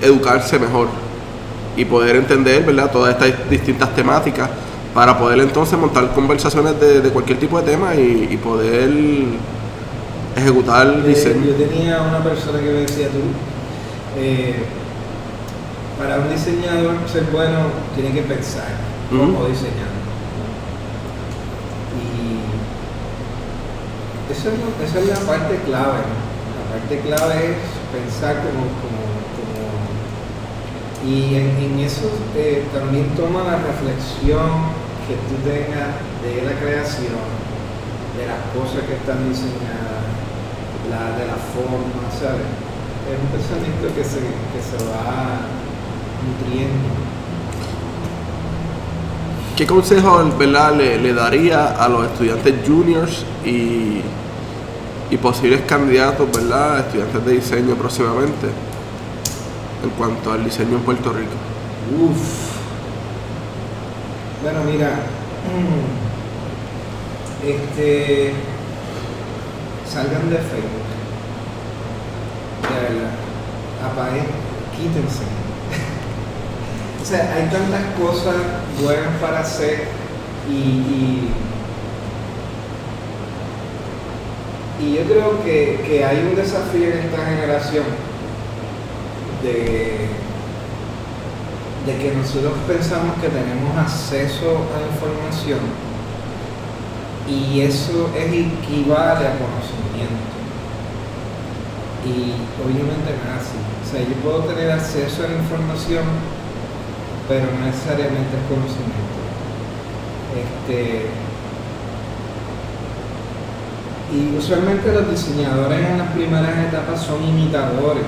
educarse 0.02 0.58
mejor 0.58 0.88
y 1.76 1.84
poder 1.84 2.16
entender, 2.16 2.64
¿verdad? 2.64 2.90
Todas 2.90 3.14
estas 3.14 3.48
distintas 3.48 3.94
temáticas 3.94 4.48
para 4.94 5.16
poder 5.18 5.40
entonces 5.40 5.78
montar 5.78 6.12
conversaciones 6.12 6.78
de, 6.78 7.00
de 7.00 7.08
cualquier 7.10 7.38
tipo 7.38 7.58
de 7.60 7.70
tema 7.70 7.94
y, 7.94 8.28
y 8.30 8.36
poder 8.36 8.90
ejecutar 10.36 10.86
Eh, 10.86 11.02
diseño. 11.08 11.44
Yo 11.46 11.54
tenía 11.54 12.02
una 12.02 12.22
persona 12.22 12.58
que 12.58 12.66
me 12.66 12.80
decía 12.80 13.08
tú, 13.08 13.20
eh, 14.18 14.56
para 15.98 16.18
un 16.18 16.28
diseñador 16.30 16.96
ser 17.10 17.24
bueno 17.32 17.58
tiene 17.94 18.12
que 18.12 18.22
pensar 18.22 18.68
cómo 19.10 19.38
Ujú. 19.40 19.46
diseñar. 19.48 19.92
Y 21.96 22.42
eso 24.32 24.48
es, 24.48 24.88
esa 24.90 24.98
es 25.00 25.06
la 25.08 25.20
parte 25.26 25.56
clave. 25.66 26.00
¿no? 26.04 26.16
La 26.58 26.64
parte 26.78 26.94
clave 27.00 27.38
es 27.52 27.58
pensar 27.92 28.34
como- 28.36 28.91
y 31.04 31.34
en, 31.34 31.50
en 31.58 31.80
eso 31.80 32.08
eh, 32.36 32.64
también 32.72 33.08
toma 33.16 33.42
la 33.42 33.58
reflexión 33.58 34.70
que 35.08 35.14
tú 35.26 35.34
tengas 35.42 35.98
de 36.22 36.42
la 36.46 36.58
creación, 36.60 37.18
de 38.16 38.26
las 38.26 38.38
cosas 38.54 38.86
que 38.86 38.94
están 38.94 39.28
diseñadas, 39.28 40.06
la, 40.88 41.18
de 41.18 41.26
la 41.26 41.34
forma, 41.34 42.06
¿sabes? 42.12 42.46
Es 43.10 43.18
un 43.18 43.28
pensamiento 43.34 43.88
que 43.96 44.04
se, 44.04 44.20
que 44.20 44.62
se 44.62 44.84
va 44.84 45.42
nutriendo. 46.22 46.88
¿Qué 49.56 49.66
consejo 49.66 50.24
¿verdad? 50.38 50.76
Le, 50.76 50.98
le 50.98 51.12
daría 51.12 51.68
a 51.82 51.88
los 51.88 52.06
estudiantes 52.06 52.54
juniors 52.66 53.26
y, 53.44 54.00
y 55.10 55.16
posibles 55.20 55.62
candidatos, 55.62 56.28
¿verdad? 56.32 56.80
estudiantes 56.80 57.24
de 57.24 57.32
diseño 57.32 57.74
próximamente 57.74 58.48
en 59.82 59.90
cuanto 59.90 60.32
al 60.32 60.44
diseño 60.44 60.76
en 60.76 60.82
Puerto 60.82 61.12
Rico? 61.12 61.32
Uf. 62.00 62.52
Bueno, 64.42 64.60
mira, 64.64 64.90
este, 67.44 68.32
salgan 69.88 70.30
de 70.30 70.36
Facebook. 70.36 70.88
De 72.62 72.94
verdad. 72.94 73.10
Apaguen, 73.84 74.26
quítense. 74.76 75.24
o 77.02 77.04
sea, 77.04 77.34
hay 77.34 77.48
tantas 77.50 77.82
cosas 78.00 78.36
buenas 78.80 79.20
para 79.20 79.40
hacer 79.40 79.88
y, 80.48 80.52
y, 80.52 81.32
y 84.80 84.94
yo 84.94 85.04
creo 85.04 85.44
que, 85.44 85.84
que 85.86 86.04
hay 86.04 86.18
un 86.28 86.34
desafío 86.34 86.88
en 86.88 86.98
esta 86.98 87.24
generación 87.24 88.11
de 89.42 90.08
que 91.86 92.14
nosotros 92.14 92.52
pensamos 92.66 93.14
que 93.20 93.28
tenemos 93.28 93.76
acceso 93.76 94.62
a 94.70 94.80
información 94.94 95.60
y 97.28 97.60
eso 97.60 98.10
es 98.16 98.26
equivale 98.26 99.26
a 99.26 99.38
conocimiento. 99.38 100.30
Y 102.04 102.34
obviamente 102.62 103.14
no 103.14 103.30
es 103.30 103.40
así. 103.40 103.58
O 103.82 103.86
sea, 103.90 104.00
yo 104.00 104.14
puedo 104.22 104.40
tener 104.52 104.70
acceso 104.72 105.24
a 105.24 105.28
la 105.28 105.34
información, 105.34 106.04
pero 107.28 107.46
no 107.46 107.66
necesariamente 107.66 108.36
es 108.36 108.44
conocimiento. 108.48 109.22
Este, 110.34 111.06
y 114.12 114.36
usualmente 114.36 114.92
los 114.92 115.10
diseñadores 115.10 115.78
en 115.78 115.98
las 115.98 116.12
primeras 116.12 116.58
etapas 116.66 117.00
son 117.00 117.22
imitadores 117.22 118.04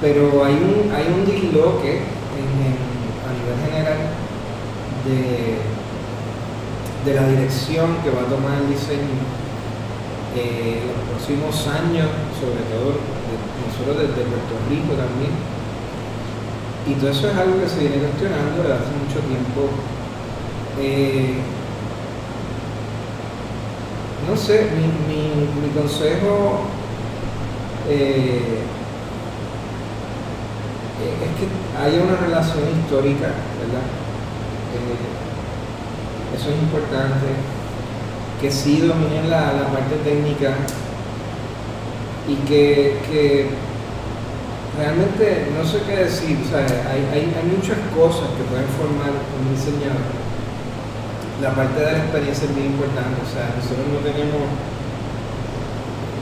pero 0.00 0.44
hay 0.44 0.54
un, 0.54 0.92
hay 0.94 1.06
un 1.12 1.24
disloque 1.26 2.00
a 3.26 3.30
nivel 3.34 3.58
general 3.66 3.98
de, 5.04 5.58
de 7.10 7.14
la 7.20 7.28
dirección 7.28 7.96
que 8.04 8.10
va 8.10 8.22
a 8.22 8.30
tomar 8.30 8.58
el 8.62 8.68
diseño 8.70 9.18
eh, 10.36 10.82
en 10.82 10.88
los 10.88 11.02
próximos 11.10 11.66
años, 11.68 12.06
sobre 12.38 12.62
todo 12.70 12.94
de- 12.94 13.58
nosotros 13.66 13.96
desde 13.98 14.22
Puerto 14.28 14.54
Rico 14.70 14.94
también. 14.94 15.32
Y 16.86 16.94
todo 16.94 17.10
eso 17.10 17.28
es 17.30 17.36
algo 17.36 17.60
que 17.60 17.68
se 17.68 17.80
viene 17.80 17.96
cuestionando 17.98 18.62
desde 18.62 18.74
hace 18.74 18.92
mucho 18.96 19.20
tiempo. 19.26 19.60
Eh, 20.80 21.34
no 24.28 24.36
sé, 24.36 24.68
mi, 24.76 24.84
mi, 25.08 25.22
mi 25.60 25.68
consejo 25.74 26.60
eh, 27.88 28.60
es 30.98 31.32
que 31.38 31.46
haya 31.78 32.02
una 32.02 32.16
relación 32.16 32.64
histórica, 32.68 33.30
¿verdad? 33.60 33.86
Eh, 34.74 36.36
eso 36.36 36.50
es 36.50 36.56
importante, 36.58 37.26
que 38.40 38.50
sí 38.50 38.80
dominen 38.80 39.30
la, 39.30 39.68
parte 39.72 39.96
técnica 40.04 40.54
y 42.28 42.34
que, 42.46 42.98
que, 43.10 43.50
realmente 44.78 45.48
no 45.58 45.68
sé 45.68 45.80
qué 45.86 46.04
decir, 46.04 46.38
o 46.46 46.48
sea, 46.50 46.60
hay, 46.60 47.02
hay, 47.12 47.34
hay 47.34 47.46
muchas 47.50 47.78
cosas 47.94 48.30
que 48.36 48.44
pueden 48.46 48.68
formar 48.78 49.10
un 49.10 49.54
diseñador 49.54 50.18
la 51.42 51.54
parte 51.54 51.78
de 51.80 51.92
la 51.92 51.98
experiencia 51.98 52.44
es 52.48 52.50
muy 52.50 52.66
importante. 52.66 53.22
O 53.22 53.30
sea, 53.30 53.54
nosotros 53.54 53.86
no 53.94 54.00
tenemos, 54.02 54.42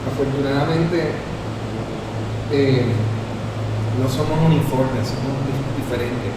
afortunadamente, 0.05 1.11
eh, 2.51 2.85
no 3.97 4.09
somos 4.09 4.37
uniformes, 4.45 5.09
somos 5.09 5.41
diferentes. 5.75 6.33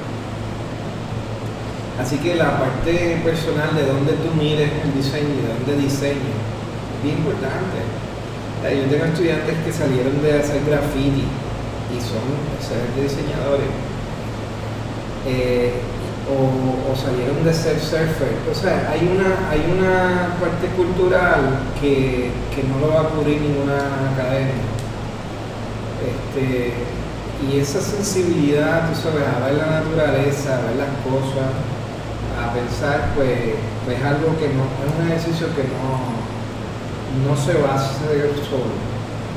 Así 2.00 2.16
que 2.16 2.34
la 2.34 2.58
parte 2.58 3.20
personal 3.22 3.76
de 3.76 3.84
dónde 3.84 4.12
tú 4.24 4.32
mires 4.38 4.70
el 4.84 4.94
diseño 4.94 5.28
y 5.36 5.42
de 5.44 5.52
dónde 5.52 5.84
diseño 5.84 6.32
es 6.32 7.02
bien 7.04 7.18
importante. 7.18 7.84
Yo 8.64 8.88
tengo 8.88 9.04
estudiantes 9.04 9.56
que 9.64 9.72
salieron 9.72 10.20
de 10.22 10.40
hacer 10.40 10.64
graffiti 10.64 11.24
y 11.92 11.98
son 12.00 12.24
excelentes 12.56 13.16
diseñadores. 13.16 13.68
Eh, 15.26 15.72
o, 16.30 16.96
salieron 16.96 17.44
de 17.44 17.52
ser 17.52 17.78
surfer. 17.80 18.36
O 18.50 18.54
sea, 18.54 18.90
hay 18.90 19.00
una, 19.04 19.50
hay 19.50 19.64
una 19.76 20.36
parte 20.40 20.68
cultural 20.76 21.60
que, 21.80 22.30
no 22.68 22.86
lo 22.86 22.92
va 22.92 23.00
a 23.00 23.08
cubrir 23.08 23.40
ninguna 23.40 24.12
academia. 24.12 24.60
Este, 26.00 26.74
y 27.48 27.58
esa 27.58 27.80
sensibilidad, 27.80 28.88
tú 28.90 29.00
sabes, 29.00 29.24
a 29.26 29.44
ver 29.46 29.54
la 29.54 29.80
naturaleza, 29.80 30.58
a 30.58 30.62
ver 30.62 30.76
las 30.76 30.92
cosas, 31.00 31.48
a 32.36 32.52
pensar, 32.52 33.12
pues, 33.14 33.56
pues 33.84 33.98
es 33.98 34.04
algo 34.04 34.36
que 34.38 34.48
no, 34.52 34.64
es 34.84 34.92
un 34.98 35.06
ejercicio 35.08 35.46
que 35.56 35.64
no, 35.64 36.20
no 37.26 37.36
se 37.36 37.54
va 37.60 37.72
a 37.72 37.76
hacer 37.76 38.30
solo. 38.48 38.76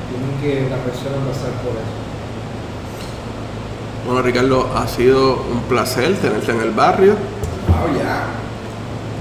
Tiene 0.10 0.42
que 0.42 0.70
la 0.70 0.78
persona 0.78 1.16
pasar 1.28 1.52
por 1.64 1.74
eso. 1.74 2.04
Bueno, 4.06 4.22
Ricardo, 4.22 4.70
ha 4.76 4.88
sido 4.88 5.36
un 5.36 5.62
placer 5.70 6.16
tenerte 6.18 6.52
en 6.52 6.62
el 6.62 6.72
barrio. 6.72 7.16
Wow, 7.68 7.98
ya. 7.98 8.26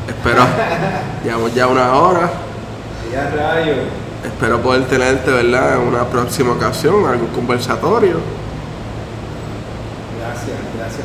Espero, 0.08 0.42
llevamos 1.24 1.54
ya 1.54 1.68
una 1.68 1.94
hora. 1.94 2.30
Ya 3.12 3.30
rayo. 3.30 3.74
Espero 4.24 4.60
poder 4.60 4.84
tenerte, 4.86 5.30
¿verdad?, 5.30 5.80
en 5.80 5.88
una 5.88 6.04
próxima 6.04 6.52
ocasión, 6.52 7.06
algún 7.06 7.28
conversatorio. 7.28 8.41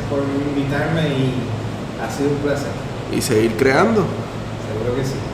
Por 0.08 0.20
invitarme 0.20 1.08
y 1.08 1.34
ha 2.02 2.10
sido 2.10 2.30
un 2.30 2.36
placer. 2.36 2.70
Y 3.12 3.20
seguir 3.20 3.56
creando. 3.56 4.06
Seguro 4.72 4.96
que 4.96 5.04
sí. 5.04 5.27